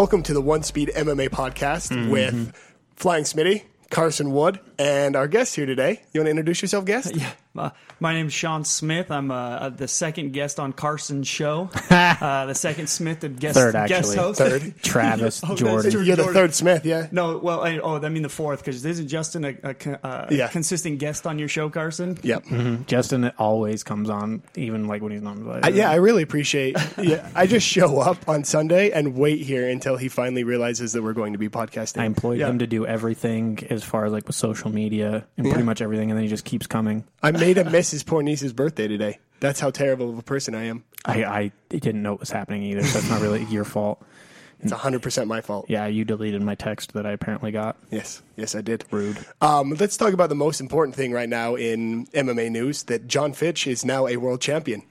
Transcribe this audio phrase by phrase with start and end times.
[0.00, 2.08] Welcome to the One Speed MMA podcast Mm-hmm.
[2.10, 2.56] with
[2.96, 6.00] Flying Smitty, Carson Wood, and our guest here today.
[6.14, 7.14] You want to introduce yourself, guest?
[7.20, 7.32] Yeah,
[7.64, 9.10] uh, my name's Sean Smith.
[9.10, 11.68] I'm uh, the second guest on Carson's show.
[11.90, 14.16] uh, the second Smith, the guest Third, guest actually.
[14.16, 14.38] host.
[14.38, 14.74] Third.
[14.82, 16.04] Travis Oh, Jordan.
[16.06, 17.08] You're the third Smith, yeah?
[17.10, 20.28] No, well, I, oh, I mean the fourth because isn't Justin a, a con- uh,
[20.30, 20.46] Yeah.
[20.48, 22.16] consistent guest on your show, Carson?
[22.22, 22.44] Yep.
[22.86, 25.64] Justin always comes on, even like when he's not invited.
[25.64, 26.76] I, yeah, I really appreciate.
[26.96, 31.02] Yeah, I just show up on Sunday and wait here until he finally realizes that
[31.02, 32.00] we're going to be podcasting.
[32.00, 32.48] I employed Yeah.
[32.48, 36.10] him to do everything as far as like with social media and pretty much everything,
[36.10, 37.04] and then he just keeps coming.
[37.22, 39.18] I made him miss his poor niece's birthday today.
[39.40, 40.84] That's how terrible of a person I am.
[41.04, 44.02] I, I didn't know it was happening either, so it's not really your fault.
[44.62, 45.66] It's 100% my fault.
[45.68, 47.76] Yeah, you deleted my text that I apparently got.
[47.90, 48.84] Yes, yes, I did.
[48.90, 49.18] Rude.
[49.40, 53.32] Um, let's talk about the most important thing right now in MMA news: that John
[53.32, 54.82] Fitch is now a world champion.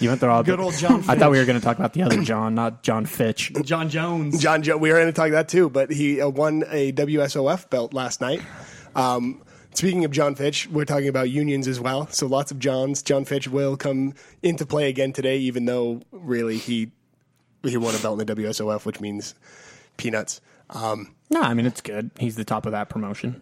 [0.00, 1.92] You went there all Good old John I thought we were going to talk about
[1.94, 3.52] the other John, not John Fitch.
[3.62, 4.40] John Jones.
[4.40, 7.70] John, jo- we were going to talk that too, but he uh, won a WSOF
[7.70, 8.42] belt last night.
[8.94, 9.42] Um,
[9.74, 12.06] speaking of John Fitch, we're talking about unions as well.
[12.08, 13.02] So lots of Johns.
[13.02, 16.92] John Fitch will come into play again today, even though really he
[17.62, 19.34] he won a belt in the WSOF, which means
[19.96, 20.40] peanuts.
[20.70, 22.10] Um, No, I mean it's good.
[22.18, 23.40] He's the top of that promotion.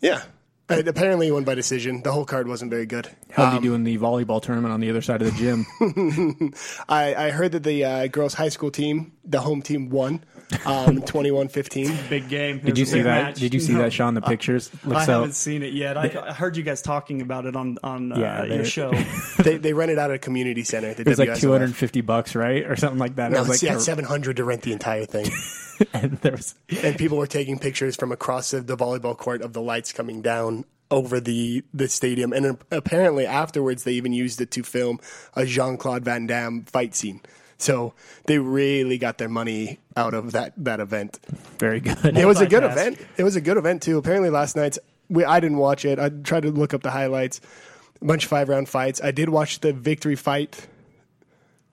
[0.00, 0.22] yeah.
[0.70, 2.02] And apparently he won by decision.
[2.02, 3.08] The whole card wasn't very good.
[3.32, 6.54] How'd you do in the volleyball tournament on the other side of the gym?
[6.88, 10.24] I, I heard that the uh, girls' high school team, the home team, won
[10.64, 12.08] um, 21-15.
[12.08, 12.60] Big game.
[12.60, 13.24] Did you see that?
[13.24, 13.40] match.
[13.40, 13.80] Did you see No.
[13.82, 14.14] that, Sean?
[14.14, 14.70] The pictures.
[14.84, 15.12] I Looks so.
[15.14, 15.96] haven't seen it yet.
[15.96, 18.92] I, I heard you guys talking about it on on uh, Yeah, your show.
[19.38, 20.88] they, they rented out a community center.
[20.88, 23.32] At the It was like 250 bucks, right, or something like that.
[23.32, 25.26] No, it was like yeah, 700 to rent the entire thing.
[25.92, 29.52] and there was and people were taking pictures from across the, the volleyball court of
[29.52, 32.32] the lights coming down over the, the stadium.
[32.32, 34.98] And apparently afterwards, they even used it to film
[35.36, 37.20] a Jean Claude Van Damme fight scene.
[37.58, 37.94] So
[38.24, 41.20] they really got their money out of that, that event.
[41.58, 42.16] very good.
[42.16, 42.98] It was a good event.
[43.16, 43.98] It was a good event too.
[43.98, 44.78] Apparently last night's
[45.10, 45.98] we I didn't watch it.
[45.98, 47.40] I tried to look up the highlights.
[48.00, 49.00] A bunch of five round fights.
[49.02, 50.66] I did watch the victory fight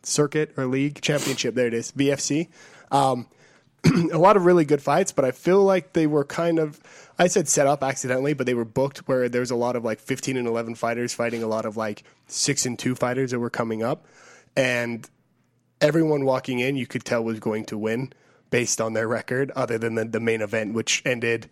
[0.03, 1.55] circuit or league championship.
[1.55, 2.49] There it is, VFC.
[2.91, 3.27] Um,
[4.11, 6.79] a lot of really good fights, but I feel like they were kind of
[7.19, 9.83] I said set up accidentally, but they were booked where there was a lot of
[9.83, 13.39] like 15 and 11 fighters fighting a lot of like 6 and 2 fighters that
[13.39, 14.05] were coming up
[14.55, 15.09] and
[15.81, 18.11] everyone walking in you could tell was going to win
[18.49, 21.49] based on their record other than the, the main event which ended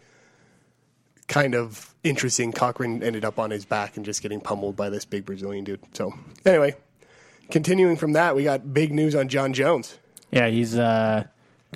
[1.28, 5.06] kind of interesting Cochran ended up on his back and just getting pummeled by this
[5.06, 5.80] big Brazilian dude.
[5.94, 6.14] So
[6.46, 6.76] anyway,
[7.50, 9.98] continuing from that, we got big news on John Jones.
[10.32, 11.26] yeah, he's uh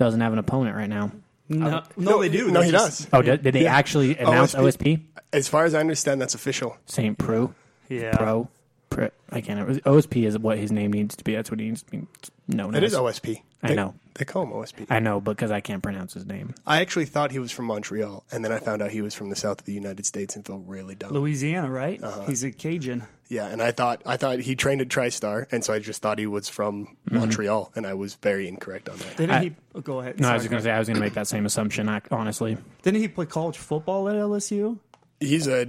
[0.00, 1.12] doesn't have an opponent right now.
[1.50, 2.50] No, no, they do.
[2.50, 3.08] No, They he just- does.
[3.12, 3.74] Oh, did, did they Yeah.
[3.76, 4.96] actually oh, announce OSP.
[4.96, 5.00] OSP?
[5.32, 6.76] As far as I understand, that's official.
[6.86, 7.52] Saint Pro,
[7.88, 8.16] Yeah.
[8.16, 8.48] Pro, Pro.
[8.92, 9.60] I can't.
[9.60, 9.80] remember.
[9.82, 11.34] OSP is what his name needs to be.
[11.34, 12.06] That's what he needs to be
[12.48, 12.92] known It as.
[12.92, 13.42] is OSP.
[13.62, 13.94] I They- know.
[14.14, 14.86] They call him OSP.
[14.90, 16.54] I know because I can't pronounce his name.
[16.66, 19.30] I actually thought he was from Montreal, and then I found out he was from
[19.30, 21.12] the south of the United States and felt really dumb.
[21.12, 22.02] Louisiana, right?
[22.02, 22.22] Uh-huh.
[22.26, 23.04] He's a Cajun.
[23.28, 26.18] Yeah, and I thought I thought he trained at TriStar, and so I just thought
[26.18, 27.18] he was from Mm-hmm.
[27.18, 29.16] Montreal, and I was very incorrect on that.
[29.16, 29.52] Didn't I- he?
[29.76, 30.20] oh, go ahead.
[30.20, 31.88] No, I was just gonna say I was gonna make that same assumption.
[31.88, 34.78] ac- Honestly, Didn't he play college football at LSU?
[35.20, 35.66] He's a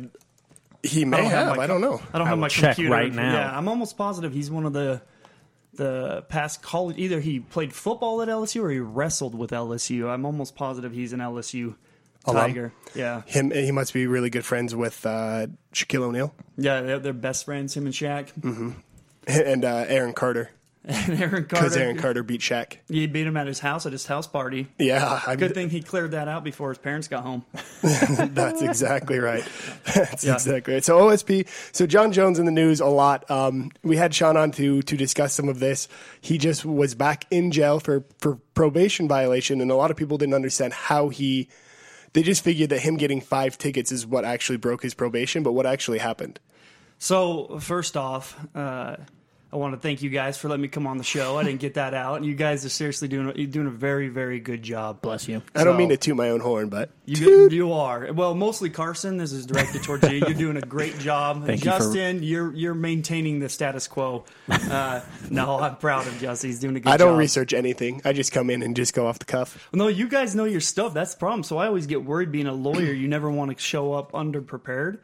[0.83, 1.57] he may don't have have.
[1.57, 2.01] my I don't know.
[2.13, 3.33] I don't I have my check computer right now.
[3.33, 5.01] Yeah, I'm almost positive he's one of the
[5.73, 6.97] the past college.
[6.97, 10.09] Either he played football at LSU or he wrestled with LSU.
[10.09, 11.75] I'm almost positive he's an LSU
[12.25, 12.47] Alum?
[12.47, 12.73] Tiger.
[12.93, 17.13] Yeah, Him he must be really good friends with uh, Shaquille O'Neal yeah, they're, they're
[17.13, 17.75] best friends.
[17.75, 18.31] Him and Shaq
[19.27, 20.51] and uh, Aaron Carter
[20.85, 21.45] and Aaron Carter.
[21.45, 22.77] because Aaron Carter beat Shaq.
[22.87, 24.67] He beat him at his house at his house party.
[24.79, 27.45] Yeah, I'm, Good thing he cleared that out before his parents got home.
[27.83, 29.43] That's exactly right.
[29.95, 30.33] That's Yeah.
[30.33, 30.83] exactly right.
[30.83, 31.47] So OSP.
[31.71, 33.29] So John Jones in the news a lot.
[33.29, 35.87] Um, we had Sean on to to discuss some of this.
[36.19, 40.17] He just was back in jail for for probation violation, and a lot of people
[40.17, 41.47] didn't understand how he.
[42.13, 45.51] They just figured that him getting five tickets is what actually broke his probation, but
[45.53, 46.39] what actually happened?
[46.97, 48.97] So first off, uh,
[49.53, 51.37] I want to thank you guys for letting me come on the show.
[51.37, 54.07] I didn't get that out, and you guys are seriously doing you're doing a very
[54.07, 55.01] very good job.
[55.01, 55.41] bless you.
[55.53, 58.69] I don't So- mean to toot my own horn, but You you are well, mostly
[58.69, 59.17] Carson.
[59.17, 60.19] This is directed towards you.
[60.19, 62.23] You're doing a great job, Thank you for- Justin.
[62.23, 64.23] you're you're maintaining the status quo.
[64.49, 66.49] Uh, no, I'm proud of Justin.
[66.49, 67.19] He's doing a good I don't job.
[67.19, 68.01] research anything.
[68.05, 69.67] I just come in and just go off the cuff.
[69.73, 70.93] No, you guys know your stuff.
[70.93, 71.43] That's the problem.
[71.43, 72.93] So I always get worried being a lawyer.
[72.93, 74.99] You never want to show up underprepared.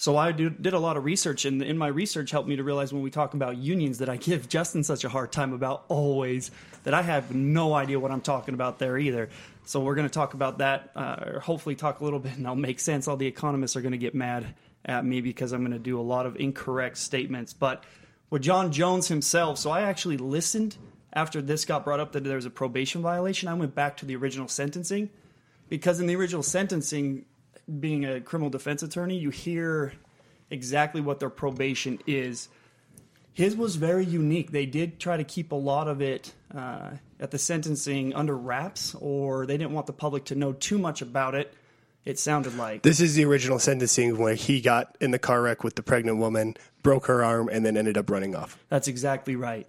[0.00, 2.90] So I did a lot of research, and in my research helped me to realize
[2.90, 6.50] when we talk about unions that I give Justin such a hard time about always
[6.84, 9.28] that I have no idea what I'm talking about there either.
[9.66, 12.46] So we're going to talk about that, uh, or hopefully talk a little bit, and
[12.46, 13.08] I'll make sense.
[13.08, 14.54] All the economists are going to get mad
[14.86, 17.52] at me because I'm going to do a lot of incorrect statements.
[17.52, 17.84] But
[18.30, 20.78] with John Jones himself, so I actually listened
[21.12, 24.06] after this got brought up that there was a probation violation, I went back to
[24.06, 25.10] the original sentencing
[25.68, 27.26] because in the original sentencing,
[27.78, 29.92] being a criminal defense attorney, you hear
[30.50, 32.48] exactly what their probation is.
[33.32, 34.50] His was very unique.
[34.50, 36.90] They did try to keep a lot of it uh,
[37.20, 41.00] at the sentencing under wraps, or they didn't want the public to know too much
[41.00, 41.54] about it.
[42.04, 45.62] It sounded like This is the original sentencing where he got in the car wreck
[45.62, 48.58] with the pregnant woman, broke her arm, and then ended up running off.
[48.68, 49.66] That's exactly right.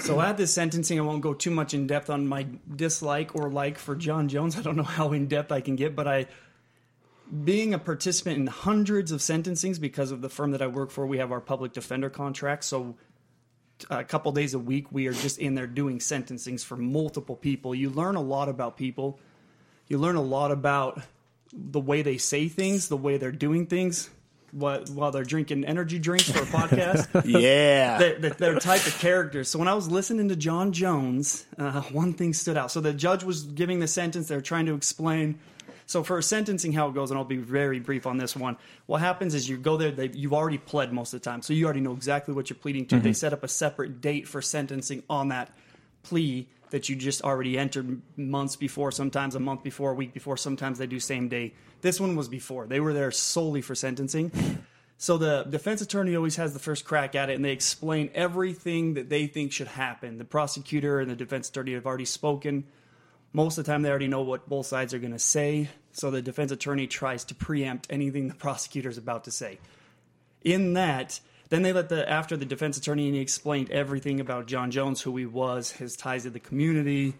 [0.00, 3.50] So at this sentencing, I won't go too much in depth on my dislike or
[3.50, 4.58] like for John Jones.
[4.58, 6.26] I don't know how in depth I can get, but I,
[7.44, 11.06] being a participant in hundreds of sentencings because of the firm that I work for,
[11.06, 12.64] we have our public defender contract.
[12.64, 12.94] So
[13.90, 17.74] a couple days a week, we are just in there doing sentencings for multiple people.
[17.74, 19.18] You learn a lot about people.
[19.88, 21.02] You learn a lot about
[21.52, 24.10] the way they say things, the way they're doing things,
[24.52, 27.98] what, while they're drinking energy drinks for a podcast Yeah.
[27.98, 29.48] their, their, their type of characters.
[29.48, 32.70] So when I was listening to John Jones, uh, one thing stood out.
[32.70, 34.28] So the judge was giving the sentence.
[34.28, 35.38] They're trying to explain.
[35.86, 38.56] So for sentencing, how it goes, and I'll be very brief on this one.
[38.86, 39.92] What happens is you go there.
[39.92, 42.58] They, you've already pled most of the time, so you already know exactly what you're
[42.58, 42.96] pleading to.
[42.96, 43.14] They mm-hmm.
[43.14, 45.56] set up a separate date for sentencing on that
[46.02, 48.90] plea that you just already entered months before.
[48.90, 50.36] Sometimes a month before, a week before.
[50.36, 51.54] Sometimes they do same day.
[51.80, 52.66] This one was before.
[52.66, 54.32] They were there solely for sentencing.
[54.98, 58.94] So the defense attorney always has the first crack at it, and they explain everything
[58.94, 60.18] that they think should happen.
[60.18, 62.64] The prosecutor and the defense attorney have already spoken.
[63.36, 65.68] Most of the time, they already know what both sides are going to say.
[65.92, 69.58] So the defense attorney tries to preempt anything the prosecutor is about to say.
[70.42, 74.46] In that, then they let the after the defense attorney and he explained everything about
[74.46, 77.12] John Jones, who he was, his ties to the community,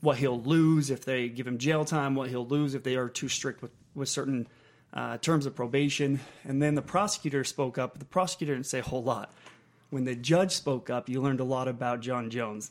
[0.00, 3.10] what he'll lose if they give him jail time, what he'll lose if they are
[3.10, 4.48] too strict with with certain
[4.94, 6.18] uh, terms of probation.
[6.44, 7.98] And then the prosecutor spoke up.
[7.98, 9.34] The prosecutor didn't say a whole lot.
[9.90, 12.70] When the judge spoke up, you learned a lot about John Jones.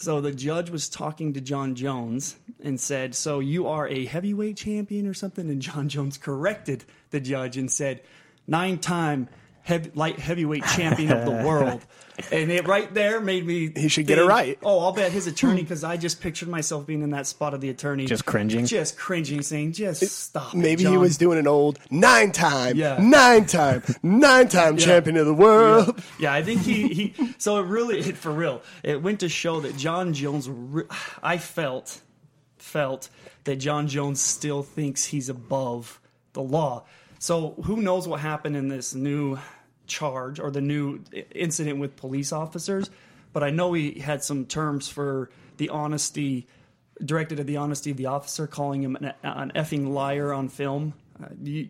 [0.00, 4.56] So the judge was talking to John Jones and said, So you are a heavyweight
[4.56, 5.50] champion or something?
[5.50, 8.00] And John Jones corrected the judge and said,
[8.46, 9.28] Nine time
[9.70, 11.80] heavy, light heavyweight champion of the world.
[12.30, 13.72] And it right there made me.
[13.74, 14.58] He should get it right.
[14.62, 17.62] Oh, I'll bet his attorney, because I just pictured myself being in that spot of
[17.62, 18.04] the attorney.
[18.04, 18.66] Just cringing?
[18.66, 20.52] Just cringing, saying, Just stop.
[20.52, 22.98] it, Maybe he was doing an old nine time, Yeah.
[23.00, 26.02] nine time, nine time champion of the world.
[26.18, 28.60] Yeah, I think he, he so it really it, for real.
[28.82, 30.84] It went to show that John Jones re-
[31.22, 32.02] I felt
[32.58, 33.08] felt
[33.44, 35.98] that John Jones still thinks he's above
[36.34, 36.84] the law.
[37.18, 39.38] So who knows what happened in this new
[39.90, 41.00] charge or the new
[41.34, 42.88] incident with police officers,
[43.34, 46.46] but I know he had some terms for the honesty
[47.04, 50.94] directed at the honesty of the officer calling him an, an effing liar on film.
[51.22, 51.68] Uh, you,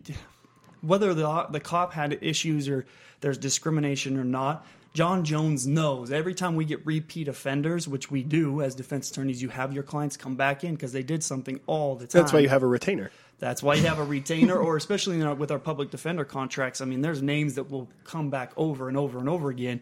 [0.81, 2.85] whether the the cop had issues or
[3.21, 8.23] there's discrimination or not, John Jones knows every time we get repeat offenders, which we
[8.23, 11.59] do as defense attorneys, you have your clients come back in because they did something
[11.65, 12.21] all the time.
[12.21, 13.11] That's why you have a retainer.
[13.41, 16.79] That's why you have a retainer, or especially our, with our public defender contracts.
[16.79, 19.81] I mean, there's names that will come back over and over and over again,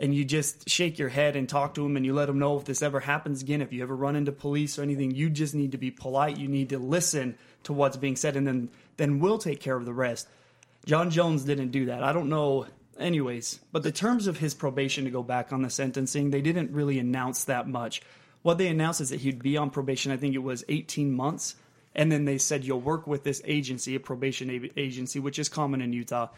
[0.00, 2.58] and you just shake your head and talk to them, and you let them know
[2.58, 5.54] if this ever happens again, if you ever run into police or anything, you just
[5.54, 6.36] need to be polite.
[6.36, 9.84] You need to listen to what's being said, and then then we'll take care of
[9.84, 10.26] the rest.
[10.84, 12.02] John Jones didn't do that.
[12.02, 12.66] I don't know.
[12.98, 16.72] Anyways, but the terms of his probation to go back on the sentencing, they didn't
[16.72, 18.02] really announce that much.
[18.42, 20.10] What they announced is that he'd be on probation.
[20.10, 21.54] I think it was 18 months.
[21.94, 25.80] And then they said, you'll work with this agency, a probation agency, which is common
[25.80, 26.28] in Utah.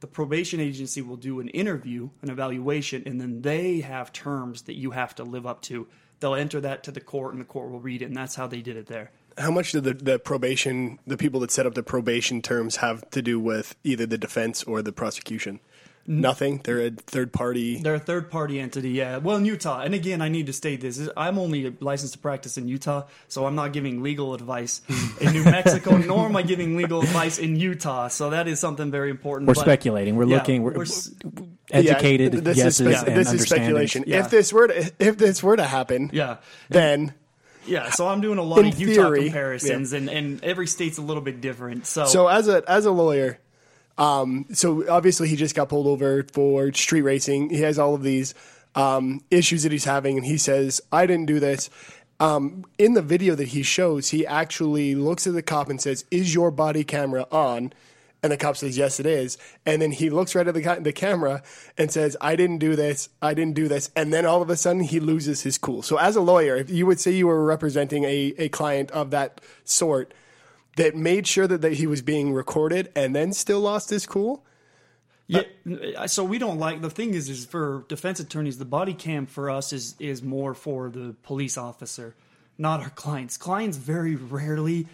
[0.00, 4.74] The probation agency will do an interview, an evaluation, and then they have terms that
[4.74, 5.86] you have to live up to.
[6.20, 8.46] They'll enter that to the court, and the court will read it, and that's how
[8.46, 9.10] they did it there.
[9.36, 13.08] How much did the, the probation, the people that set up the probation terms, have
[13.10, 15.60] to do with either the defense or the prosecution?
[16.06, 16.60] Nothing.
[16.64, 17.80] They're a third party.
[17.80, 19.18] They're a third party entity, yeah.
[19.18, 22.58] Well, in Utah, and again, I need to state this: I'm only licensed to practice
[22.58, 24.82] in Utah, so I'm not giving legal advice
[25.20, 28.08] in New Mexico, nor am I giving legal advice in Utah.
[28.08, 29.46] So that is something very important.
[29.48, 30.16] We're but- speculating.
[30.16, 30.62] We're yeah, looking.
[30.62, 30.86] We're, we're
[31.70, 34.04] educated Yeah, this guesses is, spe- and this is speculation.
[34.06, 34.20] Yeah.
[34.20, 36.38] If this were to, if this were to happen, Yeah,
[36.68, 37.14] then
[37.66, 37.90] yeah.
[37.90, 41.02] So I'm doing a lot In of Utah theory, comparisons, and, and every state's a
[41.02, 41.86] little bit different.
[41.86, 43.38] So, So as a as a lawyer,
[44.00, 47.50] um, so obviously he just got pulled over for street racing.
[47.50, 48.34] He has all of these
[48.74, 51.68] um, issues that he's having, and he says, "I didn't do this."
[52.18, 56.06] Um, in the video that he shows, he actually looks at the cop and says,
[56.10, 57.74] "Is your body camera on?"
[58.22, 60.92] And the cop says, "Yes, it is." And then he looks right at the, the
[60.94, 61.42] camera
[61.76, 63.10] and says, "I didn't do this.
[63.20, 65.82] I didn't do this." And then all of a sudden, he loses his cool.
[65.82, 69.10] So, as a lawyer, if you would say you were representing a, a client of
[69.10, 70.14] that sort,
[70.80, 74.44] that made sure that, that he was being recorded and then still lost his cool.
[75.26, 75.42] Yeah,
[75.96, 79.26] uh, so we don't like the thing is is for defense attorneys the body cam
[79.26, 82.16] for us is is more for the police officer,
[82.58, 83.36] not our clients.
[83.36, 84.88] Clients very rarely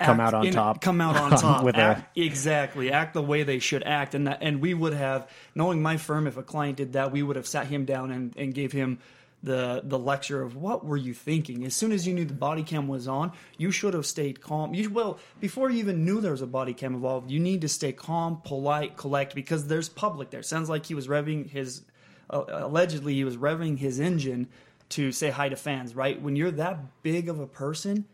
[0.00, 0.80] Come out on in- top.
[0.80, 1.64] Come out on top.
[1.64, 5.28] With a- exactly act the way they should act, and that, and we would have
[5.54, 8.34] knowing my firm if a client did that we would have sat him down and,
[8.36, 8.98] and gave him
[9.42, 11.64] the the lecture of what were you thinking?
[11.64, 14.74] As soon as you knew the body cam was on you should have stayed calm.
[14.74, 17.68] You well before you even knew there was a body cam involved you need to
[17.68, 20.42] stay calm polite collect because there's public there.
[20.42, 21.82] Sounds like he was revving his
[22.30, 24.48] uh, allegedly he was revving his engine
[24.90, 26.20] to say hi to fans right?
[26.20, 28.06] When you're that big of a person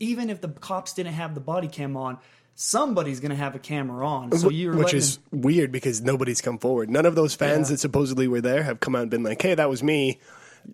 [0.00, 2.18] even if the cops didn't have the body cam on
[2.58, 4.32] somebody's going to have a camera on.
[4.32, 6.88] So you're which is weird because nobody's come forward.
[6.88, 7.74] None of those fans Yeah.
[7.74, 10.18] that supposedly were there have come out and been like, "Hey, that was me,"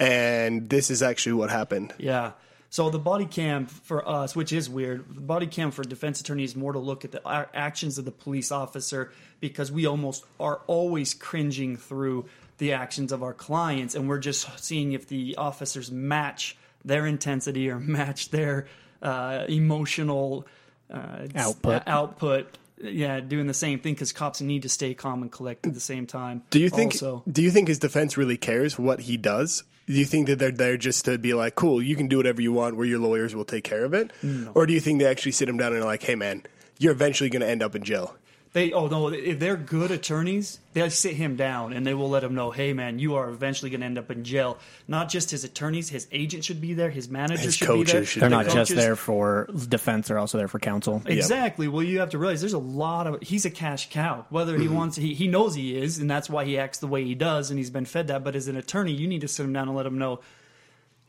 [0.01, 1.95] and this is actually what happened.
[1.99, 2.33] Yeah.
[2.71, 6.45] So the body cam for us, which is weird, the body cam for defense attorney
[6.45, 7.21] is more to look at the
[7.55, 12.25] actions of the police officer because we almost are always cringing through
[12.57, 17.69] the actions of our clients, and we're just seeing if the officers match their intensity
[17.69, 18.69] or match their
[19.03, 20.47] uh, emotional
[20.91, 21.83] uh, Output.
[21.87, 22.59] Output.
[22.83, 25.81] Yeah, doing the same thing because cops need to stay calm and collect at the
[25.81, 26.43] same time.
[26.51, 26.95] Do you think?
[26.95, 29.63] Also, Do you think his defense really cares what he does?
[29.87, 32.41] Do you think that they're there just to be like, "Cool, you can do whatever
[32.41, 32.77] you want.
[32.77, 33.35] We're your lawyers.
[33.35, 34.13] We'll take care of it,"
[34.55, 36.43] or do you think they actually sit him down and are like, "Hey, man,
[36.79, 38.17] you're eventually going to end up in jail."
[38.55, 42.23] They oh no, if they're good attorneys, they'll sit him down and they will let
[42.23, 44.59] him know, hey man, you are eventually going to end up in jail.
[44.87, 48.05] Not just his attorneys, his agent should be there, his manager His should be there.
[48.05, 48.55] should They're be not there.
[48.55, 51.01] just there for defense; they're also there for counsel.
[51.07, 51.67] Exactly.
[51.67, 54.27] Well, you have to realize there's a lot of he's a cash cow.
[54.29, 54.63] Whether Mm-hmm.
[54.63, 57.15] he wants, he, he knows he is, and that's why he acts the way he
[57.15, 58.23] does, and he's been fed that.
[58.23, 60.21] But as an attorney, you need to sit him down and let him know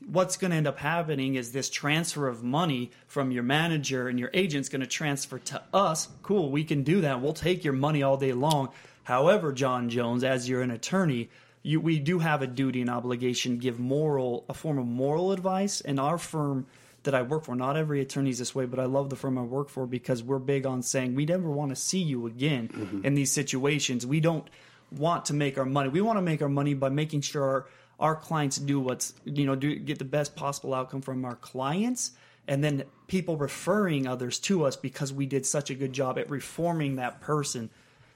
[0.07, 4.19] what's going to end up happening is this transfer of money from your manager and
[4.19, 6.07] your agent's going to transfer to us.
[6.21, 7.21] Cool, we can do that.
[7.21, 8.69] We'll take your money all day long.
[9.03, 11.29] However, John Jones, as you're an attorney,
[11.61, 15.31] you, we do have a duty and obligation to give moral a form of moral
[15.31, 15.81] advice.
[15.81, 16.67] And our firm
[17.03, 19.37] that I work for, not every attorney is this way, but I love the firm
[19.37, 22.69] I work for because we're big on saying we never want to see you again
[22.69, 23.05] mm-hmm.
[23.05, 24.05] in these situations.
[24.05, 24.49] We don't
[24.91, 25.89] want to make our money.
[25.89, 27.65] We want to make our money by making sure our,
[27.99, 32.11] our clients do what's you know do get the best possible outcome from our clients
[32.47, 36.29] and then people referring others to us because we did such a good job at
[36.29, 37.69] reforming that person.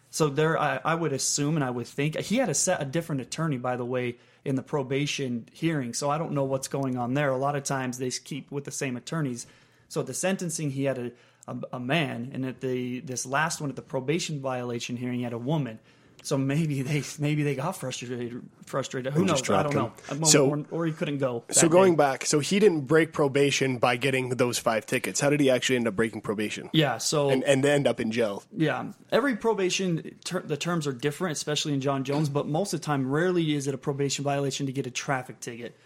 [0.10, 2.86] So there I, I would assume and i would think he had a set a
[2.86, 6.98] different attorney by the way in the probation hearing so i don't know what's going
[6.98, 7.30] on there.
[7.30, 9.48] A lot of times they keep with the same attorneys.
[9.90, 11.12] So at the sentencing he had a,
[11.48, 15.24] a, a man and at the this last one at the probation violation hearing he
[15.24, 15.80] had a woman
[16.24, 20.20] so maybe they maybe they got frustrated frustrated who knows i don't him.
[20.20, 21.98] know So- or, or he couldn't go So going day.
[21.98, 25.20] back, so he didn't break probation by getting those five tickets.
[25.22, 26.70] How did he actually end up breaking probation?
[26.74, 28.44] yeah so And, and end up in jail.
[28.56, 32.30] Yeah, every probation ter- the terms are different, especially in John Jones.
[32.30, 35.40] But most of the time, rarely is it a probation violation to get a traffic
[35.40, 35.78] ticket.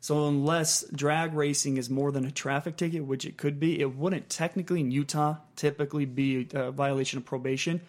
[0.00, 3.96] So unless drag racing is more than a traffic ticket, which it could be, it
[3.96, 7.80] wouldn't technically in Utah typically be a violation of probation.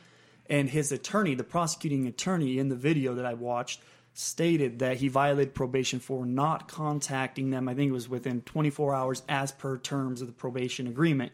[0.50, 3.82] And his attorney, the prosecuting attorney in the video that I watched,
[4.14, 7.70] stated that he violated probation for not contacting them.
[7.70, 11.32] I think it was within 24 hours as per terms of the probation agreement.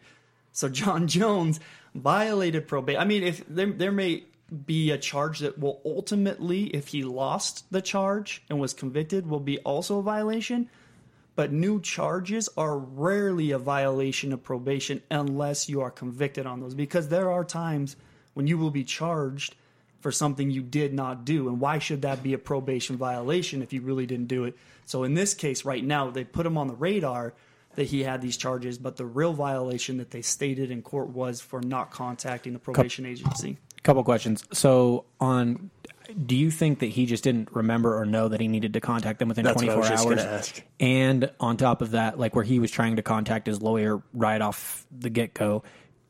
[0.52, 1.58] So John Jones
[1.94, 3.00] violated probation.
[3.00, 4.24] I mean, if there, there may
[4.64, 9.40] be a charge that will ultimately, if he lost the charge and was convicted, will
[9.40, 10.68] be also a violation.
[11.34, 16.74] But new charges are rarely a violation of probation unless you are convicted on those,
[16.74, 17.96] because there are times
[18.36, 19.56] when you will be charged
[20.00, 21.48] for something you did not do.
[21.48, 24.54] And why should that be a probation violation if you really didn't do it?
[24.84, 27.32] So in this case, right now, they put him on the radar
[27.76, 31.40] that he had these charges, but the real violation that they stated in court was
[31.40, 33.56] for not contacting the probation agency.
[33.82, 34.44] Couple questions.
[34.52, 35.70] So, on,
[36.26, 39.18] do you think that he just didn't remember or know that he needed to contact
[39.18, 40.16] them within That's what I 24 was hours?
[40.24, 40.62] gonna ask.
[40.78, 44.42] And on top of that, like where he was trying to contact his lawyer right
[44.42, 45.62] off the get go,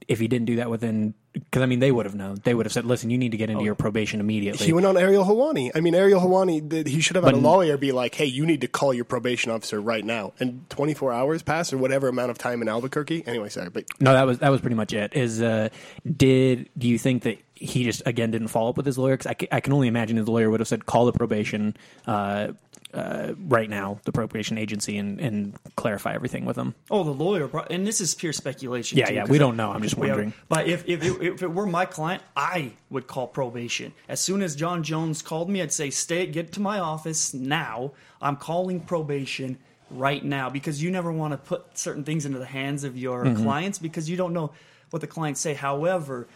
[0.08, 2.40] if he didn't do that within, because I mean, they would have known.
[2.44, 4.86] They would have said, "Listen, you need to get into your probation immediately." He went
[4.86, 5.70] on Ariel Helwani.
[5.75, 8.60] I mean, Ariel Helwani, he should have had a lawyer be like, hey, you need
[8.62, 10.32] to call your probation officer right now.
[10.38, 13.25] And 24 hours passed or whatever amount of time in Albuquerque.
[13.26, 13.70] Anyway, sorry.
[13.70, 15.14] But No, that was that was pretty much it.
[15.14, 15.68] Is uh,
[16.04, 19.16] did do you think that he just again didn't follow up with his lawyer?
[19.16, 22.48] Because I, can only imagine his lawyer would have said, "Call the probation uh,
[22.96, 27.46] uh, right now, the probation agency, and, and clarify everything with them." Oh, the lawyer,
[27.48, 28.98] pro- and this is pure speculation.
[28.98, 29.70] Yeah, too, yeah, we don't know.
[29.70, 30.34] I'm just we have- wondering.
[30.48, 33.92] but if if it, if it were my client, I would call probation.
[34.08, 37.92] As soon as John Jones called me, I'd say, "Stay, get to my office now.
[38.20, 39.58] I'm calling probation
[39.90, 43.24] right now because you never want to put certain things into the hands of your
[43.24, 43.42] Mm-hmm.
[43.44, 44.52] clients because you don't know
[44.90, 45.54] what the clients say.
[45.54, 46.26] However."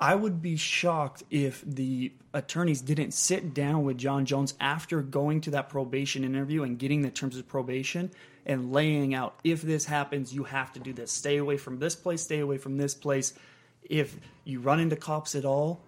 [0.00, 5.40] I would be shocked if the attorneys didn't sit down with John Jones after going
[5.42, 8.10] to that probation interview and getting the terms of probation
[8.46, 11.10] and laying out if this happens, you have to do this.
[11.10, 13.34] Stay away from this place, stay away from this place.
[13.82, 15.82] If you run into cops at all,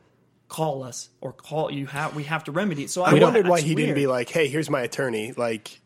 [0.48, 2.90] call us or call you have we have to remedy it.
[2.90, 5.80] So I I wondered why he didn't be like, "Hey, here's my attorney." Like,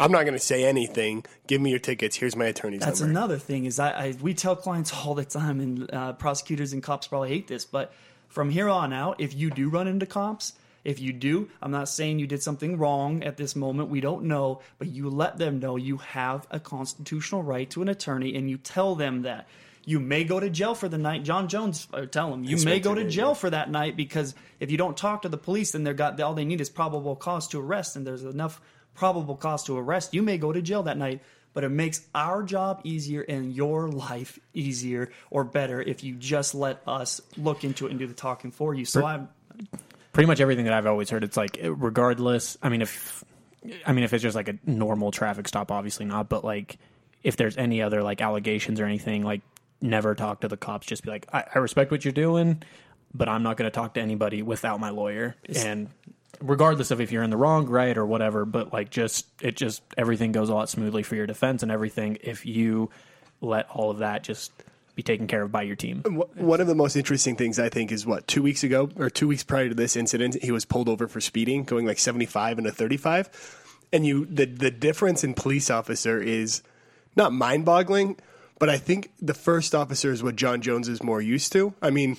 [0.00, 1.24] I'm not going to say anything.
[1.46, 2.16] Give me your tickets.
[2.16, 3.18] Here's my attorney's That's number.
[3.18, 6.82] another thing is I, I we tell clients all the time, and uh, prosecutors and
[6.82, 7.92] cops probably hate this, but
[8.28, 10.52] from here on out, if you do run into cops,
[10.84, 13.88] if you do, I'm not saying you did something wrong at this moment.
[13.88, 17.88] We don't know, but you let them know you have a constitutional right to an
[17.88, 19.48] attorney, and you tell them that.
[19.84, 21.24] You may go to jail for the night.
[21.24, 24.34] John Jones, uh, tell him you That's may go to jail for that night because
[24.60, 27.16] if you don't talk to the police, then they're got all they need is probable
[27.16, 28.60] cause to arrest, and there's enough
[28.98, 30.12] probable cause to arrest.
[30.12, 31.20] You may go to jail that night,
[31.54, 36.54] but it makes our job easier and your life easier or better if you just
[36.54, 38.84] let us look into it and do the talking for you.
[38.84, 39.28] So I'm
[40.12, 42.58] pretty much everything that I've always heard, it's like regardless.
[42.62, 43.24] I mean, if
[43.86, 46.28] I mean if it's just like a normal traffic stop, obviously not.
[46.28, 46.78] But like
[47.22, 49.42] if there's any other like allegations or anything, like
[49.80, 50.86] never talk to the cops.
[50.86, 52.62] Just be like, I, I respect what you're doing,
[53.14, 55.36] but I'm not going to talk to anybody without my lawyer.
[55.56, 55.88] and
[56.40, 59.82] regardless of if you're in the wrong, right, or whatever, but like just it just
[59.96, 62.90] everything goes a lot smoothly for your defense and everything if you
[63.40, 64.52] let all of that just
[64.94, 66.02] be taken care of by your team.
[66.02, 69.28] One of the most interesting things I think is what two weeks ago or two
[69.28, 72.66] weeks prior to this incident, he was pulled over for speeding, going like 75 and
[72.66, 73.86] a 35.
[73.92, 76.62] And you, the the difference in police officer is
[77.14, 78.16] not mind boggling,
[78.58, 81.74] but I think the first officer is what John Jones is more used to.
[81.80, 82.16] I mean,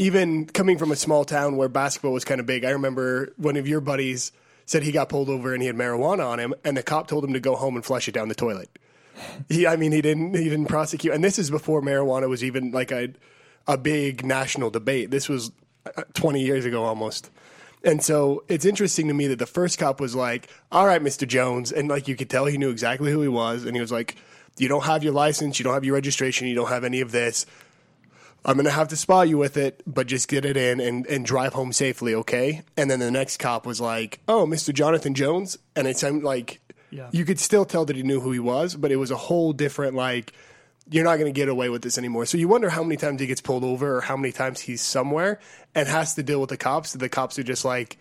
[0.00, 3.58] even coming from a small town where basketball was kind of big, I remember one
[3.58, 4.32] of your buddies
[4.64, 7.22] said he got pulled over and he had marijuana on him, and the cop told
[7.22, 8.70] him to go home and flush it down the toilet.
[9.50, 12.70] He, I mean, he didn't he didn't prosecute, and this is before marijuana was even
[12.70, 13.10] like a
[13.66, 15.10] a big national debate.
[15.10, 15.52] This was
[15.84, 17.30] uh, twenty years ago almost.
[17.84, 21.28] And so it's interesting to me that the first cop was like, "All right, Mr.
[21.28, 23.92] Jones," and like you could tell he knew exactly who he was, and he was
[23.92, 24.16] like,
[24.56, 27.12] "You don't have your license, you don't have your registration, you don't have any of
[27.12, 27.44] this.
[28.44, 31.24] I'm gonna have to spot you with it, but just get it in and, and
[31.26, 34.72] drive home safely, okay?" And then the next cop was like, "Oh, Mr.
[34.72, 37.08] Jonathan Jones," and it sounded like Yeah.
[37.12, 39.52] you could still tell that he knew who he was, but it was a whole
[39.52, 40.32] different like.
[40.92, 42.26] You're not going to get away with this anymore.
[42.26, 44.82] So you wonder how many times he gets pulled over, or how many times he's
[44.82, 45.38] somewhere
[45.72, 46.94] and has to deal with the cops.
[46.94, 47.96] The cops are just like,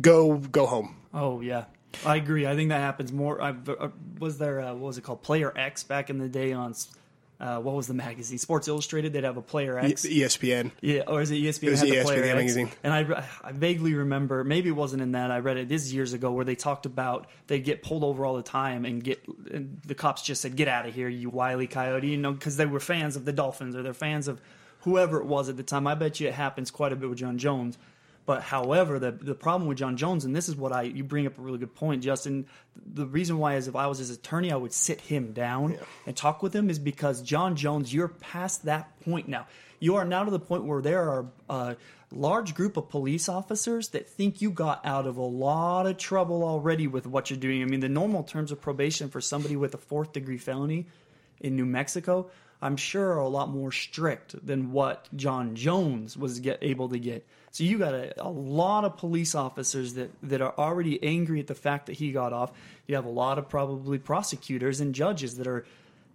[0.00, 1.64] "Go, go home." Oh yeah,
[2.06, 2.46] I agree.
[2.46, 3.42] I think that happens more.
[3.42, 5.22] I, uh, was there uh, what was it called?
[5.22, 6.74] Player X back in the day on
[7.40, 8.38] uh, what was the magazine?
[8.38, 9.12] Sports Illustrated.
[9.12, 10.04] They'd have a Player X.
[10.04, 10.72] ESPN.
[10.80, 11.68] Yeah, or is it ESPN?
[11.68, 12.36] It was had the ESPN, Player the X?
[12.36, 12.70] magazine.
[12.82, 15.30] And I, I vaguely remember, maybe it wasn't in that.
[15.30, 18.36] I read it this years ago, where they talked about they get pulled over all
[18.36, 19.22] the time, and get
[19.52, 22.56] and the cops just said, "Get out of here, you wily coyote!" You know, because
[22.56, 24.40] they were fans of the Dolphins or they're fans of
[24.80, 25.86] whoever it was at the time.
[25.86, 27.78] I bet you it happens quite a bit with John Jones.
[28.28, 31.26] But however, the the problem with John Jones, and this is what I you bring
[31.26, 32.44] up a really good point, Justin.
[32.76, 36.14] The reason why is if I was his attorney, I would sit him down and
[36.14, 39.46] talk with him, is because John Jones, you're past that point now.
[39.80, 41.76] You are now to the point where there are a
[42.12, 46.44] large group of police officers that think you got out of a lot of trouble
[46.44, 47.62] already with what you're doing.
[47.62, 50.86] I mean, the normal terms of probation for somebody with a fourth degree felony
[51.40, 56.40] in New Mexico, I'm sure are a lot more strict than what John Jones was
[56.40, 57.26] get, able to get.
[57.50, 61.46] So you got a, a lot of police officers that, that are already angry at
[61.46, 62.52] the fact that he got off.
[62.86, 65.64] You have a lot of probably prosecutors and judges that are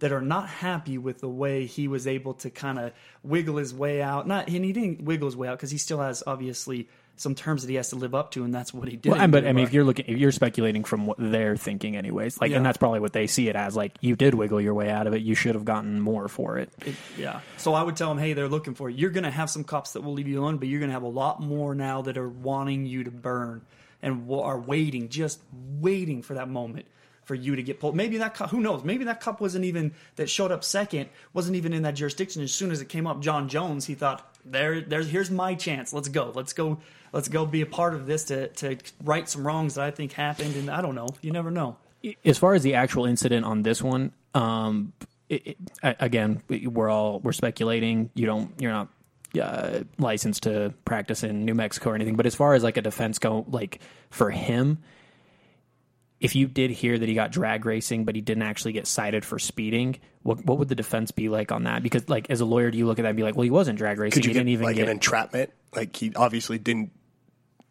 [0.00, 2.92] that are not happy with the way he was able to kind of
[3.22, 4.26] wiggle his way out.
[4.26, 7.62] Not and he didn't wiggle his way out because he still has obviously some terms
[7.62, 9.12] that he has to live up to, and that's what he did.
[9.12, 12.40] Well, but I mean, if you're looking, if you're speculating from what they're thinking, anyways,
[12.40, 12.56] like, Yeah.
[12.56, 13.76] and that's probably what they see it as.
[13.76, 15.22] Like, you did wiggle your way out of it.
[15.22, 16.70] You should have gotten more for it.
[16.84, 17.40] It- yeah.
[17.56, 18.96] So I would tell them, hey, they're looking for you.
[18.98, 20.94] You're going to have some cops that will leave you alone, but you're going to
[20.94, 23.62] have a lot more now that are wanting you to burn
[24.02, 25.40] and are waiting, just
[25.80, 26.86] waiting for that moment
[27.24, 27.96] for you to get pulled.
[27.96, 28.84] Maybe that cop, who knows?
[28.84, 32.42] Maybe that cop wasn't even that showed up second, wasn't even in that jurisdiction.
[32.42, 35.94] As soon as it came up, John Jones, he thought, there, there's here's my chance.
[35.94, 36.32] Let's go.
[36.34, 36.80] Let's go.
[37.14, 40.12] Let's go be a part of this to to right some wrongs that I think
[40.12, 40.56] happened.
[40.56, 41.08] And I don't know.
[41.22, 41.76] You never know.
[42.24, 44.92] as far as the actual incident on this one, um,
[45.28, 48.10] it, it, again, we're all we're speculating.
[48.14, 48.88] You don't, you're not
[49.40, 52.16] uh, licensed to practice in New Mexico or anything.
[52.16, 54.78] But as far as like a defense go, like for him,
[56.20, 59.24] if you did hear that he got drag racing, but he didn't actually get cited
[59.24, 61.82] for speeding, what what would the defense be like on that?
[61.82, 63.50] Because like as a lawyer, do you look at that and be like, well, he
[63.50, 64.22] wasn't drag racing.
[64.22, 65.52] Could you he get didn't even like get an entrapment?
[65.74, 66.92] Like he obviously didn't.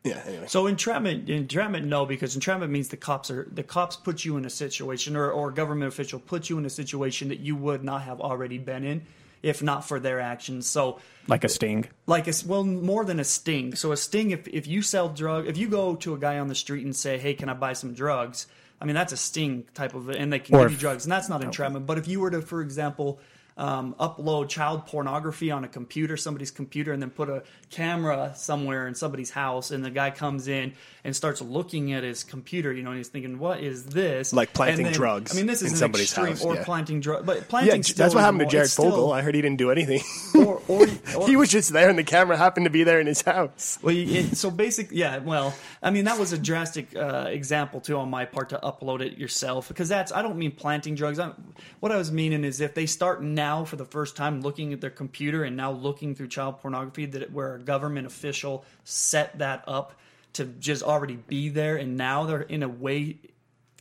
[0.03, 0.21] Yeah.
[0.25, 0.47] Anyway.
[0.47, 4.45] So entrapment, entrapment, no, because entrapment means the cops are the cops put you in
[4.45, 7.83] a situation, or or a government official put you in a situation that you would
[7.83, 9.03] not have already been in,
[9.41, 10.67] if not for their actions.
[10.67, 11.85] So like a sting.
[12.05, 15.09] like a s well more than a sting so a sting if, if you sell
[15.09, 17.53] drug if you go to a guy on the street and say hey can i
[17.53, 18.47] buy some drugs
[18.81, 21.11] i mean that's a sting type of and they can Or give you drugs and
[21.11, 21.45] that's not oh.
[21.45, 23.19] entrapment but if you were to for example
[23.57, 28.87] um, upload child pornography on a computer somebody's computer and then put a camera somewhere
[28.87, 32.83] in somebody's house and the guy comes in and starts looking at his computer you
[32.83, 35.71] know and he's thinking what is this Like planting then- drugs i mean this is
[35.71, 36.63] in somebody's extreme house, or yeah.
[36.63, 37.83] planting drugs but planting.
[37.83, 39.11] Yeah, that's what happened to Jared Fogle.
[39.11, 40.01] I heard he didn't do anything.
[40.35, 40.87] or, or,
[41.17, 43.79] or he was just there, and the camera happened to be there in his house.
[43.81, 45.19] Well, it, so basically, yeah.
[45.19, 49.01] Well, I mean, that was a drastic uh, example too on my part to upload
[49.01, 50.11] it yourself because that's.
[50.11, 51.19] I don't mean planting drugs.
[51.19, 51.31] i
[51.79, 54.81] what I was meaning is if they start now for the first time looking at
[54.81, 59.63] their computer and now looking through child pornography, that where a government official set that
[59.67, 59.93] up
[60.33, 63.17] to just already be there, and now they're in a way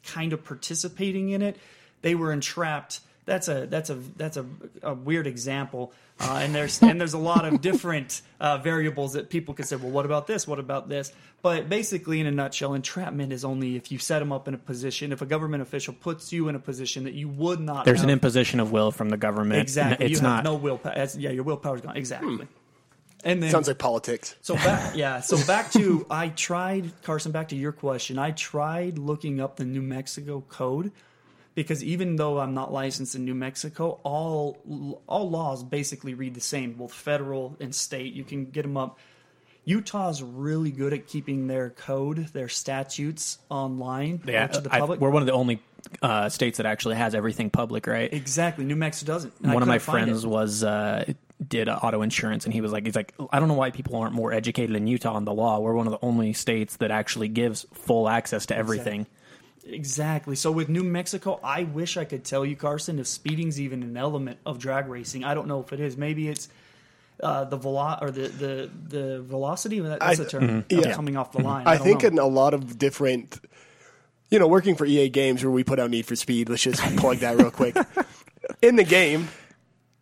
[0.04, 1.56] kind of participating in it,
[2.02, 3.00] they were entrapped.
[3.24, 4.44] That's a that's a that's a,
[4.82, 9.30] a weird example, uh, and there's and there's a lot of different uh, variables that
[9.30, 9.76] people could say.
[9.76, 10.46] Well, what about this?
[10.48, 11.12] What about this?
[11.40, 14.58] But basically, in a nutshell, entrapment is only if you set them up in a
[14.58, 15.12] position.
[15.12, 17.84] If a government official puts you in a position that you would not.
[17.84, 19.62] There's an imposition of will from the government.
[19.62, 20.06] exactly.
[20.06, 20.42] It's you not.
[20.42, 20.80] no will.
[20.84, 21.96] Yeah, your willpower's gone.
[21.96, 22.48] Exactly.
[23.24, 24.34] And then Sounds like politics.
[24.40, 25.20] so back, yeah.
[25.20, 27.30] So back to I tried Carson.
[27.30, 28.18] Back to your question.
[28.18, 30.90] I tried looking up the New Mexico code
[31.54, 36.40] because even though I'm not licensed in New Mexico, all all laws basically read the
[36.40, 38.14] same, both federal and state.
[38.14, 38.98] You can get them up.
[39.64, 45.00] Utah's really good at keeping their code, their statutes online yeah, to the I- public.
[45.00, 45.62] we're one of the only
[46.00, 48.12] uh, states that actually has everything public, right?
[48.12, 48.64] exactly.
[48.64, 49.32] New Mexico doesn't.
[49.42, 51.12] And one of my friends was uh,
[51.46, 54.14] did auto insurance, and he was like, he's like, I don't know why people aren't
[54.14, 55.60] more educated in Utah on the law.
[55.60, 59.02] We're one of the only states that actually gives full access to everything.
[59.02, 59.18] Exactly.
[60.34, 63.96] So with New Mexico, I wish I could tell you, Carson, if speeding's even an
[63.96, 65.24] element of drag racing.
[65.24, 65.96] I don't know if it is.
[65.96, 66.48] Maybe it's
[67.22, 69.78] uh, the velo- or the, the the velocity.
[69.80, 70.84] That's I- the term mhm.
[70.84, 70.92] Yeah.
[70.92, 71.66] coming off the line.
[71.66, 72.08] I don't think know.
[72.08, 73.38] in a lot of different,
[74.30, 76.48] you know, working for EA Games where we put out Need for Speed.
[76.48, 77.76] Let's just plug that real quick.
[78.60, 79.28] In the game,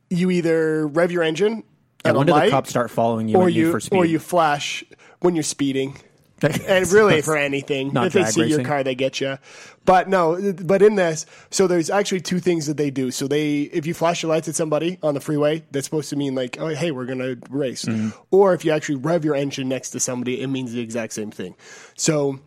[0.09, 1.65] you either rev your engine And
[2.07, 3.81] at a when do the light, cops start following you or and you you for
[3.81, 3.97] speed?
[3.99, 4.83] or you flash
[5.21, 5.97] when you're speeding.
[6.43, 7.93] And really for anything.
[7.93, 9.39] Not if they see your car, they get you.
[9.85, 13.11] But no, but in this, so there's actually two things that they do.
[13.11, 16.17] So they, if you flash your lights at somebody on the freeway, that's supposed to
[16.17, 17.85] mean like, oh, hey, we're gonna race.
[17.85, 18.11] Mm-hmm.
[18.31, 21.31] Or if you actually rev your engine next to somebody, it means the exact same
[21.31, 21.55] thing.
[21.97, 22.41] So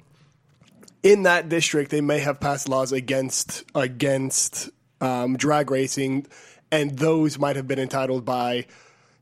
[1.02, 4.70] in that district, they may have passed laws against against
[5.02, 6.28] um, drag racing,
[6.72, 8.66] and those might have been entitled by,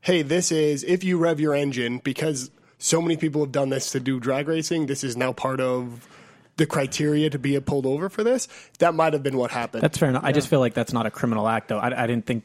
[0.00, 2.50] "Hey, this is if you rev your engine because
[2.82, 4.86] so many people have done this to do drag racing.
[4.86, 6.08] This is now part of
[6.56, 8.48] the criteria to be pulled over for this."
[8.80, 9.82] That might have been what happened.
[9.82, 10.24] That's fair enough.
[10.24, 11.78] I just feel like that's not a criminal act, though.
[11.78, 12.44] I, I didn't think,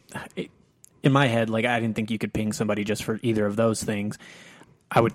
[1.03, 3.55] in my head, like I didn't think you could ping somebody just for either of
[3.55, 4.17] those things.
[4.91, 5.13] I would,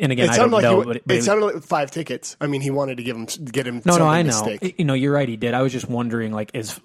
[0.00, 0.80] and again, it I don't sounded like know.
[0.80, 2.36] he, but it, but it- sounded like five tickets.
[2.40, 3.82] I mean, he wanted to give him get him.
[3.84, 4.30] no, no, I know.
[4.32, 4.78] stick.
[4.78, 5.28] You know, you're right.
[5.28, 5.54] He did.
[5.54, 6.80] I was just wondering, like, is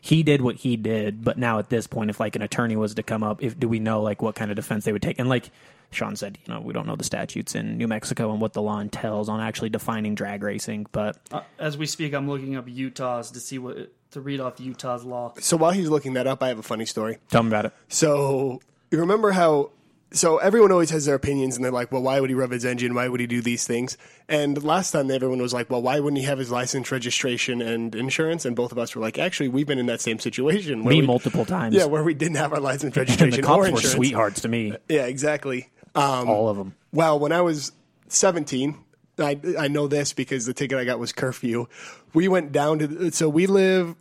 [0.00, 2.94] he did what he did, but now at this point, if like an attorney was
[2.94, 5.18] to come up, if do we know like what kind of defense they would take?
[5.18, 5.50] And like
[5.92, 8.60] Sean said, you know, we don't know the statutes in New Mexico and what the
[8.62, 12.64] law entails on actually defining drag racing, but Uh, as we speak, I'm looking up
[12.68, 15.32] Utah's to see what to read off Utah's law.
[15.40, 17.18] So while he's looking that up, I have a funny story.
[17.30, 17.72] tell me about it.
[17.88, 19.70] So you remember how?
[20.12, 22.64] So everyone always has their opinions, and they're like, "Well, why would he rev his
[22.64, 22.94] engine?
[22.94, 26.18] Why would he do these things?" And last time, everyone was like, "Well, why wouldn't
[26.20, 29.66] he have his license, registration, and insurance?" And both of us were like, "Actually, we've
[29.66, 30.80] been in that same situation.
[30.84, 31.74] Me we, multiple times.
[31.74, 33.92] Yeah, where we didn't have our license, and registration, the or cops were insurance.
[33.94, 35.70] sweethearts to me, Yeah, exactly.
[35.96, 36.74] Um, all of them.
[36.92, 37.72] well, when I was
[38.08, 38.76] 17,
[39.18, 41.66] I, I know this because the ticket I got was curfew.
[42.14, 43.96] We went down to, so we live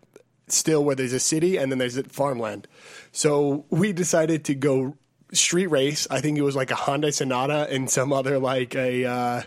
[0.48, 2.68] still where there's a city and then there's a farmland.
[3.12, 4.98] So we decided to go
[5.32, 6.08] street race.
[6.10, 9.42] I think it was like a Honda Sonata and some other like a, uh,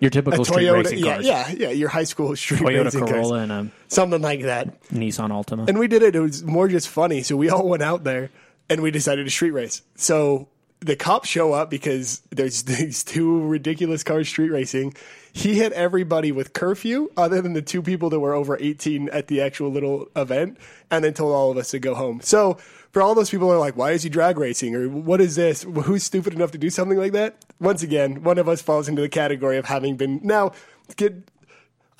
[0.00, 0.84] Your a typical street Toyota.
[0.84, 1.26] racing Yeah, cars.
[1.26, 3.10] yeah, yeah, your high school street Toyota racing cars.
[3.12, 4.82] Corolla and a Something like that.
[4.90, 5.68] Nissan Altima.
[5.68, 6.14] And we did it.
[6.16, 7.22] It was more just funny.
[7.22, 8.30] So we all went out there
[8.70, 9.82] and we decided to street race.
[9.96, 10.48] So
[10.80, 14.94] the cops show up because there's these two ridiculous cars street racing.
[15.32, 19.28] He hit everybody with curfew, other than the two people that were over 18 at
[19.28, 20.58] the actual little event,
[20.90, 22.20] and then told all of us to go home.
[22.22, 22.58] So
[22.92, 24.74] for all those people who are like, why is he drag racing?
[24.74, 25.62] Or what is this?
[25.62, 27.44] Who's stupid enough to do something like that?
[27.60, 30.20] Once again, one of us falls into the category of having been.
[30.22, 30.52] Now,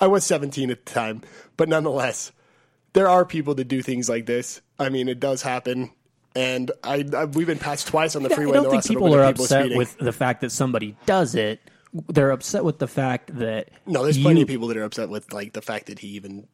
[0.01, 1.21] I was 17 at the time,
[1.57, 2.31] but nonetheless,
[2.93, 4.61] there are people that do things like this.
[4.79, 5.91] I mean, it does happen,
[6.35, 8.53] and I, I we've been passed twice on the freeway.
[8.57, 9.77] I don't the think people are people upset speeding.
[9.77, 11.59] with the fact that somebody does it.
[12.07, 15.33] They're upset with the fact that No, there's plenty of people that are upset with
[15.33, 16.47] like the fact that he even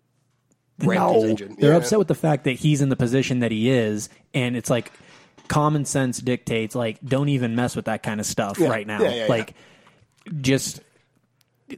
[0.80, 1.56] No, engine.
[1.60, 1.78] they're Yeah.
[1.78, 4.92] upset with the fact that he's in the position that he is, and it's like
[5.48, 8.68] common sense dictates like don't even mess with that kind of stuff Yeah.
[8.70, 9.02] right now.
[9.02, 9.54] Yeah, like
[10.42, 10.82] just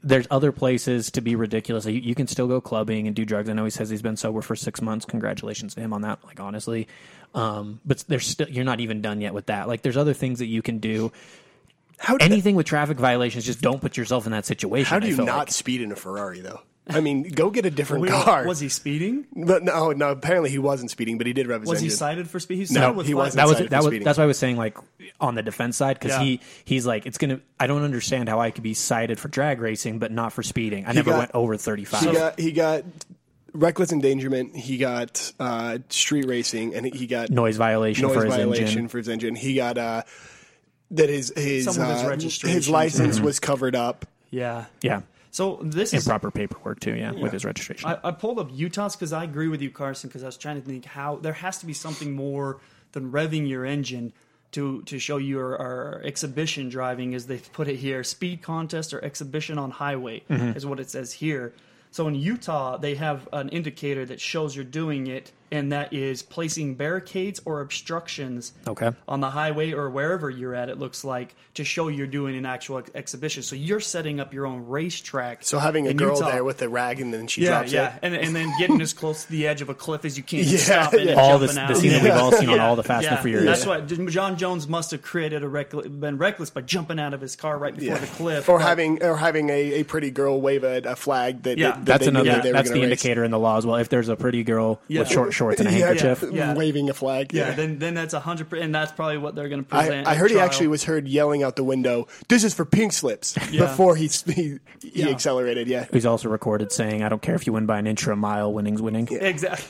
[0.04, 1.86] there's other places to be ridiculous.
[1.86, 3.50] You, you can still go clubbing and do drugs.
[3.50, 5.06] I know he says he's been sober for six months.
[5.06, 6.20] Congratulations to him on that.
[6.26, 6.88] Like honestly,
[7.36, 9.68] um, but there's still you're not even done yet with that.
[9.68, 11.12] Like there's other things that you can do.
[12.00, 14.90] How, Anything with traffic violations, just don't put yourself in that situation.
[14.90, 15.52] how do you not like.
[15.52, 16.62] speed in a Ferrari though?
[16.90, 18.46] I mean, go get a different We car.
[18.46, 19.26] Was he speeding?
[19.36, 20.10] But no, no.
[20.12, 21.84] Apparently, he wasn't speeding, but he did rev his engine.
[21.86, 22.68] Was he cited for speeding?
[22.72, 23.36] No, he five- wasn't.
[23.38, 24.06] that was cited that for was speeding.
[24.06, 24.78] that's why I was saying like
[25.20, 26.24] on the defense side because Yeah.
[26.24, 29.60] he he's like it's gonna I don't understand how I could be cited for drag
[29.62, 30.86] racing but not for speeding.
[30.88, 32.02] I never got- went over thirty five.
[32.02, 32.84] He got he got
[33.54, 34.56] reckless endangerment.
[34.56, 38.88] He got uh, street racing, and he got noise violation noise for his violation engine.
[38.88, 39.36] for his engine.
[39.36, 40.04] He got uh,
[40.92, 42.56] that his his Some of his uh, registration.
[42.56, 44.06] his license was covered up.
[44.30, 44.66] Yeah.
[44.82, 45.02] Yeah,
[45.38, 46.96] So this is improper paperwork too.
[46.96, 47.88] Yeah, with his registration.
[47.88, 50.08] I, I pulled up Utah's because I agree with you, Carson.
[50.08, 52.60] Because I was trying to think how there has to be something more
[52.94, 54.14] than revving your engine
[54.54, 58.04] to to show you our, our exhibition driving, as they put it here.
[58.04, 60.58] Speed contest or exhibition on highway mm-hmm.
[60.58, 61.54] is what it says here.
[61.92, 66.22] So in Utah, they have an indicator that shows you're doing it, and that is
[66.22, 68.92] placing barricades or obstructions Okay.
[69.08, 70.70] on the highway or wherever you're at.
[70.70, 73.42] It looks like to show you're doing an actual ex- exhibition.
[73.44, 75.44] So you're setting up your own racetrack.
[75.44, 76.32] So having a girl Utah.
[76.32, 78.00] there with a rag, and then she Yeah, drops yeah, it.
[78.04, 80.40] and and then getting as close to the edge of a cliff as you can.
[80.48, 81.12] Yeah, stop it yeah.
[81.12, 81.78] and all the, jumping the out.
[81.78, 83.14] scene that we've all seen on all the Fast yeah.
[83.16, 83.46] and Furious.
[83.46, 87.22] That's what John Jones must have created a reckless, been reckless by jumping out of
[87.22, 88.00] his car right before Yeah.
[88.02, 91.44] the cliff, or But- having or having a, a pretty girl wave a, a flag
[91.44, 91.72] that, Yeah.
[91.72, 92.30] that that's they another.
[92.32, 92.84] that they that's the race.
[92.84, 93.78] indicator in the law as well.
[93.78, 95.00] If there's a pretty girl Yeah.
[95.02, 96.54] with short shorts and a handkerchief, Yeah.
[96.56, 97.32] waving a flag.
[97.34, 97.56] yeah, Yeah.
[97.56, 100.08] then then that's a hundred percent, and that's probably what they're going to I, present.
[100.08, 102.92] I at heard he actually was heard yelling out the window, "This is for pink
[102.94, 103.62] slips!" Yeah.
[103.62, 104.60] Before he he, he
[104.94, 105.08] Yeah.
[105.10, 105.68] accelerated.
[105.68, 108.12] Yeah, he's also recorded saying, "I don't care if you win by an inch or
[108.12, 108.52] a mile.
[108.52, 109.66] Winning's winning." exactly.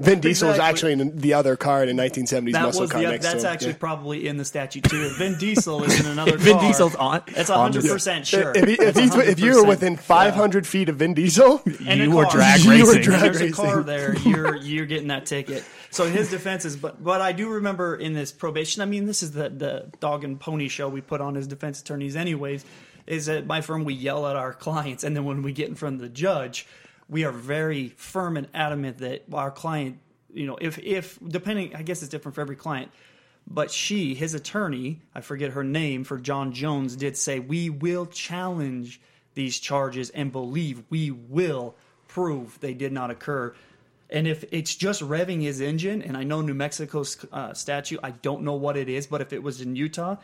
[0.00, 0.92] Vin Diesel was Exactly.
[0.92, 3.42] actually in the other car in a 1970s That muscle was car the, next that's
[3.42, 3.52] to him.
[3.52, 3.76] actually Yeah.
[3.78, 5.08] probably in the statute too.
[5.18, 6.62] Vin Diesel is in another Vin car.
[6.68, 8.52] Diesel's on- It's on hundred the- percent sure.
[8.54, 12.00] If, he, if, It's he's, if you were within 500 feet of Vin Diesel, and
[12.00, 12.32] You a were car.
[12.32, 13.02] drag You were racing.
[13.02, 14.16] drag There's a car there.
[14.18, 15.64] You're you're getting that ticket.
[15.90, 18.82] So his defense is, but but I do remember in this probation.
[18.82, 21.80] I mean, this is the the dog and pony show we put on as defense
[21.80, 22.64] attorneys, anyways.
[23.06, 23.84] Is that my firm?
[23.84, 26.66] We yell at our clients, and then when we get in front of the judge,
[27.08, 29.98] we are very firm and adamant that our client,
[30.32, 32.90] you know, if if depending, I guess it's different for every client.
[33.50, 38.04] But she, his attorney, I forget her name for John Jones, did say we will
[38.04, 39.00] challenge
[39.34, 41.74] these charges and believe we will
[42.08, 43.54] prove they did not occur.
[44.10, 48.10] And if it's just revving his engine, and I know New Mexico's uh, statute, I
[48.10, 50.16] don't know what it is, but if it was in Utah,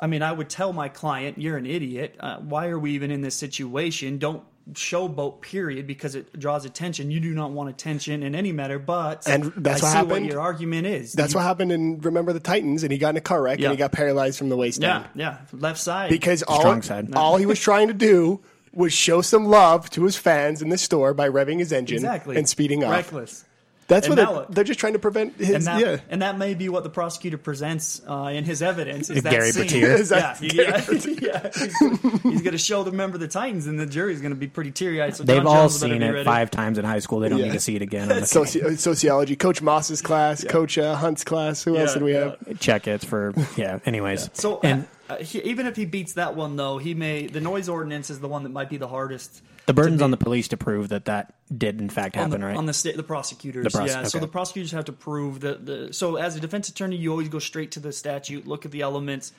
[0.00, 2.16] I mean, I would tell my client, "You're an idiot.
[2.20, 4.18] Uh, why are we even in this situation?
[4.18, 5.40] Don't showboat.
[5.40, 7.10] Period, because it draws attention.
[7.10, 10.10] You do not want attention in any matter." But And that's I what see happened.
[10.10, 11.12] what your argument is.
[11.12, 13.66] that's what happened in Remember the Titans, and he got in a car wreck Yeah.
[13.66, 15.04] and he got paralyzed from the waist Yeah, down.
[15.14, 16.10] yeah, left side.
[16.10, 17.14] Because all, side.
[17.14, 18.40] all he was trying to do
[18.74, 22.36] was show some love to his fans in the store by revving his engine exactly
[22.36, 22.92] and speeding off.
[22.92, 23.44] reckless.
[23.88, 25.50] That's And what now they're, it- they're just trying to prevent his.
[25.50, 25.96] and that, yeah.
[26.10, 29.08] and that may be what the prosecutor presents uh, in his evidence.
[29.08, 29.64] Is that Gary scene.
[29.82, 30.84] Is that yeah, he- yeah,
[31.22, 31.50] yeah.
[31.54, 34.36] He's gonna, he's gonna show the member of the Titans, and the jury's going to
[34.38, 35.16] be pretty teary eyed.
[35.16, 36.24] So They've John all Jones seen it ready.
[36.24, 37.20] five times in high school.
[37.20, 37.46] They don't Yeah.
[37.46, 38.12] need to see it again.
[38.12, 41.62] On the Soci- sociology, Coach Moss's class, Coach uh, Hunt's class.
[41.64, 42.34] Who else did we yeah.
[42.46, 42.60] have?
[42.60, 43.78] check it for yeah.
[43.86, 47.40] Anyways, So, and uh, he, even if he beats that one, though, he may the
[47.40, 49.42] noise ordinance is the one that might be the hardest.
[49.68, 52.46] The burden's on the police to prove that that did in fact on happen, the,
[52.46, 52.56] right?
[52.56, 54.02] on the state the prosecutors The pros- yeah.
[54.04, 57.28] So the prosecutors have to prove that the so as a defense attorney you always
[57.28, 59.32] go straight to the statute look at the elements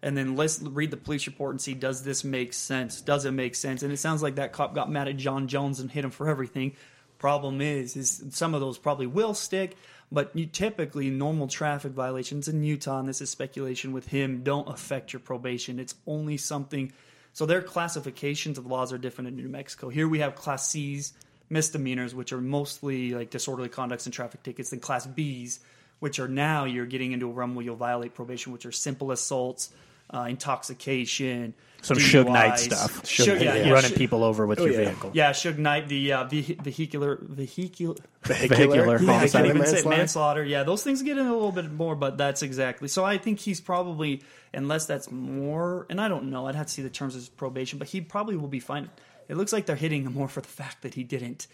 [0.00, 3.00] and then let's read the police report and see does this make sense?
[3.00, 3.82] Does it make sense?
[3.82, 6.28] And it sounds like that cop got mad at john jones and hit him for
[6.28, 6.76] everything.
[7.18, 9.76] Problem is is some of those probably will stick
[10.12, 14.68] but you typically normal traffic violations in utah and this is speculation with him don't
[14.68, 15.80] affect your probation.
[15.80, 16.92] It's only something
[17.32, 19.88] so their classifications of laws are different in New Mexico.
[19.88, 21.12] Here we have Class C's
[21.50, 25.60] misdemeanors, which are mostly like disorderly conducts and traffic tickets, and Class B's,
[26.00, 29.12] which are now you're getting into a realm where you'll violate probation, which are simple
[29.12, 29.70] assaults,
[30.12, 32.32] uh, intoxication, Some Suge.
[32.32, 33.02] Knight stuff.
[33.02, 34.84] Suge- yeah, yeah, running Suge- people over with your yeah.
[34.84, 35.10] vehicle.
[35.12, 37.96] Yeah, Suge Knight, the uh, vehi- vehicular vehicular.
[38.22, 39.88] Vehicular Yeah, I can't even say manslaughter.
[39.96, 40.44] manslaughter.
[40.44, 42.86] Yeah, those things get in a little bit more, but that's exactly.
[42.86, 44.22] So I think he's probably,
[44.54, 46.46] unless that's more, and I don't know.
[46.46, 48.88] I'd have to see the terms of his probation, but he probably will be fine.
[49.28, 51.48] It looks like they're hitting him more for the fact that he didn't.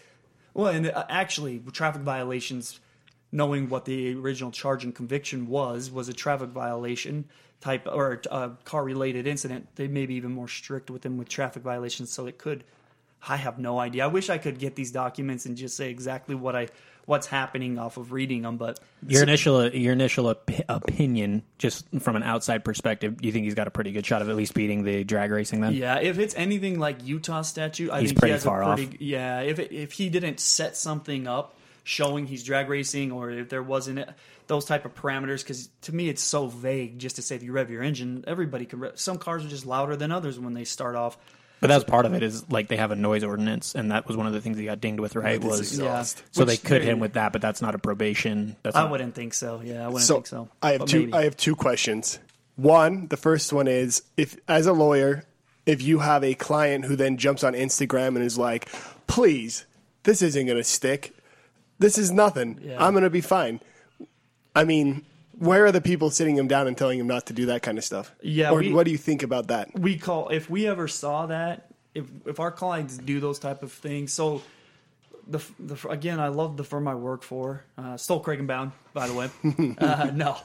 [0.53, 2.79] Well, and uh, actually, traffic violations,
[3.31, 7.25] knowing what the original charge and conviction was, was a traffic violation
[7.61, 9.67] type or uh, a car related incident.
[9.75, 12.63] They may be even more strict with them with traffic violations, so it could
[13.27, 14.05] I have no idea.
[14.05, 16.69] I wish I could get these documents and just say exactly what I
[17.05, 22.15] what's happening off of reading them, but Your initial your initial op- opinion, just from
[22.15, 24.53] an outside perspective, do you think he's got a pretty good shot of at least
[24.53, 25.73] beating the drag racing then?
[25.73, 28.67] Yeah, if it's anything like Utah statute, I He's think pretty he has far a
[28.67, 28.77] off.
[28.77, 33.31] pretty, Yeah, if it, if he didn't set something up showing he's drag racing, or
[33.31, 34.07] if there wasn't
[34.49, 36.99] those type of parameters, because to me it's so vague.
[36.99, 38.79] Just to say if you rev your engine, everybody can.
[38.79, 38.99] Rev.
[38.99, 41.17] Some cars are just louder than others when they start off.
[41.61, 44.15] But that's part of it is like they have a noise ordinance, and that was
[44.17, 45.41] one of the things he got dinged with, right?
[45.43, 46.23] Was exhaust.
[46.31, 48.55] so Which they could there him with that, but that's not a probation.
[48.63, 49.61] That's I not- wouldn't think so.
[49.63, 50.49] Yeah, I wouldn't so, think so.
[50.61, 50.99] I have But two.
[51.01, 51.13] maybe.
[51.13, 52.19] I have two questions.
[52.55, 55.25] One, the first one is if, as a lawyer,
[55.65, 58.69] if you have a client who then jumps on Instagram and is like,
[59.07, 59.65] "Please,
[60.03, 61.13] this isn't going to stick.
[61.77, 62.59] This is nothing.
[62.63, 62.83] Yeah.
[62.83, 63.59] I'm going to be fine."
[64.55, 65.05] I mean,
[65.37, 67.77] where are the people sitting him down and telling him not to do that kind
[67.77, 68.13] of stuff?
[68.21, 69.69] Yeah, Or we- what do you think about that?
[69.79, 73.71] we call if we ever saw that if if our clients do those type of
[73.71, 74.41] things so
[75.27, 78.71] the, the again i love the firm i work for uh, still craig and bound
[78.93, 79.29] by the way
[79.79, 80.37] uh, no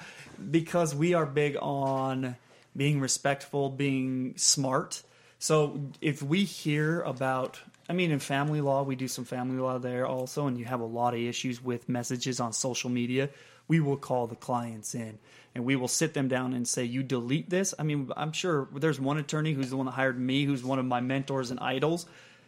[0.51, 2.35] because we are big on
[2.77, 5.03] being respectful being smart
[5.39, 9.79] so if we hear about i mean in family law we do some family law
[9.79, 13.29] there also and you have a lot of issues with messages on social media
[13.69, 15.19] we will call the clients in
[15.55, 17.75] and we will sit them down and say you delete this?
[17.79, 20.79] I mean i'm sure there's one attorney who's the one that hired me who's one
[20.79, 22.07] of my mentors and idols.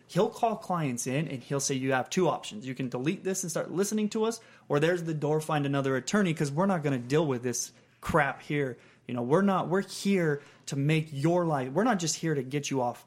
[0.09, 2.67] He'll call clients in and he'll say you have two options.
[2.67, 5.97] You can delete this and start listening to us or there's the door find another
[5.97, 8.79] attorney because we're not going to deal with this crap here.
[9.07, 12.43] You know we're not we're here to make your life we're not just here to
[12.43, 13.05] get you off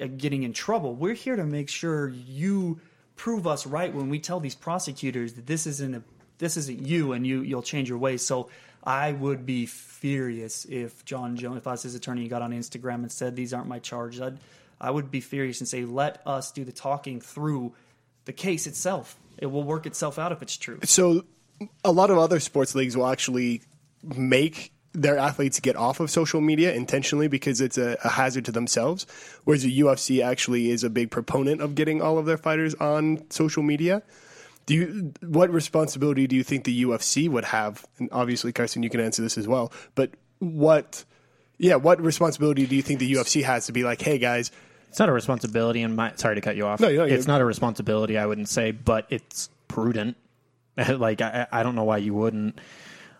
[0.00, 0.94] uh, getting in trouble.
[0.94, 2.80] We're here to make sure you
[3.16, 6.02] prove us right when we tell these prosecutors that this isn't a
[6.40, 8.50] this isn't you and you you'll change your ways so
[8.82, 12.96] i would be furious if jon jones if i was his attorney got on instagram
[12.96, 14.38] and said these aren't my charges i'd
[14.80, 17.72] i would be furious and say let us do the talking through
[18.24, 21.24] the case itself it will work itself out if it's true So,
[21.84, 23.62] a lot of other sports leagues will actually
[24.02, 28.52] make their athletes get off of social media intentionally because it's a, a hazard to
[28.52, 29.06] themselves.
[29.44, 33.30] Whereas the UFC actually is a big proponent of getting all of their fighters on
[33.30, 34.02] social media.
[34.70, 37.84] Do you, what responsibility do you think the UFC would have?
[37.98, 39.72] And obviously, Carson, you can answer this as well.
[39.96, 41.04] But what,
[41.58, 44.52] yeah, what responsibility do you think the UFC has to be like, hey guys,
[44.88, 46.78] It's not a responsibility, and my sorry to cut you off.
[46.78, 48.16] No, no, it's not a responsibility.
[48.16, 50.16] I wouldn't say, but it's prudent.
[50.88, 52.60] like I, I don't know why you wouldn't.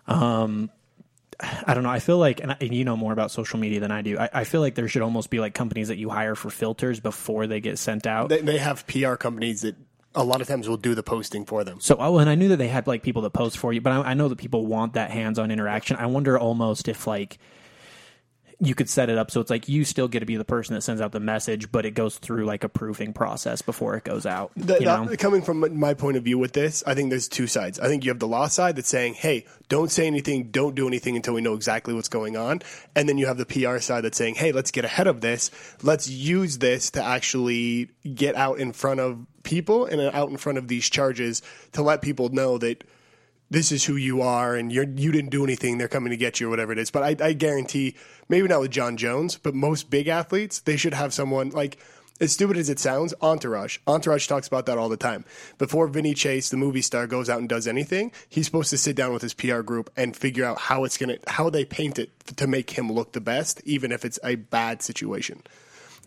[0.07, 0.69] Um,
[1.41, 1.89] I don't know.
[1.89, 4.17] I feel like, and, I, and you know more about social media than I do.
[4.17, 7.01] I, I feel like there should almost be like companies that you hire for filters
[7.01, 8.29] before they get sent out.
[8.29, 9.75] they, they have PR companies that
[10.13, 11.79] a lot of times we'll do the posting for them.
[11.79, 13.93] So, oh, and I knew that they had like people that post for you, but
[13.93, 15.97] I, I know that people want that hands-on interaction.
[15.97, 17.39] I wonder almost if like
[18.63, 20.75] you could set it up so it's like you still get to be the person
[20.75, 24.03] that sends out the message, but it goes through like a proofing process before it
[24.03, 24.51] goes out.
[24.55, 25.05] The- you know?
[25.05, 27.79] that- coming from my point of view with this, I think there's two sides.
[27.79, 30.87] I think you have the law side that's saying, "Hey, don't say anything, don't do
[30.87, 32.61] anything until we know exactly what's going on,"
[32.95, 35.49] and then you have the PR side that's saying, "Hey, let's get ahead of this.
[35.81, 40.59] Let's use this to actually get out in front of people and out in front
[40.59, 42.83] of these charges to let people know that."
[43.51, 45.77] This is who you are, and you're you didn't do anything.
[45.77, 46.89] They're coming to get you, or whatever it is.
[46.89, 47.95] But I, I guarantee,
[48.29, 51.77] maybe not with Jon Jones, but most big athletes, they should have someone like
[52.21, 53.79] as stupid as it sounds, Entourage.
[53.87, 55.25] Entourage talks about that all the time.
[55.57, 58.95] Before Vinny Chase, the movie star, goes out and does anything, he's supposed to sit
[58.95, 62.11] down with his PR group and figure out how it's gonna how they paint it
[62.37, 65.41] to make him look the best, even if it's a bad situation.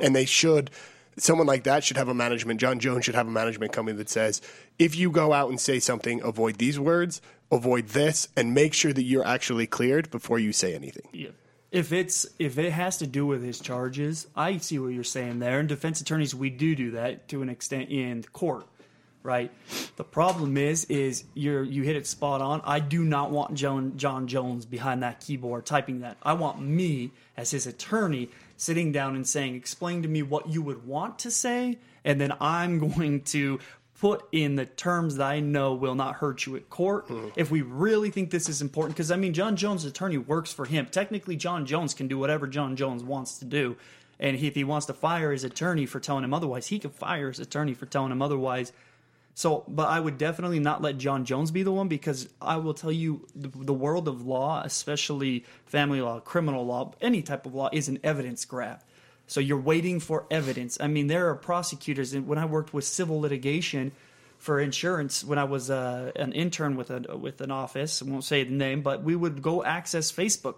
[0.00, 0.70] And they should
[1.16, 2.60] someone like that should have a management.
[2.60, 4.40] Jon Jones should have a management company that says,
[4.78, 8.92] if you go out and say something, avoid these words, avoid this, and make sure
[8.92, 11.08] that you're actually cleared before you say anything.
[11.12, 11.30] Yeah.
[11.70, 15.40] If it's if it has to do with his charges, I see what you're saying
[15.40, 15.58] there.
[15.58, 18.68] And defense attorneys, we do do that to an extent in court,
[19.24, 19.50] right?
[19.96, 22.60] The problem is, is you're you hit it spot on.
[22.64, 26.16] I do not want John Jon Jones behind that keyboard typing that.
[26.22, 30.62] I want me as his attorney sitting down and saying, "Explain to me what you
[30.62, 33.58] would want to say," and then I'm going to
[34.00, 37.06] put in the terms that I know will not hurt you at court.
[37.08, 37.28] Hmm.
[37.36, 40.66] If we really think this is important, because I mean, Jon Jones' attorney works for
[40.66, 40.86] him.
[40.86, 43.76] Technically, Jon Jones can do whatever Jon Jones wants to do.
[44.20, 47.28] And if he wants to fire his attorney for telling him otherwise, he can fire
[47.28, 48.72] his attorney for telling him otherwise.
[49.36, 52.74] So, but I would definitely not let Jon Jones be the one because I will
[52.74, 57.52] tell you the, the world of law, especially family law, criminal law, any type of
[57.52, 58.80] law, is an evidence grab.
[59.26, 60.78] So you're waiting for evidence.
[60.80, 63.90] I mean, there are prosecutors, and when I worked with civil litigation
[64.38, 68.24] for insurance, when I was uh, an intern with a with an office, I won't
[68.24, 70.56] say the name, but we would go access Facebook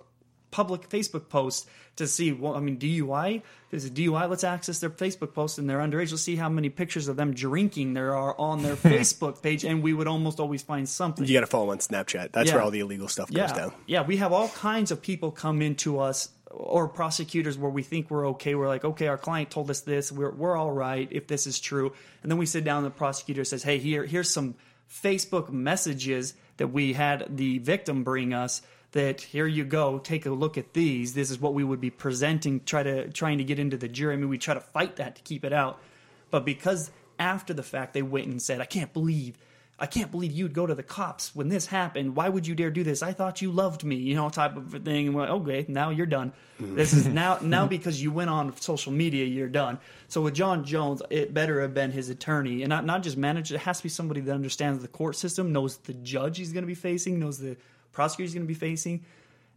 [0.57, 2.33] public Facebook post to see.
[2.33, 4.29] Well, I mean, DUI is a DUI.
[4.31, 6.11] Let's access their Facebook post and they're underage.
[6.13, 9.83] Let's see how many pictures of them drinking there are on their Facebook page, and
[9.83, 11.27] we would almost always find something.
[11.27, 12.33] You got to follow on Snapchat.
[12.33, 12.55] That's Yeah.
[12.55, 13.73] where all the illegal stuff goes yeah, down.
[13.87, 14.03] yeah.
[14.03, 18.29] We have all kinds of people come into us or prosecutors where we think we're
[18.29, 18.55] okay.
[18.55, 20.11] We're like, okay, our client told us this.
[20.11, 21.93] We're we're all right if this is true.
[22.23, 22.79] And then we sit down.
[22.79, 24.55] and The prosecutor says, hey, here here's some
[24.91, 28.63] Facebook messages that we had the victim bring us.
[28.97, 31.13] That here you go, take a look at these.
[31.13, 34.15] This is what we would be presenting, try to trying to get into the jury.
[34.15, 35.79] I mean, we try to fight that to keep it out,
[36.31, 39.37] but because after the fact they went and said, I can't believe
[39.79, 42.17] I can't believe you'd go to the cops when this happened.
[42.17, 43.03] Why would you dare do this?
[43.03, 45.09] I thought you loved me, you know, type of thing.
[45.09, 46.33] And we're like, okay, now you're done.
[46.59, 46.77] Mm.
[46.77, 49.79] This is now now because you went on social media, you're done.
[50.09, 53.57] So with Jon Jones, it better have been his attorney and not not just manager.
[53.57, 56.63] It has to be somebody that understands the court system, knows the judge he's going
[56.63, 57.59] to be facing, knows the
[57.97, 59.05] prosecutor he's going to be facing,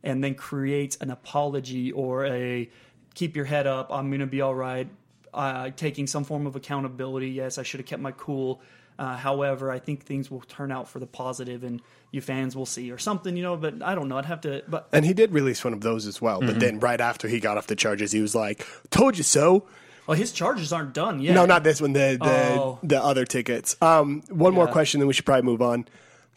[0.04, 2.70] and then creates an apology or a
[3.14, 3.92] keep your head up.
[3.92, 4.88] I'm going to be all right.
[5.34, 7.30] Uh, taking some form of accountability.
[7.30, 8.62] Yes, I should have kept my cool.
[8.98, 11.82] Uh, however, I think things will turn out for the positive, and
[12.12, 13.56] you fans will see or something, you know.
[13.56, 14.18] But I don't know.
[14.18, 14.64] I'd have to.
[14.68, 16.40] But And he did release one of those as well.
[16.42, 19.66] But then right after he got off the charges, he was like, "Told you so."
[20.08, 21.36] well, his charges aren't done yet.
[21.36, 21.94] No, not this one.
[21.94, 22.30] The the,
[22.60, 22.80] Oh.
[22.84, 23.76] the other tickets.
[23.82, 25.86] Um, one more question, then we should probably move on.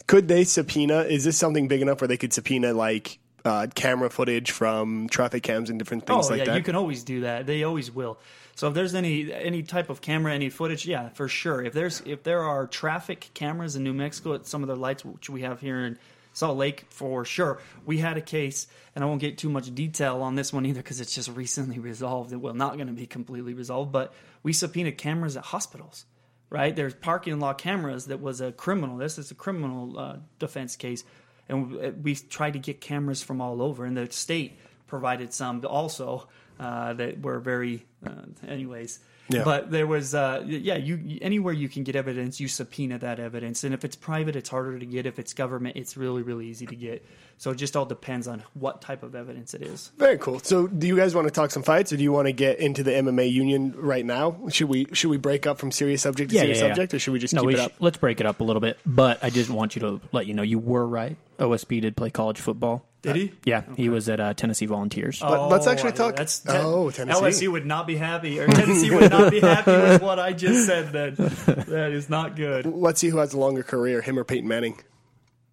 [0.07, 1.01] Could they subpoena?
[1.01, 5.43] Is this something big enough where they could subpoena like uh, camera footage from traffic
[5.43, 6.57] cams and different things Oh like yeah, that?
[6.57, 7.47] you can always do that.
[7.47, 8.19] They always will.
[8.55, 11.63] So if there's any any type of camera, any footage, yeah, for sure.
[11.63, 15.05] If there's if there are traffic cameras in New Mexico at some of the lights
[15.05, 15.99] which we have here in
[16.35, 17.61] Salt Lake, for sure.
[17.85, 20.81] We had a case, and I won't get too much detail on this one either
[20.81, 22.33] because it's just recently resolved.
[22.33, 26.05] It will not going to be completely resolved, but we subpoenaed cameras at hospitals.
[26.53, 28.99] Right there's parking lot cameras that was a criminal.
[28.99, 31.03] This is a criminal uh, defense case,
[31.49, 35.65] and we, we tried to get cameras from all over, and the state provided some
[35.65, 36.29] also
[36.61, 39.01] uh, that were very, uh, anyways.
[39.31, 39.45] Yeah.
[39.45, 43.65] But there was, uh, yeah, you anywhere you can get evidence, you subpoena that evidence,
[43.65, 45.07] and if it's private, it's harder to get.
[45.07, 47.03] If it's government, it's really, really easy to get.
[47.43, 49.91] So it just all depends on what type of evidence it is.
[49.99, 50.39] Very cool.
[50.39, 52.61] So, do you guys want to talk some fights, or do you want to get
[52.61, 54.37] into the MMA union right now?
[54.51, 57.19] Should we should we break up from serious subject to serious subject, or should we
[57.19, 57.73] just no, keep we it sh- up?
[57.81, 58.79] let's break it up a little bit.
[58.87, 61.17] But I just want you to let you know you were right.
[61.41, 62.87] OSP did play college football.
[63.03, 63.33] Did he?
[63.45, 65.19] Yeah, he was at uh, Tennessee Volunteers.
[65.19, 67.21] But let's actually talk- That's, Oh, Tennessee.
[67.21, 70.65] LSU would not be happy, or Tennessee would not be happy with what I just
[70.65, 70.93] said.
[70.93, 72.67] Then that is not good.
[72.67, 74.79] Let's see who has a longer career, him or Peyton Manning.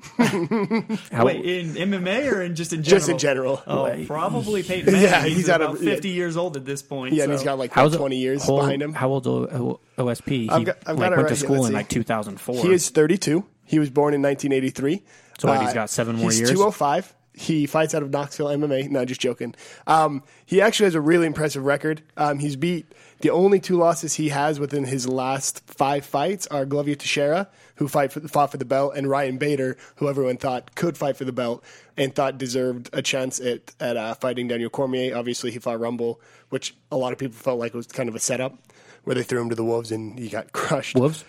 [1.12, 3.00] How- Wait, in MMA or in just in general?
[3.00, 3.64] Just in general.
[3.68, 4.08] Oh, Wait.
[4.08, 5.10] probably Peyton Manning.
[5.10, 5.92] Yeah, he's, he's out about of- yeah.
[5.94, 7.14] 50 years old at this point.
[7.14, 8.94] Yeah, and he's got like how's what, 20 years old- behind him.
[8.94, 10.28] How old O- O- OSP?
[10.30, 11.76] He I've got- I've got like, went right to school Let's in see.
[11.76, 12.56] like 2004.
[12.64, 13.46] He is 32.
[13.66, 15.04] He was born in 1983.
[15.40, 16.52] So what, he's got seven more he's years?
[16.52, 17.14] 205.
[17.36, 18.92] He fights out of Knoxville MMA.
[18.92, 19.56] No, just joking.
[19.88, 22.04] Um, he actually has a really impressive record.
[22.16, 22.86] Um, he's beat
[23.22, 27.88] the only two losses he has within his last five fights are Glover Teixeira, who
[27.88, 31.26] fight for, fought for the belt, and Ryan Bader, who everyone thought could fight for
[31.26, 31.64] the belt
[31.98, 35.16] and thought deserved a chance at at uh, fighting Daniel Cormier.
[35.16, 36.20] Obviously, he fought Rumble,
[36.50, 38.58] which a lot of people felt like was kind of a setup,
[39.04, 40.96] where they threw him to the wolves and he got crushed.
[40.96, 41.26] Wolves?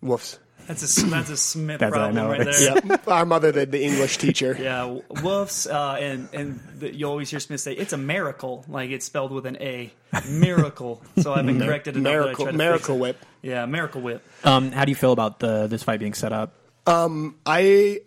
[0.00, 0.38] Wolves.
[0.66, 2.74] That's a that's a Smith That's problem right there.
[2.86, 3.06] Yep.
[3.08, 4.56] Our mother, the, the English teacher.
[4.64, 8.90] Yeah, wolves, uh, and and the, you always hear Smith say it's a miracle, like
[8.90, 9.92] it's spelled with an A,
[10.28, 11.02] miracle.
[11.18, 13.00] So I've been corrected enough that I Miracle, try miracle fix it.
[13.00, 13.16] whip.
[13.42, 14.22] Yeah, miracle whip.
[14.44, 16.54] Um, how do you feel about the this fight being set up?
[17.46, 18.00] I,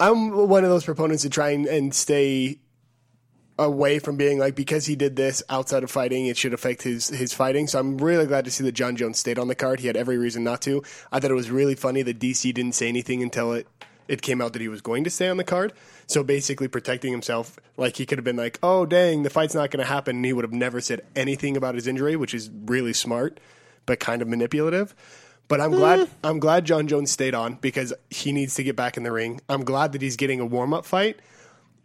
[0.00, 2.58] I'm one of those proponents to try and, and stay
[3.58, 7.08] away from being like because he did this outside of fighting, it should affect his
[7.08, 7.66] his fighting.
[7.66, 9.80] So I'm really glad to see that Jon Jones stayed on the card.
[9.80, 10.82] He had every reason not to.
[11.10, 13.66] I thought it was really funny that DC didn't say anything until it
[14.08, 15.72] it came out that he was going to stay on the card.
[16.06, 19.70] So basically protecting himself, like he could have been like, "Oh dang, the fight's not
[19.70, 22.50] going to happen," and he would have never said anything about his injury, which is
[22.66, 23.38] really smart,
[23.86, 24.94] but kind of manipulative.
[25.48, 26.08] But I'm glad mm.
[26.24, 29.40] I'm glad Jon Jones stayed on because he needs to get back in the ring.
[29.48, 31.20] I'm glad that he's getting a warm up fight.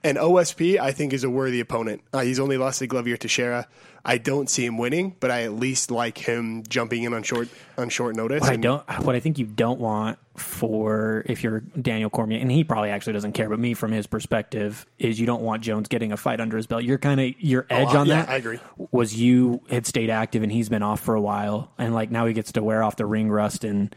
[0.03, 2.01] And OSP, I think, is a worthy opponent.
[2.13, 3.67] Uh, he's only lost to Glover Teixeira.
[4.05, 7.49] I don't see him winning, but I at least like him jumping in on short
[7.77, 8.39] on short notice.
[8.39, 12.49] What I don't, what I think you don't want for if you're Daniel Cormier, and
[12.49, 15.89] he probably actually doesn't care, but me from his perspective is you don't want Jones
[15.89, 16.83] getting a fight under his belt.
[16.83, 18.29] You're kind of your edge uh, on yeah, that.
[18.29, 18.59] I agree.
[18.91, 22.27] Was you had stayed active and he's been off for a while, and like now
[22.27, 23.93] he gets to wear off the ring rust, and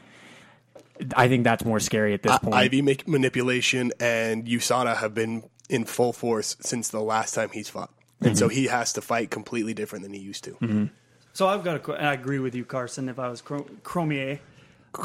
[1.15, 2.55] I think that's more scary at this point.
[2.55, 7.69] Ivy make manipulation and USADA have been in full force since the last time he's
[7.69, 7.91] fought.
[8.21, 8.37] And Mm-hmm.
[8.39, 10.91] so he has to fight completely different than he used to.
[11.33, 11.79] So I've got a.
[11.79, 13.09] que- I agree with you, Carson.
[13.09, 14.41] If I was Cro- Cormier,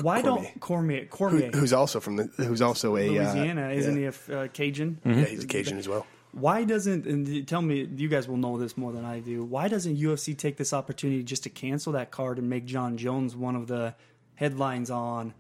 [0.02, 0.44] why Cormier.
[0.52, 3.70] don't Cormier Cormier Who's also from the who's also a uh, Louisiana?
[3.70, 4.12] Isn't yeah.
[4.28, 4.98] he a uh, Cajun?
[5.06, 6.06] Yeah, he's a Cajun as well.
[6.34, 9.46] Why doesn't and tell me you guys will know this more than I do?
[9.46, 13.34] Why doesn't UFC take this opportunity just to cancel that card and make Jon Jones
[13.38, 13.96] one of the
[14.34, 15.34] headlines on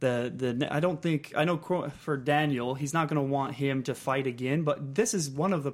[0.00, 0.68] the the?
[0.74, 1.58] I don't think I know
[1.98, 4.62] for Daniel, he's not going to want him to fight again.
[4.62, 5.72] But this is one of the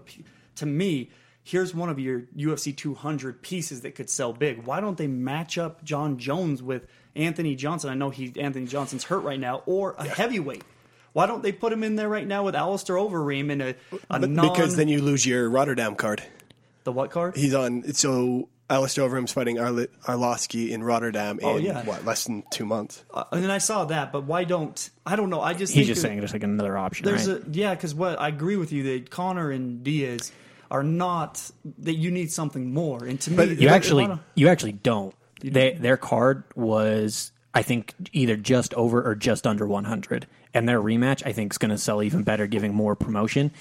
[0.57, 1.11] to me.
[1.43, 4.65] Here's one of your UFC 200 pieces that could sell big.
[4.65, 7.89] Why don't they match up Jon Jones with Anthony Johnson?
[7.89, 10.65] I know he Anthony Johnson's hurt right now, or a heavyweight.
[11.13, 13.75] Why don't they put him in there right now with Alistair Overeem in a,
[14.11, 16.23] a non because then you lose your Rotterdam card.
[16.85, 17.37] the what card?
[17.37, 17.95] He's on.
[17.95, 21.85] So Alistair Overeem's fighting Arl- Arlovsky in Rotterdam in Oh, yeah.
[21.85, 23.05] what less than two months.
[23.15, 25.41] Uh, and I saw that, but why don't I don't know.
[25.41, 27.43] I just He's think just that saying just like another option, there's right?
[27.47, 30.33] a yeah, because what I agree with you that Conor and Diaz
[30.71, 31.49] are not
[31.79, 33.05] that you need something more.
[33.05, 35.15] And to me, you if- actually if I don't- you actually don't.
[35.43, 40.81] They, their card was I think either just over or just under 100, and their
[40.81, 43.53] rematch I think is going to sell even better, giving more promotion.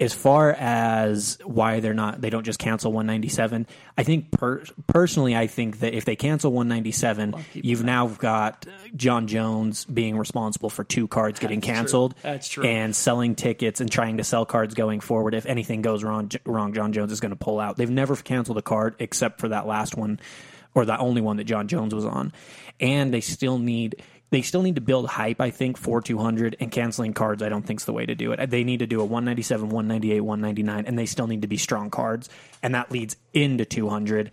[0.00, 3.66] As far as why they're not, they don't just cancel 197.
[3.98, 8.64] I think per, personally, I think that if they cancel 197, you've now got
[8.96, 11.74] Jon Jones being responsible for two cards getting That's true.
[11.74, 12.14] canceled.
[12.22, 12.64] That's true.
[12.64, 15.34] And selling tickets and trying to sell cards going forward.
[15.34, 17.76] If anything goes wrong, wrong, Jon Jones is going to pull out.
[17.76, 20.18] They've never canceled a card except for that last one,
[20.74, 22.32] or the only one that Jon Jones was on.
[22.80, 25.40] And they still need they still need to build hype.
[25.40, 27.42] I think for 200 and canceling cards.
[27.42, 28.50] I don't think is the way to do it.
[28.50, 31.90] They need to do a 197, 198, 199, and they still need to be strong
[31.90, 32.28] cards,
[32.62, 34.32] and that leads into 200.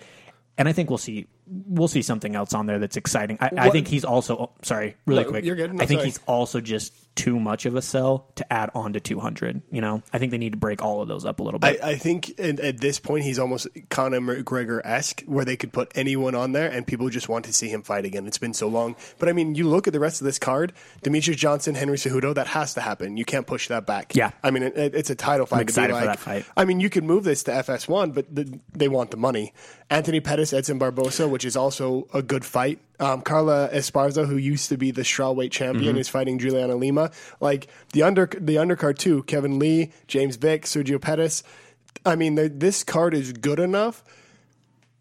[0.58, 3.38] And I think we'll see we'll see something else on there that's exciting.
[3.40, 5.46] I, I think he's also oh, sorry, really quick.
[5.46, 5.74] you're good.
[5.74, 6.10] No, I think sorry.
[6.10, 9.64] he's also just too much of a sell to add on to 200.
[9.72, 11.84] You know, I think they need to break all of those up a little bit.
[11.84, 15.92] I think at, at this point he's almost Conor McGregor esque, where they could put
[15.96, 18.28] anyone on there and people just want to see him fight again.
[18.28, 20.74] It's been so long, but I mean, you look at the rest of this card:
[21.04, 22.36] Demetrious Johnson, Henry Cejudo.
[22.36, 23.18] That has to happen.
[23.18, 24.16] You can't push that back.
[24.16, 24.32] Yeah.
[24.44, 25.60] I mean, it, it's a title fight.
[25.60, 26.46] to be excited for that fight.
[26.56, 29.54] I mean, you could move this to FS1, but the, they want the money.
[29.90, 32.80] Anthony Pettis, Edson Barboza, which is also a good fight.
[33.00, 36.00] Um, Carla Esparza, who used to be the strawweight champion, Mm-hmm.
[36.00, 37.12] is fighting Juliana Lima.
[37.40, 41.42] Like the under the undercard too: Kevin Lee, James Vick, Sergio Pettis.
[42.06, 44.04] I mean, this card is good enough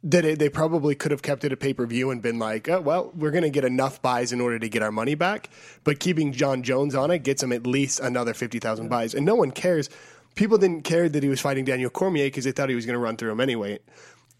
[0.05, 2.69] that it, they probably could have kept it a pay per view and been like,
[2.69, 5.51] oh, well, we're going to get enough buys in order to get our money back.
[5.83, 9.15] But keeping Jon Jones on it gets him at least another 50,000 buys.
[9.15, 9.91] And no one cares.
[10.37, 12.95] People didn't care that he was fighting Daniel Cormier because they thought he was going
[12.95, 13.79] to run through him anyway.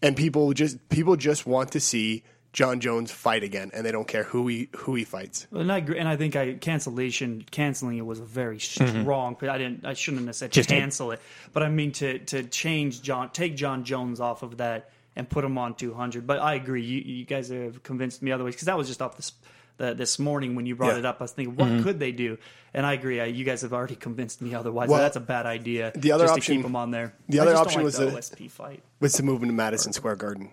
[0.01, 2.23] And people just people just want to see
[2.53, 5.47] Jon Jones fight again, and they don't care who he who he fights.
[5.51, 9.01] And I agree, and I think I cancellation canceling it was a very mm-hmm.
[9.01, 9.37] strong.
[9.39, 9.85] But I didn't.
[9.85, 11.21] I shouldn't have said Just take- cancel it.
[11.53, 15.43] But I mean to to change Jon, take Jon Jones off of that and put
[15.43, 16.25] him on two hundred.
[16.25, 16.83] But I agree.
[16.83, 19.33] You you guys have convinced me otherwise because that was just off this
[19.77, 20.99] the, this morning when you brought Yeah.
[20.99, 21.17] it up.
[21.19, 21.83] I was thinking, what mm-hmm.
[21.83, 22.37] could they do?
[22.73, 23.19] And I agree.
[23.21, 24.89] I, you guys have already convinced me otherwise.
[24.89, 25.91] Well, that's a bad idea.
[25.95, 27.13] the other just option- to keep them on there.
[27.29, 28.11] the other just don't option like was the the-
[28.45, 28.83] OSP fight.
[28.99, 30.51] Was to move him to Madison Square Garden,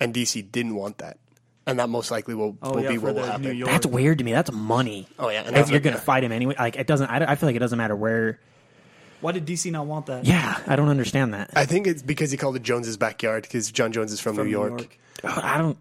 [0.00, 1.18] and DC didn't want that,
[1.66, 3.60] and that most likely will, Oh, will yeah, be what will happen.
[3.60, 4.32] That's weird to me.
[4.32, 5.08] That's money.
[5.18, 7.08] Oh, yeah, and if you're going to fight him anyway, like it doesn't.
[7.08, 8.38] I, I feel like it doesn't matter where.
[9.20, 10.24] Why did DC not want that?
[10.24, 11.50] Yeah, I don't understand that.
[11.56, 14.46] I think it's because he called it Jones's backyard because Jon Jones is from, From
[14.46, 14.96] New York.
[15.24, 15.76] I don't.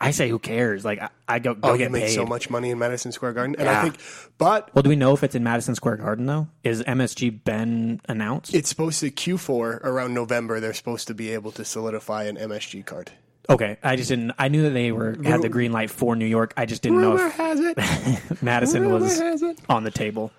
[0.00, 0.84] I say who cares?
[0.84, 2.14] Like I, I go go Oh, get makes paid.
[2.14, 3.78] so much money in Madison Square Garden, and Yeah.
[3.78, 3.96] I think,
[4.38, 6.48] but Well, do we know if it's in Madison Square Garden though?
[6.62, 8.54] Is MSG been announced?
[8.54, 10.60] it's supposed to Q4 around November.
[10.60, 13.12] They're supposed to be able to solidify an MSG card.
[13.48, 14.32] okay, I just didn't.
[14.38, 16.54] I knew that they were had the green light for New York.
[16.56, 18.42] I just didn't know Rumor if has it.
[18.42, 19.58] Madison Rumor was it.
[19.68, 20.32] on the table.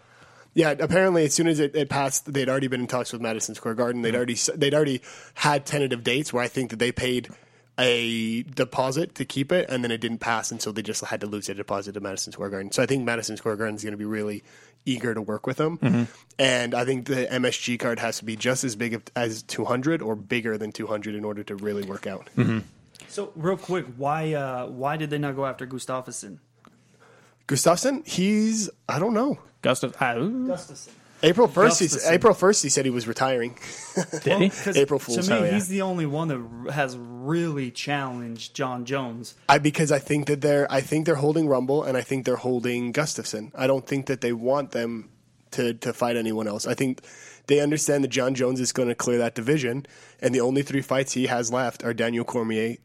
[0.55, 3.55] Yeah, apparently, as soon as it, it passed, they'd already been in talks with Madison
[3.55, 4.01] Square Garden.
[4.01, 4.15] They'd hmm.
[4.15, 5.01] already they'd already
[5.35, 7.27] had tentative dates where I think that they paid
[7.77, 11.21] a deposit to keep it, and then it didn't pass, and so they just had
[11.21, 12.71] to lose their deposit to Madison Square Garden.
[12.71, 14.43] So I think Madison Square Garden is going to be really
[14.85, 16.07] eager to work with them,
[16.39, 20.15] and I think the MSG card has to be just as big as 200 or
[20.15, 22.29] bigger than 200 in order to really work out.
[23.09, 26.39] So real quick, why uh, why did they not go after Gustafsson?
[27.47, 29.39] Gustafsson, he's I don't know.
[29.61, 30.89] Gustav, uh, Gustafsson.
[31.25, 33.57] April first, he, April first, he said he was retiring.
[34.23, 34.49] did he?
[34.49, 35.27] 'Cause April Fool's.
[35.27, 35.51] To me, Oh, yeah.
[35.53, 39.35] he's the only one that has really challenged Jon Jones.
[39.49, 42.35] I because I think that they're I think they're holding Rumble and I think they're
[42.35, 43.51] holding Gustafsson.
[43.55, 45.09] I don't think that they want them
[45.51, 46.67] to to fight anyone else.
[46.67, 47.01] I think
[47.47, 49.85] they understand that Jon Jones is going to clear that division,
[50.21, 52.77] and the only three fights he has left are Daniel Cormier,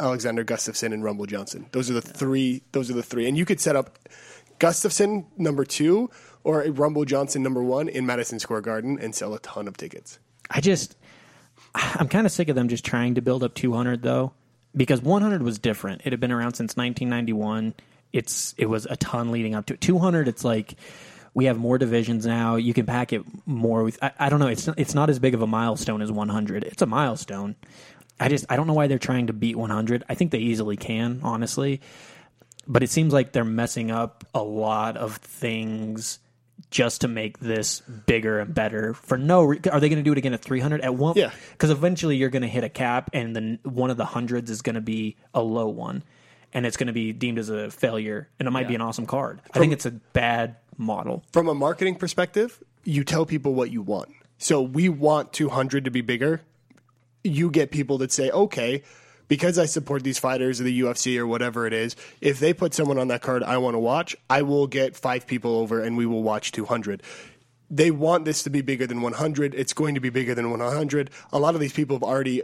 [0.00, 1.66] Alexander Gustafsson, and Rumble Johnson.
[1.72, 2.62] Those are the three.
[2.72, 3.98] Those are the three, and you could set up
[4.60, 6.10] Gustafsson number two
[6.48, 9.76] or a Rumble Johnson number one in Madison Square Garden and sell a ton of
[9.76, 10.18] tickets.
[10.50, 10.96] I just,
[11.74, 14.32] I'm kind of sick of them just trying to build up 200 though,
[14.74, 16.00] because 100 was different.
[16.06, 17.74] It had been around since 1991.
[18.14, 19.82] It's it was a ton leading up to it.
[19.82, 20.26] 200.
[20.26, 20.76] It's like
[21.34, 22.56] We have more divisions now.
[22.56, 23.82] You can pack it more.
[23.84, 24.46] With, I, I don't know.
[24.46, 26.64] It's it's not as big of a milestone as 100.
[26.64, 27.56] It's a milestone.
[28.18, 30.02] I just I don't know why they're trying to beat 100.
[30.08, 31.82] I think they easily can, honestly.
[32.66, 36.20] But it seems like they're messing up a lot of things
[36.70, 40.12] just to make this bigger and better for no re- are they going to do
[40.12, 41.30] it again at 300 at one Yeah.
[41.52, 44.60] because eventually you're going to hit a cap and then one of the hundreds is
[44.62, 46.02] going to be a low one
[46.52, 49.06] and it's going to be deemed as a failure and it might be an awesome
[49.06, 53.70] card i think it's a bad model From a marketing perspective, you tell people what
[53.70, 54.10] you want.
[54.38, 56.40] So we want 200 to be bigger.
[57.24, 58.82] You get people that say, okay,
[59.28, 62.74] because I support these fighters or the UFC or whatever it is, if they put
[62.74, 65.96] someone on that card I want to watch, I will get five people over and
[65.96, 67.02] we will watch 200.
[67.70, 69.54] They want this to be bigger than 100.
[69.54, 71.10] It's going to be bigger than 100.
[71.32, 72.42] A lot of these people have already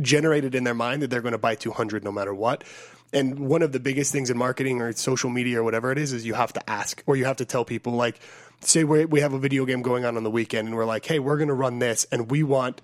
[0.00, 2.64] generated in their mind that they're going to buy 200 no matter what.
[3.12, 6.12] And one of the biggest things in marketing or social media or whatever it is
[6.12, 8.20] is you have to ask or you have to tell people like
[8.60, 11.04] say we we have a video game going on on the weekend and we're like,
[11.04, 12.80] "Hey, we're going to run this and we want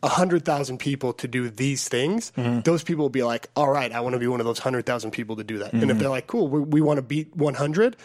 [0.00, 2.60] 100,000 people to do these things." Mm-hmm.
[2.60, 5.10] Those people will be like, "All right, I want to be one of those 100,000
[5.10, 5.98] people to do that." And if mm-hmm.
[5.98, 7.96] they're like, "Cool, we, we want to beat 100,"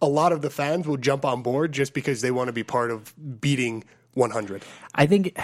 [0.00, 2.62] a lot of the fans will jump on board just because they want to be
[2.62, 3.84] part of beating
[4.14, 4.62] 100.
[4.94, 5.38] I think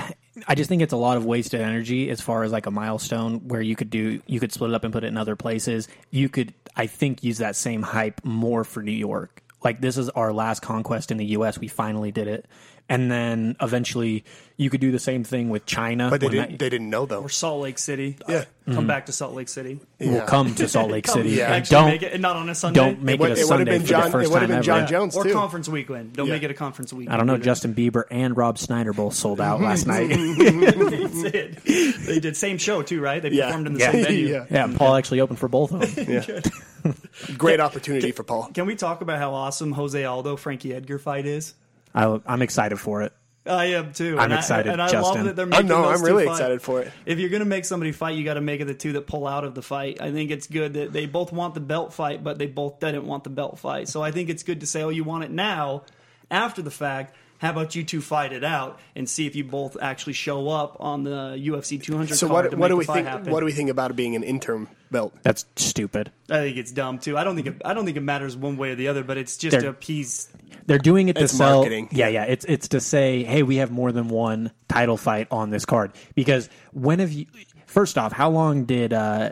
[0.49, 3.49] I just think it's a lot of wasted energy as far as like a milestone
[3.49, 5.89] where you could do you could split it up and put it in other places.
[6.11, 9.43] You could I think use that same hype more for New York.
[9.63, 11.59] Like this is our last conquest in the US.
[11.59, 12.47] We finally did it.
[12.87, 14.25] And then eventually
[14.59, 16.11] you could do the same thing with China.
[16.11, 17.23] But they didn't that- they didn't know though.
[17.23, 18.19] Or Salt Lake City.
[18.29, 18.37] Yeah.
[18.37, 18.87] Uh, come mm-hmm.
[18.89, 19.81] back to Salt Lake City.
[19.99, 21.31] We'll come to Salt Lake City.
[21.31, 21.55] Yeah.
[21.55, 22.79] And don't make it, not on a Sunday.
[22.79, 24.79] don't make would- it a it Sunday for John- the first it time been John
[24.81, 24.87] ever.
[24.91, 25.33] Jones or too.
[25.33, 26.13] conference weekend.
[26.13, 26.35] Don't Yeah.
[26.35, 27.15] make it a conference weekend.
[27.15, 27.35] I don't know.
[27.37, 27.45] either.
[27.45, 30.09] Justin Bieber and Rob Schneider both sold out last night.
[30.11, 31.57] they did.
[31.65, 33.23] They did same show too, right?
[33.23, 33.47] They Yeah.
[33.47, 33.93] performed in the Yeah.
[33.93, 34.27] same venue.
[34.29, 34.45] Yeah.
[34.51, 36.43] yeah, Paul actually opened for both of them.
[37.39, 38.51] Great opportunity for Paul.
[38.53, 41.55] Can we talk about how awesome Jose Aldo Frankie Edgar fight is?
[41.95, 43.13] I, I'm excited for it.
[43.47, 44.17] I am too.
[44.19, 45.17] I'm and I- excited, and I Justin.
[45.17, 45.83] love that they're I making know.
[45.83, 46.33] those I'm really fight.
[46.33, 46.91] excited for it.
[47.05, 49.27] If you're gonna make somebody fight, you got to make it the two that pull
[49.27, 50.01] out of the fight.
[50.01, 53.07] I think it's good that they both want the belt fight, but they both didn't
[53.07, 53.89] want the belt fight.
[53.89, 55.83] So I think it's good to say, "Oh, you want it now."
[56.31, 59.77] After the fact, how about you two fight it out and see if you both
[59.81, 63.07] actually show up on the UFC 200 So what what do we think?
[63.07, 63.31] happen.
[63.33, 65.13] What do we think about it being an interim belt?
[65.23, 66.11] That's stupid.
[66.31, 67.19] I think it's dumb too.
[67.19, 69.17] I don't think it, I don't think it matters one way or the other, but
[69.19, 70.29] it's just They're- to appease.
[70.67, 71.57] They're doing it to It's sell.
[71.59, 71.89] marketing.
[71.93, 72.25] Yeah, yeah.
[72.25, 75.93] It's it's to say, hey, we have more than one title fight on this card.
[76.15, 77.27] Because when have you?
[77.67, 79.31] First off, how long did uh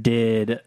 [0.00, 0.60] did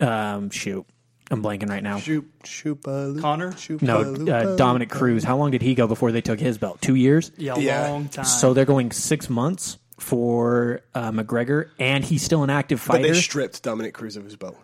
[0.00, 0.86] um shoot?
[1.30, 1.98] I'm blanking right now.
[1.98, 3.56] Shoot, shoot, Baloo, Conor?
[3.56, 4.56] shoot, No, Baloo, uh, Baloo.
[4.56, 5.24] Dominick Cruz.
[5.24, 6.80] How long did he go before they took his belt?
[6.80, 7.32] Two years.
[7.36, 7.88] Yeah, a Yeah.
[7.90, 8.24] long time.
[8.24, 13.12] So they're going six months for uh, McGregor, and he's still an active But fighter.
[13.14, 14.56] they stripped Dominick Cruz of his belt.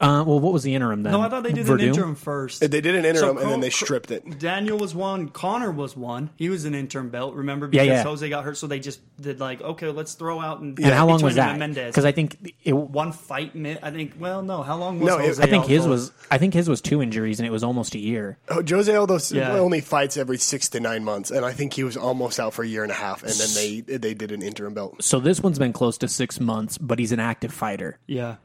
[0.00, 1.12] Uh, well, what was the interim then?
[1.12, 1.74] no, I thought they did Werdum?
[1.74, 2.60] an interim first.
[2.60, 4.38] They did an interim So and then they stripped it.
[4.38, 5.28] Daniel was one.
[5.28, 6.30] Conor was one.
[6.36, 7.34] He was an interim belt.
[7.34, 8.02] Remember, because Yeah, yeah.
[8.02, 10.78] Jose got hurt, so they just did like, okay, let's throw out and.
[10.78, 11.58] And how long was that?
[11.74, 13.54] Because I think it, one fight.
[13.54, 14.14] mi- I think.
[14.18, 14.62] Well, no.
[14.62, 17.38] How long was No, it- I think his was I think his was two injuries,
[17.38, 18.38] and it was almost a year.
[18.48, 19.52] Oh, Jose Aldo Yeah.
[19.58, 22.62] only fights every six to nine months, and I think he was almost out for
[22.62, 25.02] a year and a half, and then they they did an interim belt.
[25.04, 27.98] So this one's been close to six months, but he's an active fighter.
[28.06, 28.36] Yeah,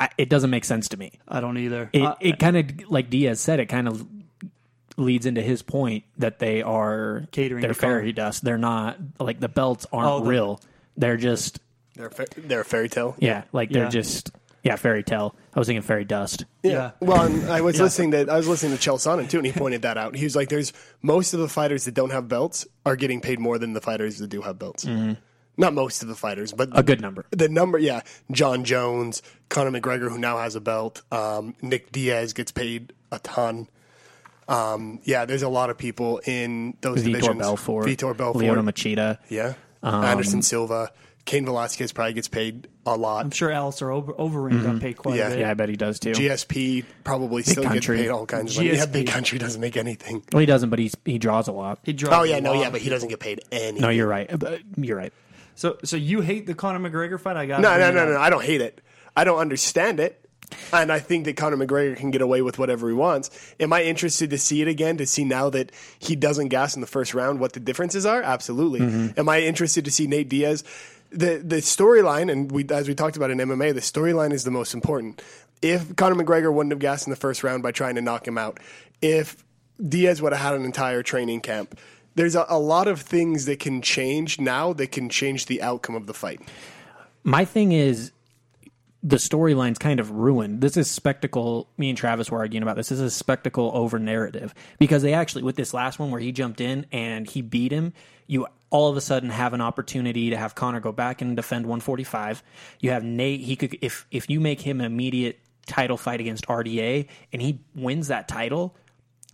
[0.00, 1.12] I, it doesn't make sense to me.
[1.26, 1.90] I don't either.
[1.92, 4.06] It, Uh, it kind of like Diaz said, it kind of
[4.96, 7.94] leads into his point that they are Catering They're to Conor.
[8.00, 8.44] fairy dust.
[8.44, 10.60] They're not like the belts aren't Oh, the- real.
[10.96, 11.60] They're just
[11.94, 13.14] They're a fa- they're a fairy tale.
[13.18, 13.90] yeah, like they're Yeah.
[13.90, 14.32] just
[14.64, 15.36] yeah, fairy tale.
[15.54, 16.44] I was thinking fairy dust.
[16.64, 16.90] yeah.
[17.00, 19.52] Well, and I was listening to I was listening to Chael Sonnen too, and he
[19.52, 20.16] pointed that out.
[20.16, 23.38] He was like, "There's most of the fighters that don't have belts are getting paid
[23.38, 24.84] more than the fighters that do have belts.
[25.58, 27.26] Not most of the fighters, but A good number.
[27.30, 28.00] the number, yeah.
[28.30, 31.02] Jon Jones, Conor McGregor, who now has a belt.
[31.12, 33.68] Um, Nick Diaz gets paid a ton.
[34.48, 37.16] Um, yeah, there's a lot of people in those divisions.
[37.24, 37.38] Vitor divisions.
[37.42, 39.18] Belfort, Vitor Belfort, Lyoto Machida.
[39.28, 39.54] yeah.
[39.82, 40.90] Um, Anderson Silva,
[41.24, 43.24] Cain Velasquez probably gets paid a lot.
[43.26, 45.26] I'm sure Alistair Over- Overeem got paid quite Yeah.
[45.26, 45.38] a bit.
[45.40, 46.12] Yeah, I bet he does too.
[46.12, 48.74] GSP probably still gets paid all kinds of money.
[48.76, 50.22] Yeah, Big Country doesn't make anything.
[50.32, 51.78] well, he doesn't, but he's he draws a lot.
[51.84, 52.60] He draws Oh yeah, a no, lot.
[52.60, 53.78] yeah, but he doesn't get paid any.
[53.80, 54.30] No, you're right.
[54.78, 55.12] You're right.
[55.58, 57.36] So, so you hate the Conor McGregor fight?
[57.36, 58.12] I got No, no, no, no.
[58.12, 58.20] no.
[58.20, 58.80] I don't hate it.
[59.16, 60.24] I don't understand it.
[60.72, 63.28] And I think that Conor McGregor can get away with whatever he wants.
[63.58, 66.80] Am I interested to see it again to see now that he doesn't gas in
[66.80, 68.22] the first round what the differences are?
[68.22, 68.78] Absolutely.
[68.78, 69.18] Mm-hmm.
[69.18, 70.62] Am I interested to see Nate Diaz?
[71.10, 74.52] The the storyline, and we as we talked about in MMA, the storyline is the
[74.52, 75.20] most important.
[75.60, 78.38] If Conor McGregor wouldn't have gassed in the first round by trying to knock him
[78.38, 78.60] out,
[79.02, 79.42] if
[79.84, 81.76] Diaz would have had an entire training camp,
[82.18, 85.94] there's a, a lot of things that can change now that can change the outcome
[85.94, 86.40] of the fight.
[87.22, 88.10] My thing is,
[89.04, 90.60] the storyline's kind of ruined.
[90.60, 91.68] This is spectacle.
[91.78, 92.88] Me and Travis were arguing about this.
[92.88, 96.60] This is spectacle over narrative because they actually with this last one where he jumped
[96.60, 97.92] in and he beat him.
[98.26, 101.66] You all of a sudden have an opportunity to have Conor go back and defend
[101.66, 102.42] 145.
[102.80, 103.42] You have Nate.
[103.42, 107.60] He could if if you make him an immediate title fight against RDA and he
[107.76, 108.74] wins that title.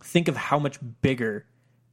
[0.03, 1.47] Think of how much bigger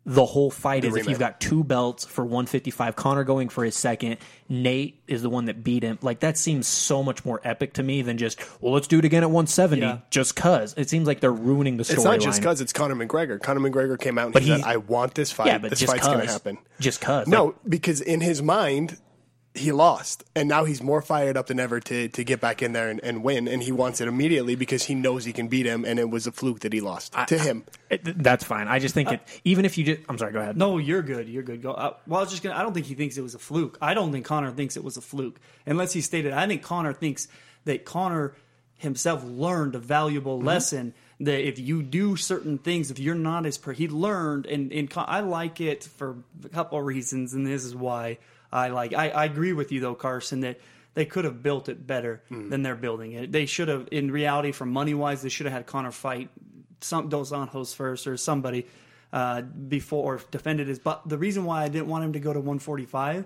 [0.04, 3.76] the whole fight is if you've got two belts for 155 conor going for his
[3.76, 4.16] second
[4.48, 7.82] nate is the one that beat him like that seems so much more epic to
[7.84, 9.98] me than just well let's do it again at 170 Yeah.
[10.10, 12.96] just cuz it seems like they're ruining the storyline It's not just because it's Conor
[12.96, 13.40] McGregor.
[13.40, 15.46] Conor McGregor came out and But he said, "I want this fight.
[15.46, 18.96] yeah but this just fight's going to happen." just cuz No, because in his mind,
[19.54, 22.72] he lost, and now he's more fired up than ever to to get back in
[22.72, 25.66] there and, and win, and he wants it immediately because he knows he can beat
[25.66, 27.64] him, and it was a fluke that he lost to him.
[27.90, 30.56] It- that's fine i just think it even if you just i'm sorry go ahead
[30.56, 31.28] No, you're good.
[31.28, 31.60] You're good.
[31.62, 31.72] Go.
[31.72, 32.56] Uh, well, I was just gonna.
[32.56, 33.76] I don't think he thinks it was a fluke.
[33.82, 36.32] I don't think Conor thinks it was a fluke, unless he stated.
[36.32, 37.28] I think Conor thinks
[37.64, 38.34] that Conor
[38.78, 40.46] himself learned a valuable Mm-hmm.
[40.46, 40.94] lesson.
[41.20, 44.90] That if you do certain things, if you're not as per, he learned, and and
[44.90, 48.18] Con- I like it for a couple of reasons, and this is why
[48.52, 48.92] I like.
[48.94, 50.60] I, I agree with you though, Carson, that.
[50.94, 52.50] They could have built it better Mm.
[52.50, 53.32] than they're building it.
[53.32, 56.28] They should have, in reality, for money wise, they should have had Conor fight
[56.82, 58.66] some Dos Anjos first or somebody
[59.10, 60.78] uh, before or defended his.
[60.78, 63.24] But the reason why I didn't want him to go to 145,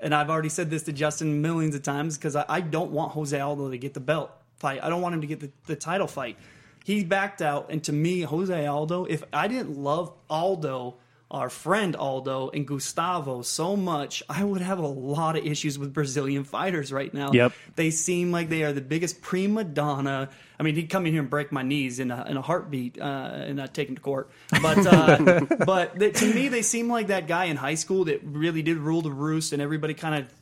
[0.00, 3.10] and I've already said this to Justin millions of times, because I, I don't want
[3.10, 4.78] Jose Aldo to get the belt fight.
[4.80, 6.36] I don't want him to get the, the title fight.
[6.84, 10.94] He backed out, and to me, Jose Aldo, if I didn't love Aldo,
[11.30, 15.92] our friend Aldo and Gustavo so much, I would have a lot of issues with
[15.94, 17.32] Brazilian fighters right now.
[17.32, 17.52] Yep.
[17.76, 20.30] They seem like they are the biggest prima donna.
[20.58, 23.00] I mean, he'd come in here and break my knees in a, in a heartbeat
[23.00, 24.30] uh, and not take him to court.
[24.60, 28.62] But uh, but to me, they seem like that guy in high school that really
[28.62, 30.39] did rule the roost, and everybody kind of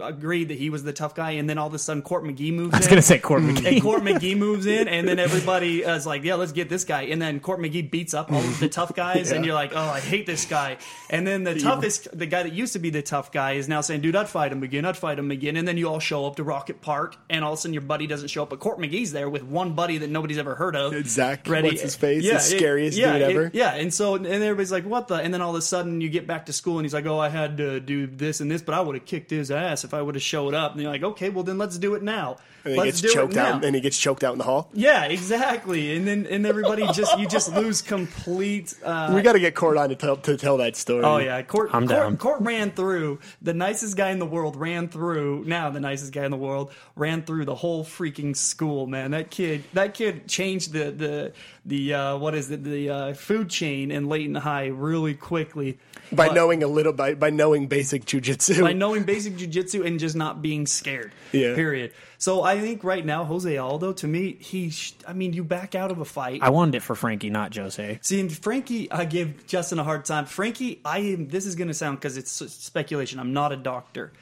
[0.00, 1.32] agreed that he was the tough guy.
[1.32, 2.74] And then all of a sudden, Court McGee moves.
[2.74, 2.90] i was in.
[2.90, 6.24] going to say court mcgee And Court McGee moves in, and then everybody is like,
[6.24, 8.94] "Yeah, let's get this guy." And then Court McGee beats up all of the tough
[8.94, 10.78] guys, and you're like, "Oh, I hate this guy."
[11.10, 13.80] And then the toughest, the guy that used to be the tough guy, is now
[13.80, 14.84] saying, "Dude, I'd fight him again.
[14.84, 17.52] I'd fight him again." And then you all show up to Rocket Park, and all
[17.52, 19.98] of a sudden your buddy doesn't show up, but Court McGee's there with one buddy
[19.98, 21.06] that nobody's ever heard of.
[21.06, 22.24] Zach, what's his face?
[22.24, 23.50] The it- scariest yeah, dude it- ever.
[23.52, 26.08] yeah, and so and everybody's like, "What the?" And then all of a sudden you
[26.08, 28.62] get back to school, and he's like, "Oh, I had to do this and this,
[28.62, 30.90] but I would have kicked his ass if I would have showed up." And you're
[30.90, 33.34] like, "Okay, well then let's do it now." And he let's gets do it choked
[33.34, 33.54] now.
[33.54, 34.68] out, and he gets choked out in the hall.
[34.74, 35.96] Yeah, exactly.
[35.96, 38.74] And then and everybody just you just lose complete.
[38.84, 41.04] Uh, We got to get Court on to tell to tell that story.
[41.04, 41.70] oh yeah, court.
[41.72, 42.16] I'm court, down.
[42.16, 44.56] court ran through the nicest guy in the world.
[44.56, 46.72] Ran through now the nicest guy in the world.
[46.96, 48.86] Ran through the whole freaking school.
[48.86, 49.64] Man, that kid.
[49.72, 51.32] That kid changed the the
[51.68, 55.78] the uh, what is it the uh, food chain in Layton High really quickly
[56.10, 58.62] by But- knowing a little by by knowing basic jujitsu.
[58.62, 61.12] by knowing basic jujitsu and just not being scared.
[61.32, 61.54] Yeah.
[61.54, 61.92] Period.
[62.16, 65.74] So I think right now Jose Aldo to me he sh- I mean you back
[65.74, 66.40] out of a fight.
[66.42, 70.04] i wanted it for frankie not jose See, and Frankie, I give Justin a hard
[70.04, 70.24] time.
[70.26, 71.28] Frankie, I am.
[71.28, 73.20] This is going to sound because it's speculation.
[73.20, 74.12] I'm not a doctor,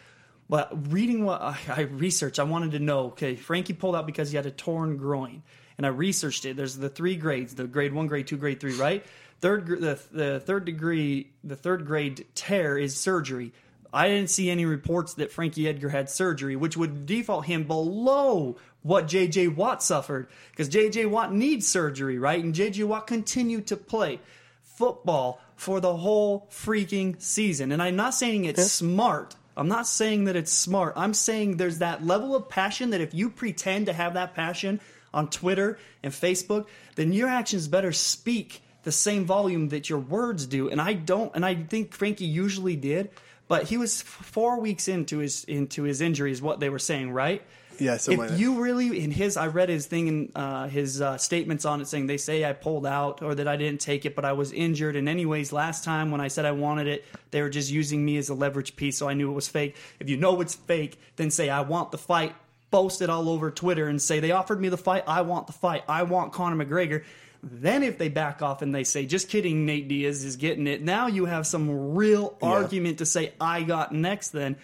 [0.50, 3.06] but reading what I, I researched, I wanted to know.
[3.08, 5.42] Okay, Frankie pulled out because he had a torn groin,
[5.76, 6.56] and I researched it.
[6.56, 8.74] There's the three grades: the grade one, grade two, grade three.
[8.74, 9.04] Right?
[9.40, 13.52] Third, the, the third degree, the third grade tear is surgery.
[13.92, 18.56] I didn't see any reports that Frankie Edgar had surgery, which would default him below
[18.82, 19.48] what J.J.
[19.48, 21.06] Watt suffered because J.J.
[21.06, 22.42] Watt needs surgery, right?
[22.42, 22.84] And J.J.
[22.84, 24.20] Watt continued to play
[24.62, 27.72] football for the whole freaking season.
[27.72, 29.34] And I'm not saying it's smart.
[29.56, 30.92] I'm not saying that it's smart.
[30.96, 34.80] I'm saying there's that level of passion that if you pretend to have that passion
[35.16, 40.46] on Twitter and Facebook, then your actions better speak the same volume that your words
[40.46, 40.70] do.
[40.70, 43.10] And I don't, and I think Frankie usually did,
[43.48, 46.78] but he was f- four weeks into his into his injury, is what they were
[46.78, 47.42] saying, right?
[47.78, 51.18] Yeah, like if you really in his, I read his thing in uh, his uh,
[51.18, 54.14] statements on it saying they say I pulled out or that I didn't take it,
[54.14, 54.96] but I was injured.
[54.96, 58.16] And anyways, last time when I said I wanted it, they were just using me
[58.16, 59.76] as a leverage piece, so I knew it was fake.
[60.00, 62.34] If you know it's fake, then say I want the fight.
[62.70, 65.04] Post it all over Twitter and say they offered me the fight.
[65.06, 65.84] I want the fight.
[65.88, 67.04] I want Conor McGregor.
[67.42, 70.82] Then if they back off and they say, just kidding, Nate Diaz is getting it.
[70.82, 74.30] Now you have some real argument to say I got next.
[74.30, 74.56] Then,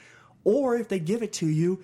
[0.42, 1.82] or if they give it to you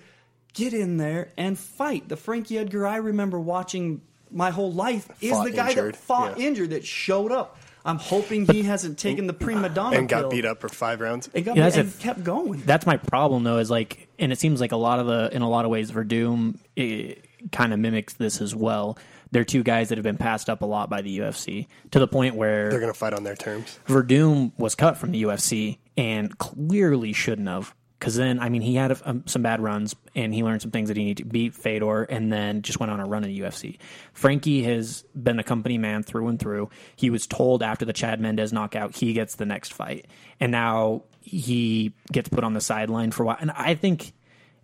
[0.53, 2.09] get in there and fight.
[2.09, 4.01] The Frankie Edgar I remember watching
[4.31, 6.47] my whole life is the guy injured, that fought yeah.
[6.47, 7.58] injured that showed up.
[7.85, 10.29] I'm hoping he hasn't taken the prima donna and got pill.
[10.31, 11.29] beat up for five rounds.
[11.33, 12.61] And, got Yeah, beat- that's a- and kept going.
[12.65, 15.41] that's my problem though is like and it seems like a lot of the in
[15.41, 17.13] a lot of ways Werdum eh,
[17.51, 18.97] kind of mimics this as well.
[19.31, 22.07] They're two guys that have been passed up a lot by the UFC to the
[22.07, 23.79] point where They're gonna fight on their terms.
[23.87, 27.73] Werdum was cut from the UFC and clearly shouldn't have.
[27.99, 30.87] Because then, I mean, he had um, some bad runs and he learned some things
[30.87, 33.39] that he needed to beat Fedor and then just went on a run in the
[33.41, 33.77] UFC.
[34.13, 36.69] Frankie has been a company man through and through.
[36.95, 40.05] He was told after the Chad Mendes knockout, he gets the next fight.
[40.39, 43.37] And now he gets put on the sideline for a while.
[43.39, 44.13] And I think,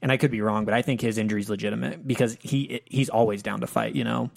[0.01, 3.09] and I could be wrong, but I think his injury is legitimate because he he's
[3.09, 4.31] always down to fight, you know?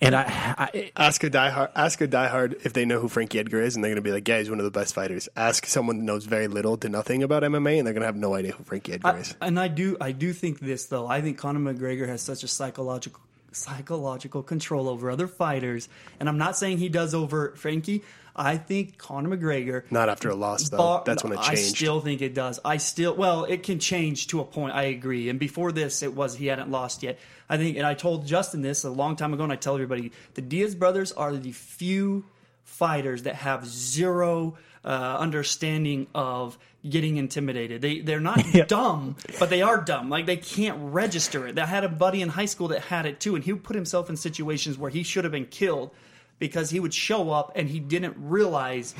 [0.00, 0.24] And I,
[0.58, 1.70] I Ask a diehard.
[1.74, 4.12] Ask a diehard if they know who Frankie Edgar is, and they're going to be
[4.12, 6.88] like, "Yeah, he's one of the best fighters." Ask someone that knows very little to
[6.88, 9.34] nothing about MMA, and they're going to have no idea who Frankie Edgar I, is.
[9.40, 11.06] and I do I do think this though.
[11.06, 13.20] I think Conor McGregor has such a psychological
[13.52, 15.88] psychological control over other fighters,
[16.20, 18.02] and I'm not saying he does over Frankie.
[18.36, 20.76] I think Conor McGregor Not after a loss, though.
[20.76, 21.50] Bar- That's when it changed.
[21.50, 22.60] I still think it does.
[22.64, 24.74] I still well, it can change to a point.
[24.74, 25.28] I agree.
[25.28, 27.18] And before this, it was he hadn't lost yet.
[27.48, 30.12] I think, and I told Justin this a long time ago, and I tell everybody
[30.34, 32.24] the Diaz brothers are the few
[32.64, 36.58] fighters that have zero uh, understanding of
[36.88, 37.80] getting intimidated.
[37.80, 40.10] They they're not dumb, but they are dumb.
[40.10, 41.58] Like they can't register it.
[41.58, 43.76] I had a buddy in high school that had it too, and he would put
[43.76, 45.90] himself in situations where he should have been killed
[46.38, 48.94] because he would show up and he didn't realize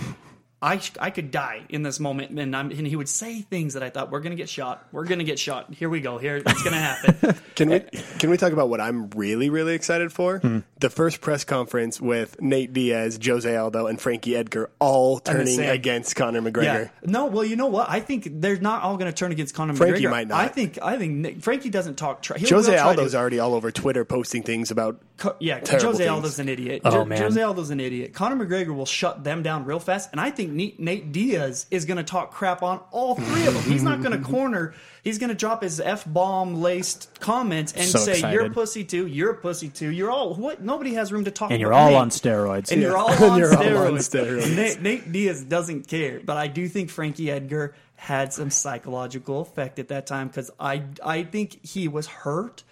[0.62, 3.82] I, I could die in this moment, and, I'm, and he would say things that
[3.82, 4.86] I thought we're gonna get shot.
[4.90, 5.72] We're gonna get shot.
[5.74, 6.16] Here we go.
[6.16, 7.36] Here it's gonna happen.
[7.56, 7.80] Can we
[8.18, 10.40] can we talk about what I'm really really excited for?
[10.40, 10.58] Hmm.
[10.78, 16.16] The first press conference with Nate Diaz, Jose Aldo, and Frankie Edgar all turning against
[16.16, 16.50] Conor yeah.
[16.50, 16.90] McGregor.
[17.02, 17.26] No.
[17.26, 17.88] Well, you know what?
[17.88, 20.10] I think they're not all gonna turn against Conor Frankie McGregor.
[20.10, 20.38] might not.
[20.38, 22.22] I think I think Nick, Frankie doesn't talk.
[22.22, 22.60] Tra- Jose he'll
[22.94, 25.00] try to- already all over Twitter posting things about.
[25.16, 26.10] Co- yeah, terrible Jose things.
[26.10, 26.82] Aldo's an idiot.
[26.84, 27.22] Oh, Jo- man.
[27.22, 28.12] Jose Aldo's an idiot.
[28.12, 31.86] Conor McGregor will shut them down real fast, and I think Nate, Nate Diaz is
[31.86, 33.62] going to talk crap on all three of them.
[33.62, 34.74] He's not going to corner.
[35.02, 38.84] He's going to drop his f bomb laced comments and So say, "You're a pussy
[38.84, 39.06] too.
[39.06, 39.88] You're a pussy too.
[39.90, 40.60] You're all what?
[40.62, 41.50] Nobody has room to talk.
[41.50, 42.70] and you're about all on steroids.
[42.70, 43.86] And you're all And on you're all steroids.
[43.88, 44.54] on steroids.
[44.56, 49.78] Nate, Nate Diaz doesn't care, but I do think Frankie Edgar had some psychological effect
[49.78, 52.62] at that time because I I think he was hurt,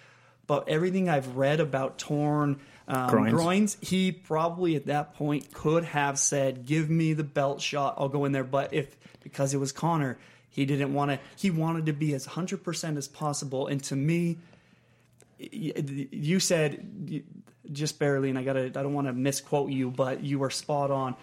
[0.47, 3.33] but everything I've read about torn um, Groins.
[3.33, 3.77] groins.
[3.81, 8.25] he probably at that point could have said, "Give me the belt shot, I'll go
[8.25, 10.19] in there." But if because it was Conor,
[10.49, 11.19] he didn't want to.
[11.35, 14.37] He wanted to be as hundred percent as possible, and to me,
[15.39, 17.23] you said
[17.71, 18.65] just barely, and I gotta.
[18.65, 21.15] I don't want to misquote you, but you were spot on.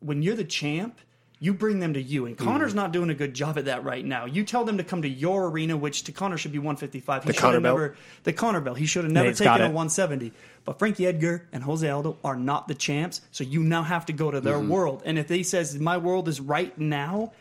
[0.00, 0.98] When you're the champ,
[1.40, 4.04] you bring them to you, and Conor's not doing a good job at that right
[4.04, 4.24] now.
[4.24, 7.24] You tell them to come to your arena, which to Conor should be 155.
[7.24, 7.92] He The have belt?
[8.24, 8.76] the Conor belt.
[8.78, 10.32] He should have never Nate's taken a 170.
[10.64, 14.12] But Frankie Edgar and Jose Aldo are not the champs, so you now have to
[14.12, 14.68] go to their Mm-hmm.
[14.68, 15.02] world.
[15.04, 17.32] And if they says my world is right now,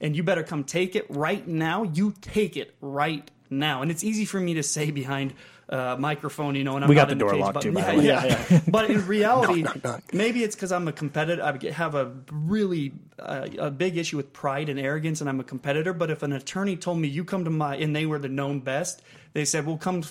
[0.00, 3.80] and you better come take it right now, you take it right now.
[3.80, 5.32] And it's easy for me to say behind
[5.68, 6.76] a microphone, you know.
[6.76, 8.60] And I'm We not got the door cage, locked but- too, by yeah, yeah, yeah.
[8.68, 10.14] but in reality, Knock, knock, knock.
[10.14, 11.42] maybe it's because I'm a competitor.
[11.42, 15.44] I have a really uh, a big issue with pride and arrogance, and I'm a
[15.44, 15.92] competitor.
[15.92, 18.60] But if an attorney told me you come to my and they were the known
[18.60, 19.02] best,
[19.32, 20.04] they said, "Well, come,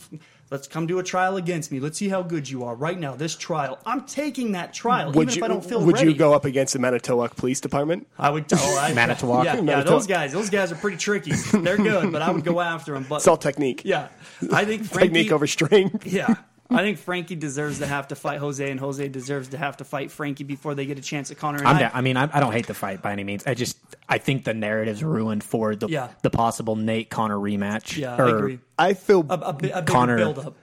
[0.52, 1.80] let's come do a trial against me.
[1.80, 3.16] Let's see how good you are right now.
[3.16, 6.12] This trial, I'm taking that trial, Would even you if I don't feel would ready.
[6.12, 8.08] you go up against the Manitowoc Police Department?
[8.20, 8.46] I would.
[8.54, 9.46] Oh, I, Manitowoc?
[9.46, 10.00] Yeah, yeah, Manitowoc.
[10.00, 10.32] those guys.
[10.34, 11.32] Those guys are pretty tricky.
[11.54, 13.06] They're good, but I would go after them.
[13.10, 13.82] But It's all technique.
[13.86, 14.10] yeah,
[14.54, 16.06] I think Frankie, Technique over strength.
[16.06, 16.36] Yeah,
[16.70, 19.84] I think Frankie deserves to have to fight Jose, and Jose deserves to have to
[19.86, 21.60] fight Frankie before they get a chance at Conor.
[21.60, 21.92] And I'm I, down.
[21.94, 23.44] I mean, I, I don't hate the fight by any means.
[23.46, 23.78] I just
[24.10, 26.10] I think the narrative's ruined for the Yeah.
[26.24, 27.98] the possible Nate Conor rematch.
[27.98, 28.60] yeah, Or, I agree.
[28.80, 30.56] I feel A, a, a Conor- build up.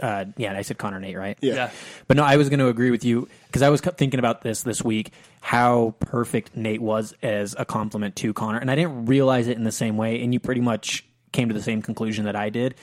[0.00, 1.36] Uh, yeah, I said Conor Nate, right?
[1.40, 1.54] Yeah.
[1.54, 1.70] Yeah.
[2.06, 4.62] But no, I was going to agree with you because I was thinking about this
[4.62, 9.48] this week how perfect Nate was as a compliment to Conor, and I didn't realize
[9.48, 10.22] it in the same way.
[10.22, 12.76] And you pretty much came to the same conclusion that I did.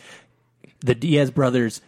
[0.82, 1.82] The Diaz brothers,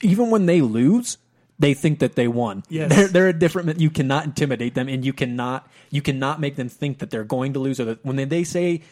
[0.00, 1.18] even when they lose,
[1.58, 2.62] they think that they won.
[2.68, 2.90] Yes.
[2.94, 3.80] They're, they're a different.
[3.80, 7.54] You cannot intimidate them, and you cannot you cannot make them think that they're going
[7.54, 7.80] to lose.
[7.80, 8.82] Or that when they, they say,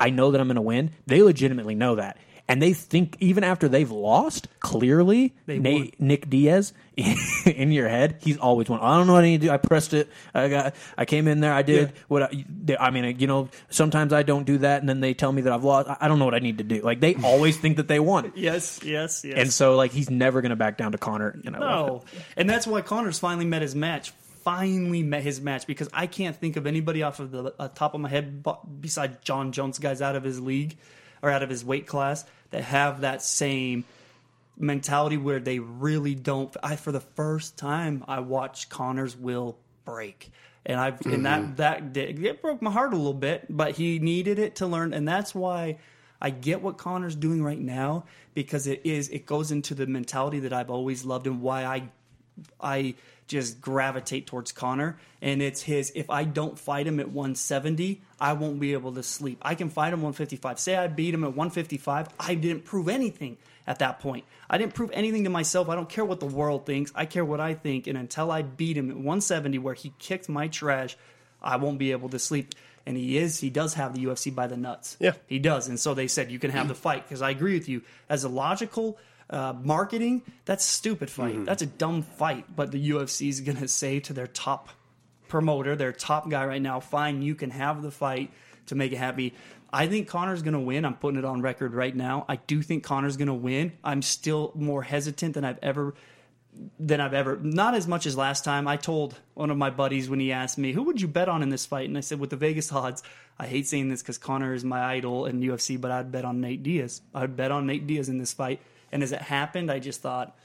[0.00, 2.18] "I know that I'm going to win," they legitimately know that.
[2.48, 6.00] And they think even after they've lost, clearly They Nate.
[6.00, 8.78] Nick Diaz in your head, he's always won.
[8.80, 9.52] I don't know what I need to do.
[9.52, 10.08] I pressed it.
[10.32, 10.74] I got.
[10.96, 11.52] I came in there.
[11.52, 11.94] I did Yeah.
[12.06, 12.22] what.
[12.22, 15.32] I, they- I mean, you know, sometimes I don't do that, and then they tell
[15.32, 15.88] me that I've lost.
[15.88, 16.82] I- I don't know what I need to do.
[16.82, 19.34] Like they always think that they won, Yes, yes, yes.
[19.36, 21.40] and so like he's never going to back down to Conor.
[21.44, 22.04] And No,
[22.36, 24.12] and that's why Conor's finally met his match.
[24.44, 27.94] Finally met his match because I can't think of anybody off of the uh, top
[27.94, 28.44] of my head
[28.80, 30.76] besides Jon Jones guys out of his league
[31.20, 33.84] or out of his weight class that have that same
[34.58, 36.54] mentality where they really don't.
[36.62, 40.30] I for the first time I watched Conor's will break.
[40.64, 41.54] And I've and that mm-hmm.
[41.56, 44.92] that did, it broke my heart a little bit, but he needed it to learn,
[44.92, 45.78] and that's why
[46.20, 50.40] I get what Conor's doing right now because it is it goes into the mentality
[50.40, 51.88] that I've always loved and why I
[52.60, 52.94] I
[53.26, 54.98] just gravitate towards Conor.
[55.20, 59.02] And it's his, if I don't fight him at 170, I won't be able to
[59.02, 59.38] sleep.
[59.42, 60.58] I can fight him 155.
[60.58, 64.24] Say I beat him at 155, I didn't prove anything at that point.
[64.48, 65.68] I didn't prove anything to myself.
[65.68, 66.92] I don't care what the world thinks.
[66.94, 67.86] I care what I think.
[67.86, 70.96] And until I beat him at 170, where he kicked my trash,
[71.42, 72.54] I won't be able to sleep.
[72.86, 74.96] And he is, he does have the UFC by the nuts.
[75.00, 75.14] Yeah.
[75.26, 75.66] He does.
[75.66, 77.82] And so they said you can have the fight because I agree with you.
[78.08, 78.96] As a logical
[79.28, 81.44] uh, marketing, that's stupid fight.
[81.44, 82.44] That's a dumb fight.
[82.54, 84.68] But the UFC is going to say to their top
[85.28, 88.30] promoter, their top guy right now, fine, you can have the fight
[88.66, 89.34] to make it happy.
[89.72, 90.84] I think Conor's going to win.
[90.84, 92.24] I'm putting it on record right now.
[92.28, 93.72] I do think Conor's going to win.
[93.82, 95.94] I'm still more hesitant than I've ever
[96.78, 98.66] than I've ever not as much as last time.
[98.66, 101.42] I told one of my buddies when he asked me, "Who would you bet on
[101.42, 103.02] in this fight?" and I said, "With the Vegas odds."
[103.38, 106.40] I hate saying this because Conor is my idol in UFC, but I'd bet on
[106.40, 107.02] Nate Diaz.
[107.14, 108.62] I'd bet on Nate Diaz in this fight.
[108.92, 110.36] And as it happened, I just thought,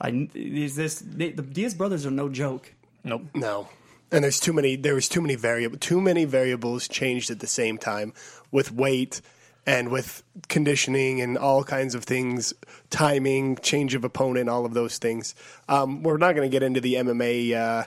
[0.00, 2.72] I is this the Diaz brothers are no joke.
[3.04, 3.22] Nope.
[3.34, 3.68] No.
[4.10, 7.46] And there's too many there was too many variable too many variables changed at the
[7.46, 8.12] same time
[8.50, 9.20] with weight
[9.66, 12.52] and with conditioning and all kinds of things,
[12.90, 15.34] timing, change of opponent, all of those things.
[15.68, 17.84] Um, we're not going to get into the MMA uh,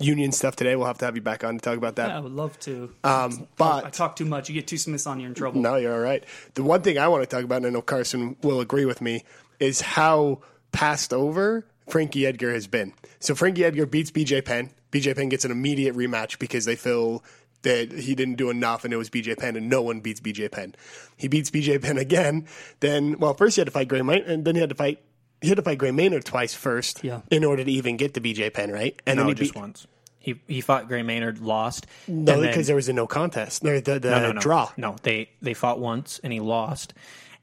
[0.00, 0.76] union stuff today.
[0.76, 2.08] We'll have to have you back on to talk about that.
[2.08, 2.92] Yeah, I would love to.
[3.04, 4.48] Um, but I talk too much.
[4.48, 5.60] You get too Smiths on, you're in trouble.
[5.60, 6.24] No, you're all right.
[6.54, 9.00] The one thing I want to talk about, and I know Carson will agree with
[9.00, 9.24] me,
[9.58, 10.40] is how
[10.72, 12.92] passed over Frankie Edgar has been.
[13.18, 14.70] So Frankie Edgar beats BJ Penn.
[14.92, 17.22] BJ Penn gets an immediate rematch because they feel
[17.62, 20.50] that he didn't do enough and it was BJ Penn and no one beats BJ
[20.50, 20.74] Penn.
[21.16, 22.46] He beats BJ Penn again.
[22.80, 25.02] Then, well, first he had to fight Gray Maynard and then he had to fight
[25.42, 27.20] he had to fight Gray Maynard twice first Yeah.
[27.30, 29.00] in order to even get to BJ Penn, right?
[29.06, 29.86] And No, then he just beat, once.
[30.18, 31.86] He he fought Gray Maynard, lost.
[32.06, 33.64] no, because there was a no contest.
[33.64, 34.40] No, the, the no, no, no.
[34.40, 34.70] draw.
[34.76, 36.92] No, they they fought once and he lost.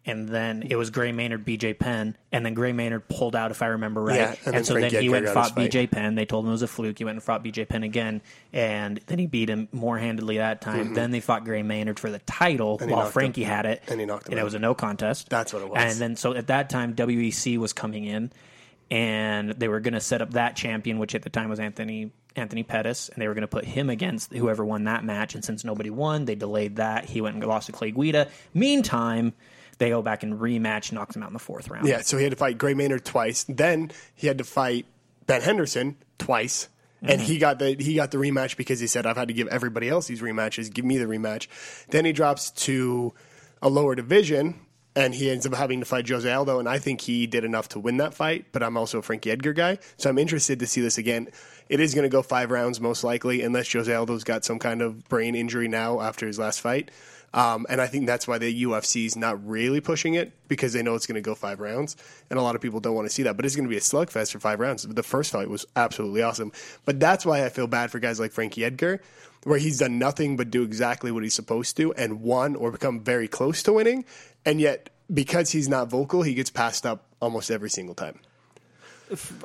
[0.07, 3.61] And then it was Gray Maynard, BJ Penn, and then Gray Maynard pulled out, if
[3.61, 4.15] I remember right.
[4.15, 5.53] Yeah, and and so then he went and fought.
[5.53, 6.15] BJ Penn.
[6.15, 6.97] They told him it was a fluke.
[6.97, 8.21] He went and fought BJ Penn again,
[8.53, 10.93] and then he beat him more handedly that time.
[10.93, 12.89] Then they fought Gray Maynard for the title Mm-hmm.
[12.89, 15.29] while Frankie him- had it, and he knocked him and it was a no contest.
[15.29, 15.77] That's what it was.
[15.77, 18.31] And then so at that time, WEC was coming in,
[18.89, 22.11] and they were going to set up that champion, which at the time was Anthony
[22.35, 25.33] Anthony Pettis, and they were going to put him against whoever won that match.
[25.35, 27.05] And since nobody won, they delayed that.
[27.05, 28.27] He went and lost to Clay Guida.
[28.53, 29.33] Meantime,
[29.77, 31.87] they go back and rematch, knocks him out in the fourth round.
[31.87, 33.45] Yeah, so he had to fight Gray Maynard twice.
[33.47, 34.85] Then he had to fight
[35.25, 36.69] Ben Henderson twice.
[37.01, 37.21] And mm-hmm.
[37.21, 39.87] he got the he got the rematch because he said I've had to give everybody
[39.87, 40.73] else these rematches.
[40.73, 41.47] Give me the rematch.
[41.89, 43.13] Then he drops to
[43.61, 44.59] a lower division,
[44.95, 46.57] and he ends up having to fight Jose Aldo.
[46.57, 48.47] And I think he did enough to win that fight.
[48.51, 51.27] But I'm also a Frankie Edgar guy, so I'm interested to see this again.
[51.69, 54.81] It is going to go five rounds most likely, unless Jose Aldo's got some kind
[54.81, 56.89] of brain injury now after his last fight.
[57.33, 60.81] Um, and I think that's why the UFC is not really pushing it because they
[60.81, 61.95] know it's going to go five rounds,
[62.29, 63.35] and a lot of people don't want to see that.
[63.35, 64.83] But it's going to be a slugfest for five rounds.
[64.83, 66.51] The first fight was absolutely awesome,
[66.85, 69.01] but that's why I feel bad for guys like Frankie Edgar,
[69.43, 73.01] where he's done nothing but do exactly what he's supposed to and won or become
[73.01, 74.05] very close to winning,
[74.45, 78.19] and yet because he's not vocal, he gets passed up almost every single time.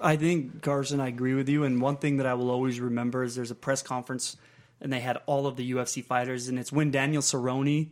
[0.03, 1.64] I think Carson, I agree with you.
[1.64, 4.37] And one thing that I will always remember is there's a press conference,
[4.83, 7.89] and they had all of the UFC fighters, and it's when Daniel Cerrone.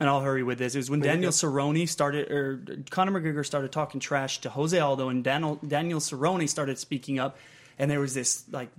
[0.00, 0.74] And I'll hurry with this.
[0.74, 5.08] It was when Daniel Cerrone started, or Conor McGregor started talking trash to Jose Aldo,
[5.08, 7.36] and Daniel Daniel Cerrone started speaking up,
[7.78, 8.70] and there was this like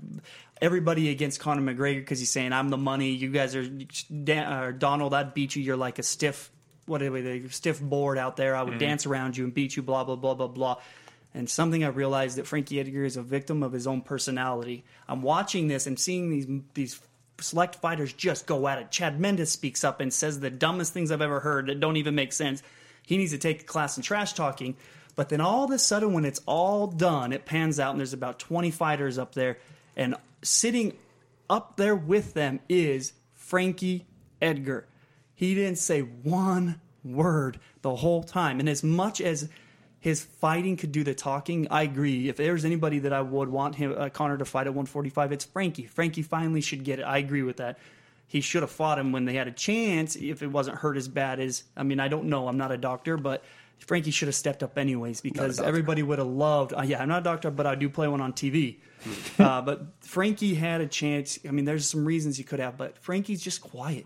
[0.61, 3.11] everybody against Conor McGregor because he's saying I'm the money.
[3.11, 5.13] You guys are Dan, uh, Donald.
[5.13, 5.61] I'd beat you.
[5.61, 6.51] You're like a stiff
[6.89, 8.55] what are they, stiff board out there.
[8.55, 9.83] I would dance around you and beat you.
[9.83, 10.77] Blah blah blah blah blah.
[11.33, 14.83] And something I realized that Frankie Edgar is a victim of his own personality.
[15.07, 16.99] I'm watching this and seeing these these
[17.39, 18.91] select fighters just go at it.
[18.91, 22.15] Chad Mendes speaks up and says the dumbest things I've ever heard that don't even
[22.15, 22.63] make sense.
[23.05, 24.75] He needs to take a class in trash talking.
[25.15, 28.13] But then all of a sudden, when it's all done, it pans out and there's
[28.13, 29.57] about 20 fighters up there,
[29.95, 30.93] and sitting
[31.49, 34.05] up there with them is Frankie
[34.41, 34.87] Edgar.
[35.33, 38.59] He didn't say one word the whole time.
[38.59, 39.49] And as much as
[39.99, 42.29] his fighting could do the talking, I agree.
[42.29, 45.45] If there's anybody that I would want him, uh, Conor to fight at 145, it's
[45.45, 45.85] Frankie.
[45.85, 47.03] Frankie finally should get it.
[47.03, 47.77] I agree with that.
[48.27, 51.07] He should have fought him when they had a chance if it wasn't hurt as
[51.07, 51.63] bad as.
[51.75, 52.47] I mean, I don't know.
[52.47, 53.43] I'm not a doctor, but
[53.85, 56.73] Frankie should have stepped up anyways because everybody would have loved.
[56.73, 58.77] Uh, yeah, I'm not a doctor, but I do play one on TV.
[59.39, 61.39] uh, but Frankie had a chance.
[61.47, 64.05] I mean, there's some reasons he could have, but Frankie's just quiet.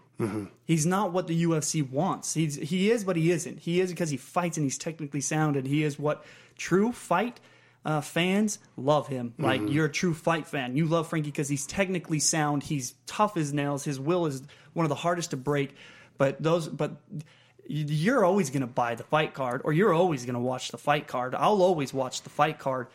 [0.66, 2.34] He's not what the UFC wants.
[2.34, 3.60] He's he is, but he isn't.
[3.60, 6.24] He is because he fights and he's technically sound, and he is what
[6.56, 7.40] true fight
[7.86, 9.34] uh, fans love him.
[9.38, 10.78] Like you're a true fight fan.
[10.78, 12.64] You love Frankie because he's technically sound.
[12.64, 13.84] He's tough as nails.
[13.84, 14.44] His will is
[14.74, 15.76] one of the hardest to break.
[16.18, 17.02] But those, but
[17.68, 20.78] you're always going to buy the fight card, or you're always going to watch the
[20.78, 21.36] fight card.
[21.36, 22.88] I'll always watch the fight card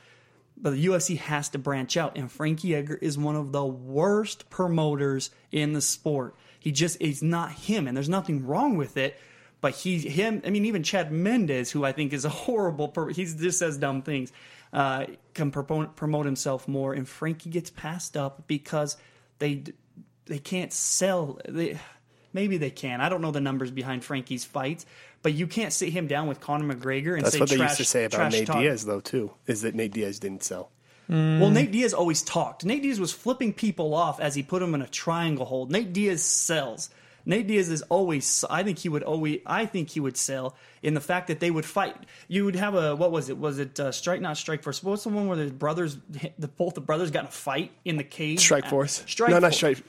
[0.61, 4.51] but the UFC has to branch out, and Frankie Edgar is one of the worst
[4.51, 6.35] promoters in the sport.
[6.59, 9.19] He just is not him, and there's nothing wrong with it.
[9.61, 13.25] But he, him, I mean, even Chad Mendes, who I think is a horrible, he
[13.25, 14.33] just says dumb things,
[14.73, 18.97] uh, can promote, promote himself more, and Frankie gets passed up because
[19.39, 19.64] they
[20.27, 21.41] they can't sell.
[21.49, 21.79] They,
[22.39, 23.01] maybe they can.
[23.01, 24.86] I don't know the numbers behind Frankie's fights,
[25.22, 27.70] but you can't sit him down with Conor McGregor and That's say what they trash,
[27.70, 28.59] used to say about Nate talk.
[28.59, 30.70] Diaz, though, too, is that Nate Diaz didn't sell.
[31.11, 31.41] Mm.
[31.41, 32.64] Well, Nate Diaz always talked.
[32.64, 35.72] Nate Diaz was flipping people off as he put them in a triangle hold.
[35.72, 36.91] Nate Diaz sells.
[37.29, 38.45] Nate Diaz is always.
[38.51, 39.41] I think he would always.
[39.47, 41.95] I think he would sell in the fact that they would fight.
[42.26, 43.39] You would have a what was it?
[43.39, 44.83] Was it uh, strike not strike force?
[44.83, 45.97] What's the one where the brothers,
[46.39, 48.41] the both the brothers got in a fight in the cage?
[48.41, 49.05] Strike Uh, Force.
[49.07, 49.31] Strike.
[49.31, 49.57] no, not Force.
[49.57, 49.85] Strike.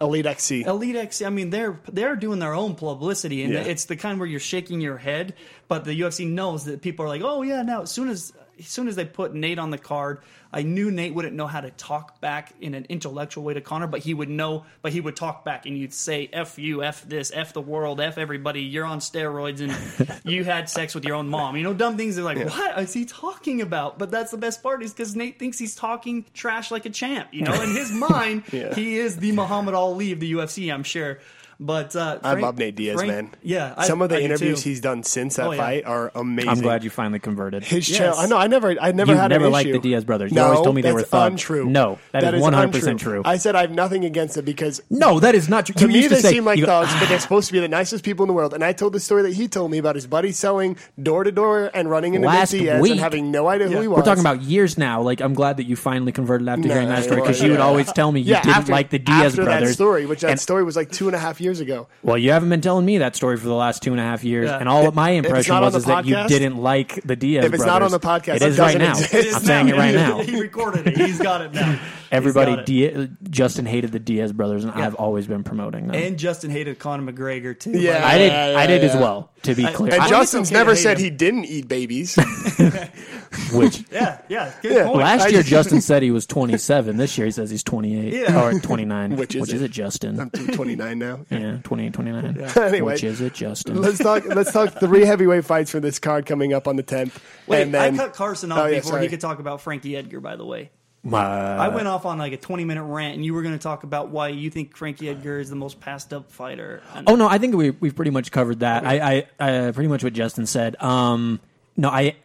[0.00, 0.62] Elite XC.
[0.62, 1.22] Elite X.
[1.22, 3.60] I mean, they're they're doing their own publicity, and Yeah.
[3.62, 5.34] it's the kind where you're shaking your head.
[5.66, 7.62] But the UFC knows that people are like, oh yeah.
[7.62, 10.20] Now as soon as as soon as they put Nate on the card,
[10.52, 13.86] I knew Nate wouldn't know how to talk back in an intellectual way to Conor,
[13.88, 14.64] but he would know.
[14.80, 18.00] But he would talk back, and you'd say, "F you, F this, F the world,
[18.00, 18.62] F everybody.
[18.62, 22.16] You're on steroids, and you had sex with your own mom." You know, dumb things.
[22.16, 25.38] They're like, "What is he talking about?" But that's the best part is because Nate
[25.38, 27.28] thinks he's talking trash like a champ.
[27.32, 28.74] You know, in his mind, Yeah.
[28.74, 30.72] he is the Muhammad Ali of the UFC.
[30.72, 31.18] I'm sure.
[31.58, 33.30] But uh, I love Nate Diaz, Frank- man.
[33.42, 34.68] Yeah, I- Some of the I interviews too.
[34.68, 35.56] he's done since that Oh, yeah.
[35.58, 36.50] fight are amazing.
[36.50, 37.64] I'm glad you finally converted.
[37.64, 37.98] His Yes.
[37.98, 38.18] channel.
[38.18, 38.36] I know.
[38.36, 38.76] I never.
[38.78, 39.80] I never You had never an liked issue.
[39.80, 40.32] the Diaz brothers.
[40.32, 41.32] You No, always told me they were that's thugs.
[41.32, 41.64] untrue.
[41.66, 43.22] No, that is 100% true.
[43.24, 45.74] I said I have nothing against it because no, that is not true.
[45.76, 47.46] to You me used to they say, seem like you go, thugs, but they're supposed
[47.46, 48.52] to be the nicest people in the world.
[48.52, 51.32] And I told the story that he told me about his buddy selling door to
[51.32, 52.92] door and running into Last Nick Diaz week.
[52.92, 53.96] and having no idea who he was.
[53.98, 55.00] We're talking about years now.
[55.00, 57.90] Like, I'm glad that you finally converted after hearing that story because you would always
[57.92, 59.68] tell me you didn't like the Diaz after brothers.
[59.70, 61.86] that story, which that story was like two and a half years ago.
[62.02, 64.24] Well, you haven't been telling me that story for the last two and a half
[64.24, 64.58] years, Yeah.
[64.58, 67.44] and all my If it's impression was the is that you didn't like the Diaz
[67.44, 68.90] If it's not on the podcast, it it is right now.
[68.90, 69.14] exist.
[69.14, 70.18] It is I'm saying it right now.
[70.20, 70.96] He recorded it.
[70.96, 71.78] He's got it now.
[72.06, 73.20] He's Everybody, got it.
[73.22, 75.96] Di- Justin hated the Diaz brothers, and I've always been promoting them.
[75.96, 77.72] and Justin hated Conor McGregor too.
[77.72, 77.94] Yeah.
[77.94, 79.00] Like, I did, yeah, I did yeah, as yeah.
[79.00, 79.30] well.
[79.42, 81.04] To be clear, And I- Justin's okay to never hate said him.
[81.04, 82.16] he didn't eat babies.
[83.52, 84.52] which yeah, yeah.
[84.62, 84.86] Good Yeah.
[84.86, 84.98] point.
[84.98, 86.96] last year Justin said he was 27.
[86.96, 88.42] This year he says he's 28 Yeah.
[88.44, 89.16] or 29.
[89.16, 89.56] Which is which it?
[89.56, 90.18] is it, Justin?
[90.20, 91.20] I'm 29 now.
[91.30, 92.40] yeah, 28, 29.
[92.56, 92.80] Anyway.
[92.80, 93.80] which is it, Justin?
[93.80, 94.24] Let's talk.
[94.26, 97.12] Let's talk three heavyweight fights for this card coming up on the 10th.
[97.46, 99.02] Wait, and then, I cut Carson oh, off Oh, yeah, before sorry.
[99.02, 100.20] he could talk about Frankie Edgar.
[100.20, 100.70] By the way,
[101.12, 103.62] Uh, I went off on like a 20 minute rant, and you were going to
[103.62, 106.82] talk about why you think Frankie Edgar is the most passed up fighter.
[106.94, 108.84] And Oh no, I think we we've pretty much covered that.
[108.86, 110.80] I, I, I pretty much what Justin said.
[110.82, 111.40] Um,
[111.76, 112.16] no, I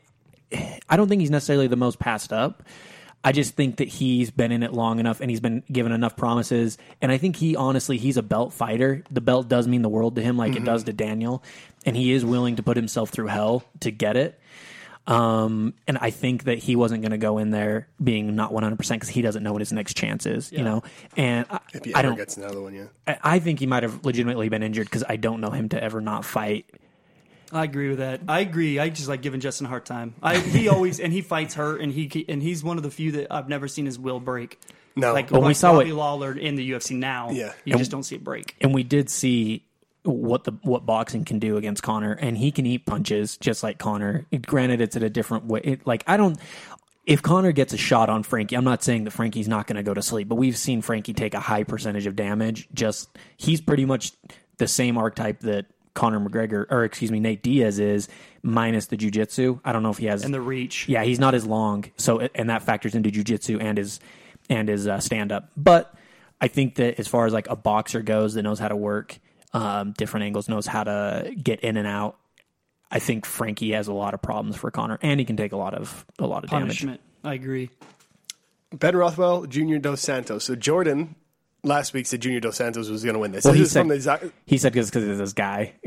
[0.90, 2.64] I don't think he's necessarily the most passed up.
[3.24, 6.18] I just think that he's been in it long enough and he's been given enough
[6.18, 6.80] promises.
[7.04, 9.04] And I think he honestly he's a belt fighter.
[9.12, 11.44] The belt does mean the world to him, like it does to Daniel,
[11.86, 14.40] and he is willing to put himself through hell to get it.
[15.08, 18.78] Um, and I think that he wasn't going to go in there being not 100%
[18.78, 20.84] because he doesn't know what his next chance is, you know?
[21.18, 22.86] And I, if he I don't, gets another one, yeah.
[23.08, 25.84] I- I think he might have legitimately been injured because I don't know him to
[25.84, 26.66] ever not fight.
[27.52, 28.22] I agree with that.
[28.30, 28.80] I agree.
[28.80, 30.14] I just like giving Justin a hard time.
[30.24, 33.12] I he always and he fights hurt, and he and he's one of the few
[33.14, 34.58] that I've never seen his will break.
[34.96, 35.12] No.
[35.12, 37.32] like Well, we saw Robbie it- Lawler in the UFC now.
[37.32, 37.52] Yeah.
[37.66, 38.56] you just don't see it break.
[38.62, 39.66] And we did see
[40.04, 43.78] what the what boxing can do against Conor, and he can eat punches just like
[43.78, 44.26] Conor.
[44.46, 45.62] Granted, it's in a different way.
[45.64, 46.40] It, like I don't.
[47.06, 49.84] If Conor gets a shot on Frankie, I'm not saying that Frankie's not going to
[49.84, 52.68] go to sleep, but we've seen Frankie take a high percentage of damage.
[52.74, 54.12] Just he's pretty much
[54.58, 58.08] the same archetype that Conor McGregor, or excuse me, Nate Diaz is,
[58.44, 59.60] minus the jujitsu.
[59.66, 60.88] I don't know if he has And the reach.
[60.88, 64.00] Yeah, he's not as long, so and that factors into jujitsu and his
[64.50, 65.50] and his uh, stand up.
[65.58, 65.94] But
[66.40, 69.20] I think that as far as like a boxer goes, that knows how to work
[69.54, 72.18] um, different angles, knows how to get in and out.
[72.90, 75.58] I think Frankie has a lot of problems for Conor, and he can take a
[75.58, 76.68] lot of a lot of damage.
[76.68, 77.02] punishment.
[77.24, 77.70] I agree.
[78.74, 80.46] Ben Rothwell, Junior Dos Santos.
[80.46, 81.16] So Jordan
[81.64, 83.44] last week said Junior Dos Santos was going to win this.
[83.46, 85.74] Well, this he is from said- the exact- He said because of this guy.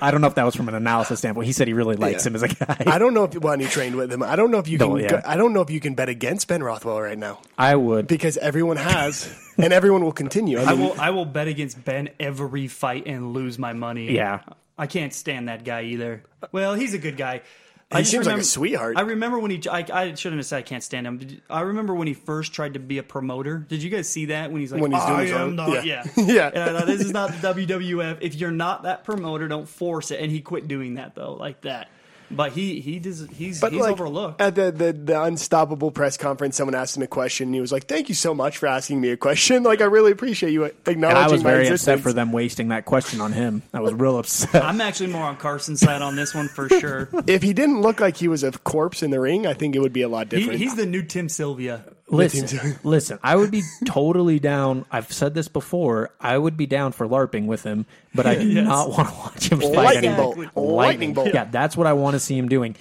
[0.00, 1.46] I don't know if that was from an analysis standpoint.
[1.46, 2.30] He said he really likes Yeah.
[2.30, 2.76] him as a guy.
[2.86, 4.22] I don't know if when he trained with him.
[4.22, 4.88] I don't know if you can.
[4.88, 5.08] No, yeah.
[5.08, 8.06] go- I don't know if you can bet against Ben Rothwell right now I would.
[8.06, 10.58] because everyone has, and everyone will continue.
[10.58, 10.94] I I will.
[11.00, 14.12] I will bet against Ben every fight and lose my money.
[14.12, 14.40] Yeah.
[14.76, 16.22] I can't stand that guy either.
[16.52, 17.42] Well, he's a good guy.
[17.90, 18.98] He I seems like a sweetheart.
[18.98, 19.66] I remember when he.
[19.66, 21.40] I, I shouldn't have said I can't stand him.
[21.48, 23.64] I remember when he first tried to be a promoter.
[23.66, 25.86] Did you guys see that when he's like, When he's doing I am not.
[25.86, 26.04] yeah.
[26.14, 26.50] Yeah, Yeah.
[26.52, 28.18] And I thought, this is not the WWF.
[28.20, 30.20] If you're not that promoter, don't force it.
[30.20, 31.88] And he quit doing that though, like that.
[32.30, 34.40] But he he does he's But he's like overlooked.
[34.40, 37.48] at the, the the unstoppable press conference, someone asked him a question.
[37.48, 39.62] and He was like, "Thank you so much for asking me a question.
[39.68, 42.32] Like, I really appreciate you acknowledging And I was my very existence." upset for them
[42.32, 43.62] wasting that question on him.
[43.74, 44.62] I was real upset.
[44.64, 47.08] I'm actually more on Carson's side on this one for sure.
[47.26, 49.80] If he didn't look like he was a corpse in the ring, I think it
[49.80, 50.58] would be a lot He, different.
[50.60, 51.84] he's the new Tim Sylvia.
[52.10, 53.18] Listen, listen.
[53.22, 54.86] I would be totally down.
[54.90, 56.10] I've said this before.
[56.20, 58.66] I would be down for larping with him, but I do Yes.
[58.66, 60.34] not want to watch him fight Lightning anymore.
[60.54, 60.56] bolt.
[60.56, 61.30] Lightning bolt.
[61.34, 62.76] Yeah, that's what I want to see him doing.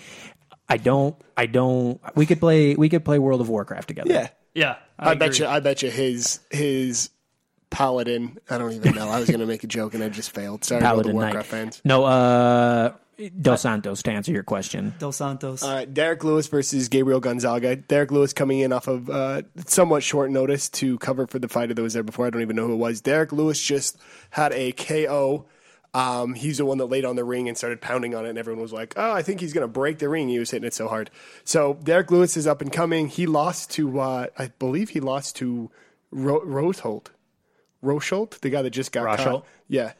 [0.69, 1.15] I don't.
[1.35, 1.99] I don't.
[2.15, 2.75] We could play.
[2.75, 4.11] We could play World of Warcraft together.
[4.11, 5.45] yeah, Yeah, I, I, bet you.
[5.45, 7.09] I bet you his his
[7.69, 8.37] paladin.
[8.49, 9.09] I don't even know.
[9.09, 10.63] I was going to make a joke and I just failed.
[10.65, 11.45] Sorry, Paladin World of Knight.
[11.45, 11.81] Fans.
[11.85, 12.93] No, uh,
[13.41, 14.03] Dos Santos.
[14.03, 15.63] To answer your question, Dos Santos.
[15.63, 17.75] All right, Derrick Lewis versus Gabriel Gonzaga.
[17.75, 21.73] Derrick Lewis coming in off of uh, somewhat short notice to cover for the fighter
[21.73, 22.27] that was there before.
[22.27, 23.01] I don't even know who it was.
[23.01, 23.97] Derrick Lewis just
[24.29, 25.45] had a KO.
[25.93, 28.37] Um, he's the one that laid on the ring and started pounding on it, and
[28.37, 30.67] everyone was like, "Oh, I think he's going to break the ring." He was hitting
[30.67, 31.09] it so hard.
[31.43, 33.07] So Derrick Lewis is up and coming.
[33.07, 35.71] He lost to, uh, I believe, he lost to
[36.11, 37.07] Ro- Rosholt.
[37.83, 39.23] Rosholt, the guy that just got Rosholt?
[39.23, 39.45] caught.
[39.67, 39.93] Yeah.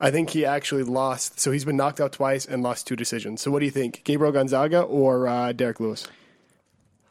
[0.00, 1.40] I think he actually lost.
[1.40, 3.40] So he's been knocked out twice and lost two decisions.
[3.40, 6.08] So what do you think, Gabriel Gonzaga or uh, Derrick Lewis?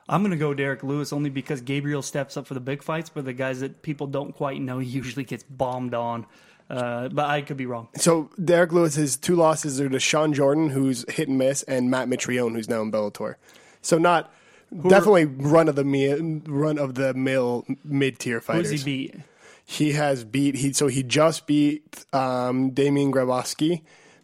[0.09, 3.09] I'm going to go Derrick Lewis only because Gabriel steps up for the big fights,
[3.09, 6.25] but the guys that people don't quite know he usually gets bombed on.
[6.69, 7.89] Uh, but I could be wrong.
[7.95, 11.91] So Derrick Lewis, his two losses are to Shawn Jordan, who's hit and miss, and
[11.91, 13.35] Matt Mitrione, who's now in Bellator.
[13.81, 14.33] So not
[14.71, 18.71] definitely run of the run of the mill mid tier fighters.
[18.71, 19.15] Who's he beat?
[19.65, 23.81] He has beat he so he just beat um, Damian Grabowski,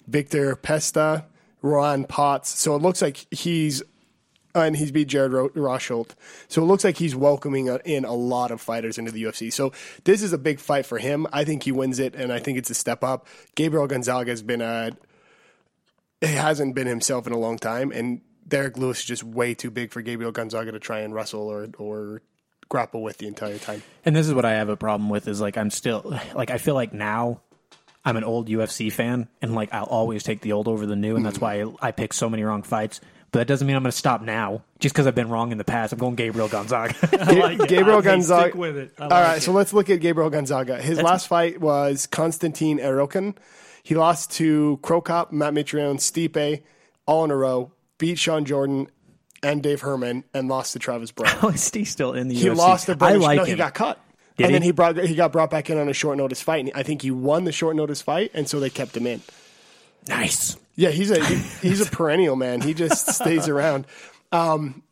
[0.07, 1.25] Victor Pesta,
[1.61, 2.59] Ron Potts.
[2.59, 3.81] So it looks like he's
[4.55, 6.11] and he's beat Jared Ro- Rosholt.
[6.47, 9.51] So it looks like he's welcoming in a lot of fighters into the UFC.
[9.53, 9.71] So
[10.03, 11.27] this is a big fight for him.
[11.31, 13.27] I think he wins it, and I think it's a step up.
[13.55, 14.91] Gabriel Gonzaga has been a
[16.21, 19.91] hasn't been himself in a long time, and Derrick Lewis is just way too big
[19.91, 22.21] for Gabriel Gonzaga to try and wrestle or or
[22.69, 23.83] grapple with the entire time.
[24.05, 25.27] and this is what I have a problem with.
[25.27, 27.41] Is like I'm still like I feel like now.
[28.05, 31.17] I'm an old UFC fan, and like I'll always take the old over the new,
[31.17, 31.43] and that's hmm.
[31.43, 33.01] why I, I pick so many wrong fights.
[33.31, 35.59] But that doesn't mean I'm going to stop now, just because I've been wrong in
[35.59, 35.93] the past.
[35.93, 36.95] I'm going Gabriel Gonzaga.
[37.39, 37.67] Like.
[37.67, 38.93] Gabriel Gonzaga- Stick with it.
[38.99, 39.41] All like right, it.
[39.41, 40.81] so let's look at Gabriel Gonzaga.
[40.81, 43.35] His last fight was Konstantin Erokin.
[43.83, 46.63] He lost to Cro Cop, Matt Mitrione, Stipe,
[47.05, 47.71] all in a row.
[47.97, 48.89] Beat Shawn Jordan
[49.43, 51.35] and Dave Herman, and lost to Travis Browne.
[51.35, 52.43] How is he still in the He UFC?
[52.43, 53.49] He lost to I like no, him.
[53.49, 53.99] he got cut.
[54.37, 54.67] Did and then he?
[54.67, 56.61] he brought he got brought back in on a short notice fight.
[56.65, 59.21] And I think he won the short notice fight, and so they kept him in.
[60.07, 60.57] nice.
[60.75, 61.35] Yeah, he's a he-
[61.67, 62.61] he's a perennial man.
[62.61, 63.85] He just stays around.
[64.31, 64.83] Um,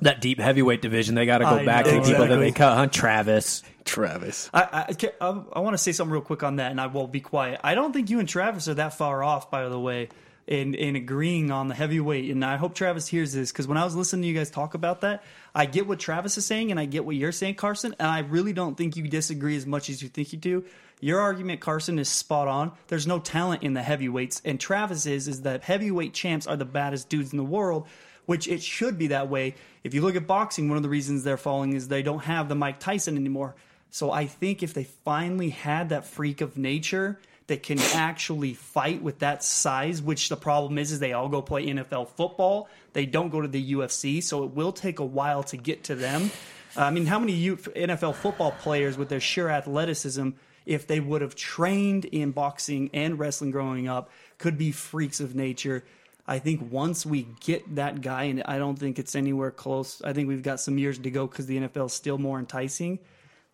[0.00, 2.36] that deep heavyweight division, they got to go I back know, to the people that
[2.36, 2.76] they cut.
[2.76, 2.86] Huh?
[2.88, 3.62] Travis.
[3.84, 4.50] Travis.
[4.52, 7.06] I, I, I, I want to say something real quick on that, and I will
[7.06, 7.60] be quiet.
[7.62, 10.08] I don't think you and Travis are that far off, by the way,
[10.46, 12.30] in, in agreeing on the heavyweight.
[12.30, 14.74] And I hope Travis hears this because when I was listening to you guys talk
[14.74, 17.94] about that, I get what Travis is saying and I get what you're saying, Carson.
[17.98, 20.64] And I really don't think you disagree as much as you think you do.
[21.00, 22.72] Your argument, Carson, is spot on.
[22.88, 26.64] There's no talent in the heavyweights, and Travis is is that heavyweight champs are the
[26.64, 27.86] baddest dudes in the world
[28.26, 29.54] which it should be that way.
[29.82, 32.48] If you look at boxing, one of the reasons they're falling is they don't have
[32.48, 33.54] the Mike Tyson anymore.
[33.90, 39.02] So I think if they finally had that freak of nature that can actually fight
[39.02, 42.68] with that size, which the problem is, is they all go play NFL football.
[42.94, 45.94] They don't go to the UFC, so it will take a while to get to
[45.94, 46.30] them.
[46.76, 50.30] I mean, how many NFL football players with their sheer athleticism,
[50.66, 55.34] if they would have trained in boxing and wrestling growing up, could be freaks of
[55.34, 55.84] nature?
[56.26, 60.00] I think once we get that guy, and I don't think it's anywhere close.
[60.02, 62.98] I think we've got some years to go because the NFL is still more enticing.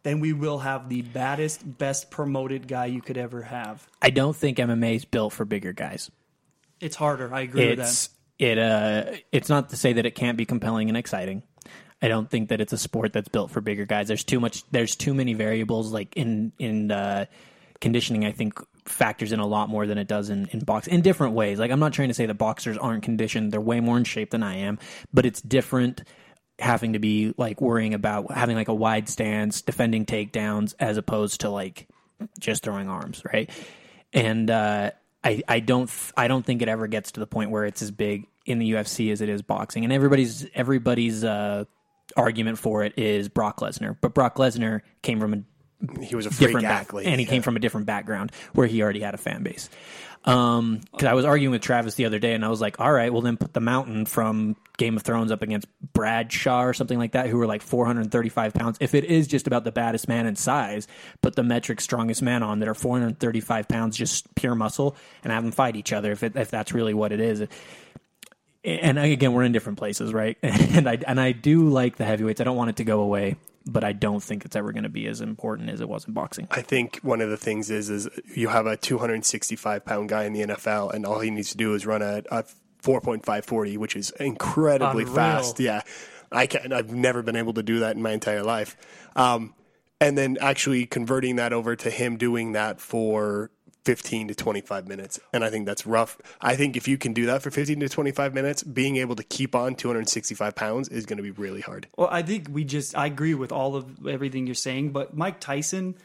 [0.02, 3.86] Then we will have the baddest, best promoted guy you could ever have.
[4.00, 6.10] I don't think MMA is built for bigger guys.
[6.80, 7.32] It's harder.
[7.32, 8.08] I agree with that.
[8.38, 11.42] it uh it's not to say that it can't be compelling and exciting.
[12.02, 14.08] I don't think that it's a sport that's built for bigger guys.
[14.08, 17.26] There's too much there's too many variables like in in uh
[17.80, 21.02] conditioning I think factors in a lot more than it does in, in box in
[21.02, 21.58] different ways.
[21.58, 23.52] Like I'm not trying to say that boxers aren't conditioned.
[23.52, 24.78] They're way more in shape than I am,
[25.12, 26.02] but it's different
[26.60, 31.42] having to be like worrying about having like a wide stance, defending takedowns as opposed
[31.42, 31.88] to like
[32.38, 33.50] just throwing arms, right?
[34.12, 34.90] And uh,
[35.24, 37.82] I I don't th- I don't think it ever gets to the point where it's
[37.82, 39.84] as big in the UFC as it is boxing.
[39.84, 41.64] And everybody's everybody's uh,
[42.16, 46.30] argument for it is Brock Lesnar, but Brock Lesnar came from a He was a
[46.30, 49.18] freak different back, and he came from a different background where he already had a
[49.18, 49.70] fan base.
[50.24, 52.92] Um, because I was arguing with Travis the other day, and I was like, "All
[52.92, 56.98] right, well then put the Mountain from Game of Thrones up against Bradshaw or something
[56.98, 58.76] like that, who were like 435 pounds.
[58.80, 60.86] If it is just about the baddest man in size,
[61.22, 64.94] put the metric strongest man on that are 435 pounds, just pure muscle,
[65.24, 66.12] and have them fight each other.
[66.12, 67.46] If it, if that's really what it is."
[68.62, 70.36] and again, we're in different places, right?
[70.42, 72.40] And I and I do like the heavyweights.
[72.40, 73.36] I don't want it to go away,
[73.70, 76.12] but I don't think it's ever going to be as important as it was in
[76.12, 76.48] boxing.
[76.50, 80.32] I think one of the things is is you have a 265 pound guy in
[80.32, 82.44] the NFL, and all he needs to do is run a, a
[82.82, 85.14] 4.540, which is incredibly Unreal.
[85.14, 85.60] fast.
[85.60, 85.82] Yeah,
[86.32, 86.72] I can.
[86.72, 88.76] I've never been able to do that in my entire life.
[89.14, 89.54] Um,
[90.00, 93.50] and then actually converting that over to him doing that for
[93.90, 96.16] 15 to 25 minutes, and I think that's rough.
[96.40, 99.24] I think if you can do that for 15 to 25 minutes, being able to
[99.24, 101.88] keep on 265 pounds is going to be really hard.
[101.96, 105.40] Well, I think we just I agree with all of everything you're saying, but Mike
[105.40, 105.96] Tyson,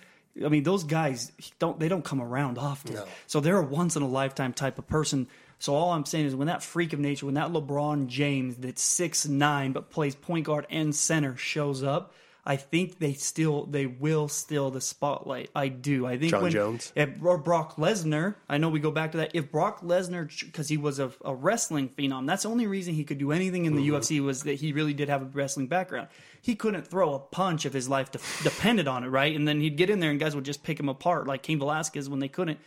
[0.43, 2.97] I mean, those guys don't they don't come around often.
[3.27, 5.27] So they're a once in a lifetime type of person.
[5.59, 8.81] So all I'm saying is when that freak of nature, when that LeBron James that's
[8.81, 12.15] six nine but plays point guard and center shows up,
[12.47, 15.49] I think they still they will steal the spotlight.
[15.55, 16.05] I do.
[16.05, 16.93] I think Jon when, Jones?
[16.95, 19.31] if or Brock Lesnar, I know we go back to that.
[19.33, 23.03] If Brock Lesnar, because he was a, a wrestling phenom, that's the only reason he
[23.03, 23.95] could do anything in the mm-hmm.
[23.95, 26.07] UFC was that he really did have a wrestling background.
[26.39, 29.35] He couldn't throw a punch if his life de- depended on it, right?
[29.35, 31.57] And then he'd get in there and guys would just pick him apart, like Cain
[31.57, 32.59] Velasquez when they couldn't.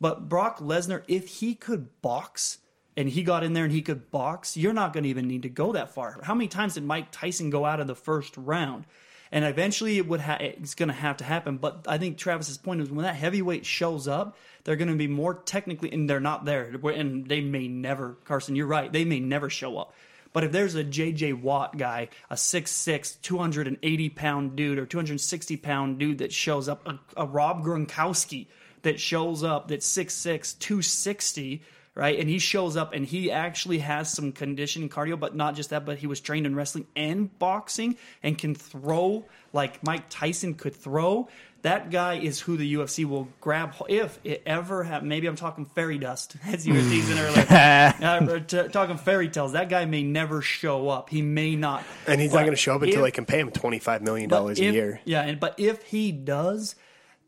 [0.00, 2.58] But Brock Lesnar, if he could box
[2.96, 5.42] and he got in there and he could box, you're not going to even need
[5.42, 6.18] to go that far.
[6.22, 8.84] How many times did Mike Tyson go out of the first round?
[9.32, 11.56] And eventually it would ha- it's going to have to happen.
[11.56, 15.08] But I think Travis's point is when that heavyweight shows up, they're going to be
[15.08, 16.62] more technically, and they're not there.
[16.84, 19.92] And they may never, Carson, you're right, they may never show up.
[20.32, 25.98] But if there's a JJ Watt guy, a 6'6, 280 pound dude or 260 pound
[25.98, 28.46] dude that shows up, a, a Rob Gronkowski
[28.82, 31.62] that shows up that's 6'6, 260,
[31.94, 32.18] right?
[32.18, 35.84] And he shows up and he actually has some conditioning cardio, but not just that,
[35.84, 40.74] but he was trained in wrestling and boxing and can throw like Mike Tyson could
[40.74, 41.28] throw.
[41.62, 45.02] That guy is who the UFC will grab if it ever have.
[45.02, 47.46] Maybe I'm talking fairy dust, as you were teasing earlier.
[47.50, 49.52] uh, t- talking fairy tales.
[49.52, 51.08] That guy may never show up.
[51.08, 53.24] He may not, And he's But not going to show up until if- they can
[53.24, 55.00] pay him 25 million but dollars a if- year.
[55.06, 56.74] Yeah, and but if he does,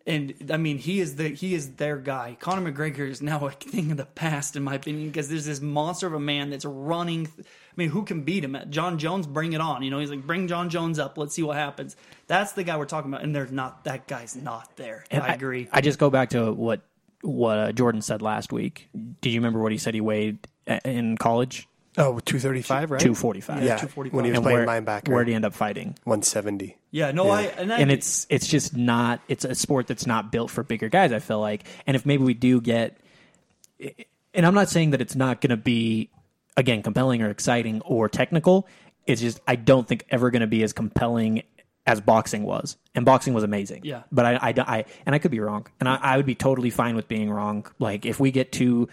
[0.06, 2.36] and I mean he is the he is their guy.
[2.38, 5.60] Conor McGregor is now a thing of the past in my opinion because there's this
[5.60, 7.28] monster of a man that's running.
[7.38, 8.56] I mean, who can beat him?
[8.70, 9.82] Jon Jones, bring it on.
[9.82, 11.18] You know, he's like, bring Jon Jones up.
[11.18, 11.96] Let's see what happens.
[12.26, 15.04] That's the guy we're talking about, and there's not that guy's not there.
[15.10, 15.68] And I agree.
[15.72, 16.82] I, just go back to what
[17.22, 18.88] what uh, Jordan said last week.
[19.20, 21.68] Do you remember what he said he weighed uh, in college?
[21.98, 23.00] Oh, 235, right?
[23.00, 23.62] Two forty five.
[23.62, 24.12] Yeah, 245.
[24.14, 25.08] when he was And playing where, linebacker.
[25.08, 25.96] where'd he end up fighting?
[26.04, 26.76] 170.
[26.90, 30.30] yeah, no, I and, I, and it's it's just not it's a sport that's not
[30.30, 32.98] built for bigger guys i feel like and if maybe we do get
[34.34, 36.10] and i'm not saying that it's not going to be
[36.56, 38.66] again compelling or exciting or technical
[39.06, 41.42] it's just i don't think ever going to be as compelling
[41.86, 44.02] as boxing was and boxing was amazing Yeah.
[44.10, 46.70] but I, I, I and i could be wrong and I, I would be totally
[46.70, 48.88] fine with being wrong like if we get to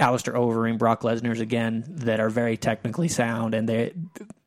[0.00, 3.92] Alistair Overeem, Brock Lesnar's again that are very technically sound and they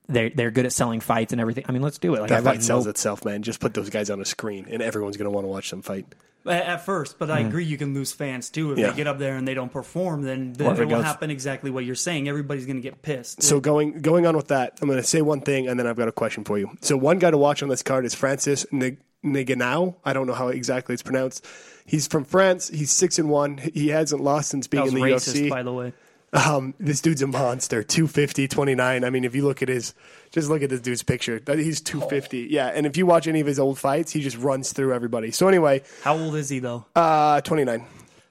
[0.09, 1.65] they're they're good at selling fights and everything.
[1.67, 2.21] I mean, let's do it.
[2.21, 3.41] Like That I've fight sells no- itself, man.
[3.43, 5.81] Just put those guys on a screen, and everyone's going to want to watch them
[5.81, 6.05] fight.
[6.45, 7.47] At at first, but I mm.
[7.47, 8.89] agree you can lose fans too if Yeah.
[8.89, 10.23] they get up there and they don't perform.
[10.23, 12.27] Then, then it it will happen exactly what you're saying.
[12.27, 13.41] Everybody's going to get pissed.
[13.41, 15.95] So going going on with that, I'm going to say one thing, and then I've
[15.95, 16.69] got a question for you.
[16.81, 19.95] So one guy to watch on this card is Francis Nig- Ngannou.
[20.03, 21.45] I don't know how exactly it's pronounced.
[21.85, 22.69] He's from France.
[22.69, 23.57] He's six and one.
[23.57, 25.49] He hasn't lost since being in the racist, UFC.
[25.49, 25.93] by the way.
[26.31, 27.83] Um, this dude's a monster.
[27.83, 29.03] 250, 29.
[29.03, 29.93] I mean, if you look at his,
[30.31, 31.39] just look at this dude's picture.
[31.45, 32.47] He's 250.
[32.49, 32.67] Yeah.
[32.67, 35.29] And if you watch any of his old fights, he just runs through everybody.
[35.29, 36.85] So anyway, How old is he though?
[36.95, 37.85] uh, 29.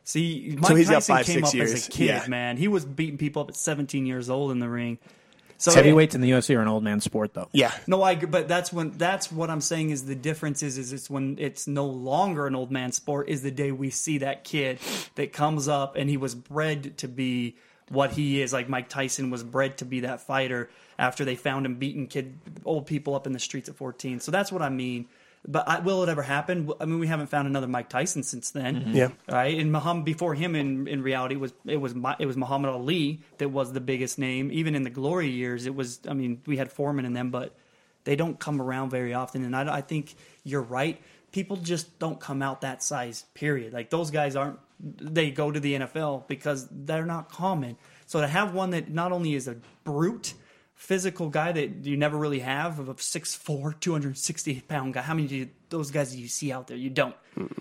[0.05, 1.73] See, Mike he's got Tyson five, came six up years.
[1.75, 2.25] as a kid, Yeah.
[2.27, 2.57] man.
[2.57, 4.99] He was beating people up at 17 years old in the ring.
[5.63, 7.49] So heavyweights in the UFC are an old man sport, though.
[7.53, 7.73] Yeah.
[7.87, 8.17] No, I.
[8.17, 8.91] But that's when.
[8.99, 12.57] That's what I'm saying is the difference is is it's when it's no longer an
[12.57, 13.29] old man sport.
[13.29, 14.81] Is the day we see that kid
[15.15, 17.57] that comes up and he was bred to be
[17.89, 18.53] what he is.
[18.53, 20.69] Like Mike Tyson was bred to be that fighter
[20.99, 24.21] after they found him beating kid old people up in the streets at 14.
[24.21, 25.07] So that's what I mean.
[25.47, 26.71] But I, will it ever happen?
[26.81, 28.77] I mean, we haven't found another Mike Tyson since then.
[28.77, 28.95] Mm-hmm.
[28.95, 29.09] Yeah.
[29.29, 33.21] Right, and Muhammad before him in, in reality was it was it was Muhammad Ali
[33.39, 34.53] that was the biggest name.
[34.53, 36.01] Even in the glory years, it was.
[36.09, 37.57] I mean, we had Foreman in them, but
[38.05, 39.45] they don't come around very often.
[39.45, 40.15] And I, I think
[40.45, 41.01] you're right.
[41.33, 43.25] People just don't come out that size.
[43.35, 43.73] Period.
[43.73, 44.61] Like those guys aren't.
[44.81, 47.77] They go to the NFL because they're not common.
[48.07, 50.35] So to have one that not only is a brute
[50.83, 55.03] physical guy that you never really have of a 6'4", 260 pound guy.
[55.03, 56.77] How many do you, those guys do you see out there?
[56.77, 57.15] You don't.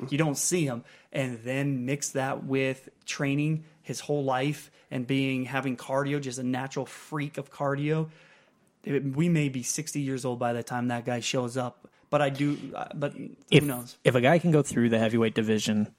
[0.10, 0.84] You don't see them.
[1.14, 6.44] And then mix that with training his whole life and being having cardio, just a
[6.44, 8.10] natural freak of cardio.
[8.84, 11.88] It- we may be sixty years old by the time that guy shows up.
[12.10, 12.58] But I do.
[12.76, 13.98] uh, But who If knows?
[14.04, 15.94] if a guy can go through the heavyweight division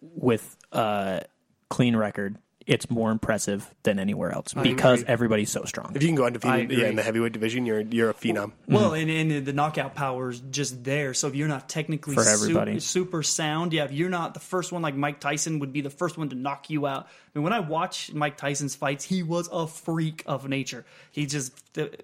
[0.00, 1.24] with a
[1.68, 5.92] clean record, it's more impressive than anywhere else because everybody's so strong.
[5.94, 8.52] If you can go undefeated yeah, in the heavyweight division, you're you're a phenom.
[8.68, 9.10] Well, mm-hmm.
[9.10, 11.14] and, and the knockout power is just there.
[11.14, 12.80] So if you're not technically For su- everybody.
[12.80, 15.90] super sound, yeah, if you're not the first one, like Mike Tyson would be the
[15.90, 17.06] first one to knock you out.
[17.06, 20.84] I mean, when I watch Mike Tyson's fights, he was a freak of nature.
[21.10, 21.52] He just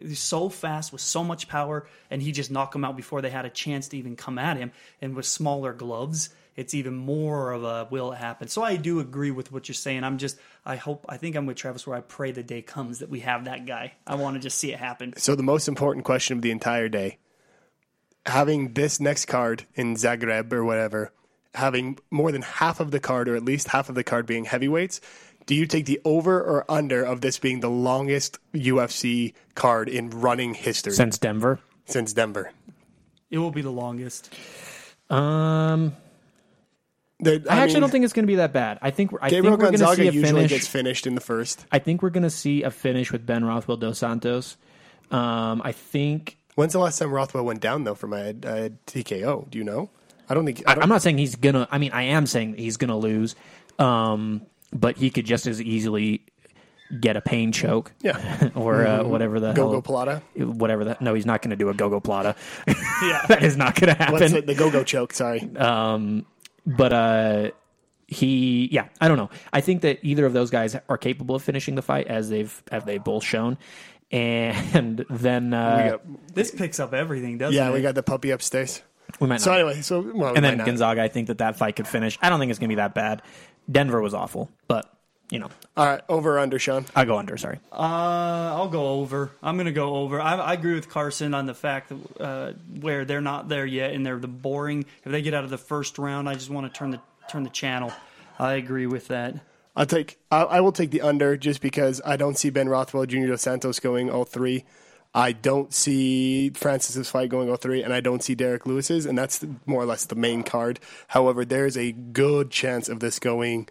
[0.00, 3.30] he's so fast with so much power, and he just knocked them out before they
[3.30, 4.72] had a chance to even come at him.
[5.02, 8.48] And with smaller gloves, it's even more of a will it happen.
[8.48, 10.02] So I do agree with what you're saying.
[10.02, 10.36] I'm just,
[10.66, 13.20] I hope, I think I'm with Travis where I pray the day comes that we
[13.20, 13.92] have that guy.
[14.04, 15.14] I want to just see it happen.
[15.18, 17.18] So the most important question of the entire day,
[18.26, 21.12] having this next card in Zagreb or whatever,
[21.54, 24.44] having more than half of the card or at least half of the card being
[24.44, 25.00] heavyweights,
[25.46, 30.10] do you take the over or under of this being the longest UFC card in
[30.10, 32.50] running history Since Denver, since Denver?
[33.30, 34.34] It will be the longest.
[35.08, 35.94] um,
[37.20, 38.78] The- I, actually mean, don't think it's going to be that bad.
[38.80, 40.50] I think I Gabriel think we're going to Gonzaga see a usually finish.
[40.50, 41.66] gets finished in the first.
[41.72, 44.56] I think we're going to see a finish with Ben Rothwell dos Santos.
[45.10, 49.48] Um, I think When's the last time Rothwell went down though from a, a TKO?
[49.50, 49.90] Do you know?
[50.28, 50.62] I don't think.
[50.66, 51.66] I don't, I'm not saying he's gonna.
[51.70, 53.34] I mean, I am saying he's gonna lose,
[53.78, 54.42] um,
[54.72, 56.22] but he could just as easily
[57.00, 58.48] get a pain choke, yeah.
[58.54, 60.22] or uh, whatever the Go hell, go Plata.
[60.36, 61.00] whatever that.
[61.02, 62.34] No, he's not going to do a go-go plata.
[62.66, 63.24] Yeah.
[63.28, 64.36] that is not going to What's happen.
[64.38, 64.46] it?
[64.46, 65.12] The go go choke.
[65.12, 65.40] Sorry.
[65.56, 66.24] Um,
[66.76, 67.50] but uh,
[68.06, 69.30] he, yeah, I don't know.
[69.52, 72.62] I think that either of those guys are capable of finishing the fight, as they've
[72.70, 73.58] as they've both shown.
[74.10, 77.74] And then we uh, got, This picks up everything, doesn't yeah, it?
[77.74, 78.80] we got the puppy upstairs.
[79.20, 79.40] we might not.
[79.42, 80.66] So anyway, so well, we and might then not.
[80.66, 82.18] Gonzaga, I think that that fight could finish.
[82.22, 83.20] I don't think it's going to be that bad.
[83.70, 84.90] Denver was awful, but
[85.30, 86.86] you know, All right, over or under, Sean.
[86.96, 87.36] I go under.
[87.36, 87.58] Sorry.
[87.70, 89.30] Uh, I'll go over.
[89.42, 90.20] I'm going to go over.
[90.20, 93.92] I, I agree with Carson on the fact that uh, where they're not there yet,
[93.92, 94.86] and they're the boring.
[95.04, 97.42] If they get out of the first round, I just want to turn the turn
[97.42, 97.92] the channel.
[98.38, 99.34] I agree with that.
[99.76, 100.18] I'll take.
[100.30, 103.42] I, I will take the under just because I don't see Ben Rothwell, Junior Dos
[103.42, 104.64] Santos going all 03.
[105.14, 109.44] I don't see Francis's fight going 03, and I don't see Derrick Lewis's, and that's
[109.66, 110.80] more or less the main card.
[111.08, 113.68] However, there's a good chance of this going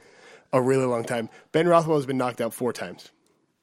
[0.53, 1.29] a really long time.
[1.51, 3.11] Ben Rothwell has been knocked out four times.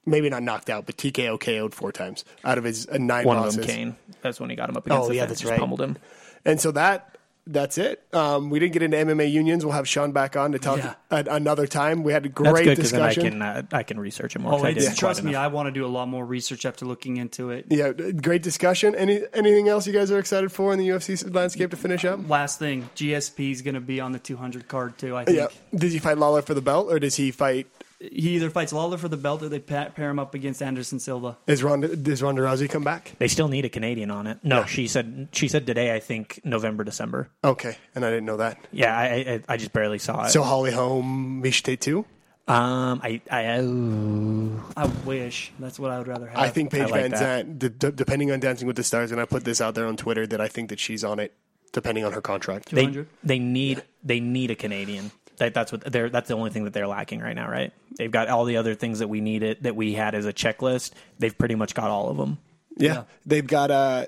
[0.07, 3.39] Maybe not knocked out, but TKO KO'd four times out of his uh, nine One
[3.39, 3.59] losses.
[3.59, 3.97] of them, Cain.
[4.21, 5.59] That's when he got him up against Oh, the yeah, fence, that's just right.
[5.61, 5.97] pummeled him.
[6.45, 7.17] And so that
[7.47, 8.03] that's it.
[8.13, 9.65] Um, we didn't get into MMA unions.
[9.65, 10.95] We'll have Sean back on to talk Yeah.
[11.11, 12.03] at another time.
[12.03, 13.31] We had a That's great good because then I discussion.
[13.33, 14.53] can uh, I can research it more.
[14.53, 15.43] Oh, 'cause I it's, trust me, enough.
[15.45, 17.67] I want to do a lot more research after looking into it.
[17.69, 18.95] Yeah, great discussion.
[18.95, 22.29] Any anything else you guys are excited for in the UFC landscape to finish up?
[22.29, 25.17] Last thing, GSP is going to be on the 200 card too.
[25.17, 25.49] I think Yeah.
[25.79, 27.67] Does he fight Lawler for the belt, or does he fight?
[28.13, 30.99] He either fights Lawler for the belt or they pa- pair him up against Anderson
[30.99, 31.39] Silva.
[31.47, 33.13] Is Ronda does Ronda Rousey come back?
[33.19, 34.39] They still need a Canadian on it.
[34.43, 35.95] No, she said she said today.
[35.95, 37.29] I think November, December.
[37.43, 38.59] Okay, and I didn't know that.
[38.73, 40.31] Yeah, I I, I just barely saw it.
[40.31, 42.05] So Holly Holm, Miesha Tate too.
[42.47, 46.39] um, I I oh, I wish that's what I would rather have.
[46.39, 47.19] I think Paige I like Van that.
[47.19, 49.87] Zandt, d- d- depending on Dancing with the Stars, and I put this out there
[49.87, 51.33] on Twitter that I think that she's on it,
[51.73, 52.71] depending on her contract.
[52.71, 53.09] they 200?
[53.23, 55.11] they need they need a Canadian.
[55.39, 56.09] That, that's what they're.
[56.11, 57.73] That's the only thing that they're lacking right now, right?
[57.97, 60.93] They've got all the other things that we needed that we had as a checklist.
[61.19, 62.39] They've pretty much got all of them.
[62.77, 63.03] Yeah, Yeah.
[63.27, 64.07] they've got uh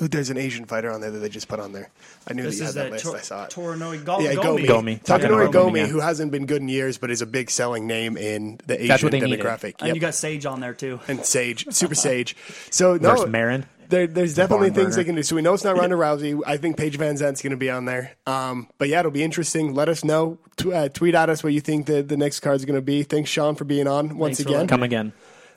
[0.00, 1.90] There's an Asian fighter on there that they just put on there.
[2.28, 3.04] I knew This that you is had that that list.
[3.04, 3.50] Tor- I saw it.
[3.50, 4.64] Toronoi Go- yeah, Gomi.
[4.64, 4.66] Gomi.
[4.66, 5.02] Gomi.
[5.04, 7.86] Takanori Takanori Gomi, Gomi, who hasn't been good in years, but is a big selling
[7.86, 9.38] name in the Asian That's what they needed.
[9.40, 9.74] demographic.
[9.80, 10.98] And you got Sage on there too.
[11.06, 12.36] and Sage, Super Sage.
[12.70, 13.66] So no, Versus Marin.
[13.88, 15.22] There, there's definitely barn things they can do.
[15.22, 16.40] So we know it's not Ronda Rousey.
[16.46, 18.12] I think Paige VanZant's going to be on there.
[18.26, 19.74] Um, but yeah, it'll be interesting.
[19.74, 20.38] Let us know.
[20.56, 23.02] T- uh, tweet at us what you think the, the next card's going to be.
[23.02, 24.52] Thanks, Sean, for being on once Thanks again.
[24.52, 25.12] letting Come again.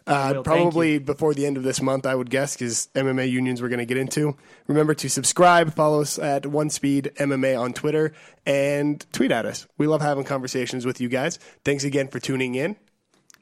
[0.08, 3.62] Uh, will, probably before the end of this month, I would guess, because MMA unions
[3.62, 4.38] we're going to get into.
[4.68, 8.14] Remember to subscribe, follow us at One Speed MMA on Twitter,
[8.45, 9.68] and tweet at us.
[9.78, 11.40] We love having conversations with you guys.
[11.66, 12.78] Thanks again for tuning in.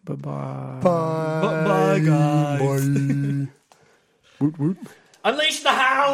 [0.05, 1.63] Bye bye bye.
[1.67, 3.47] Bye, guys.
[4.39, 4.77] Woot woot.
[5.23, 6.13] Unleash the hound.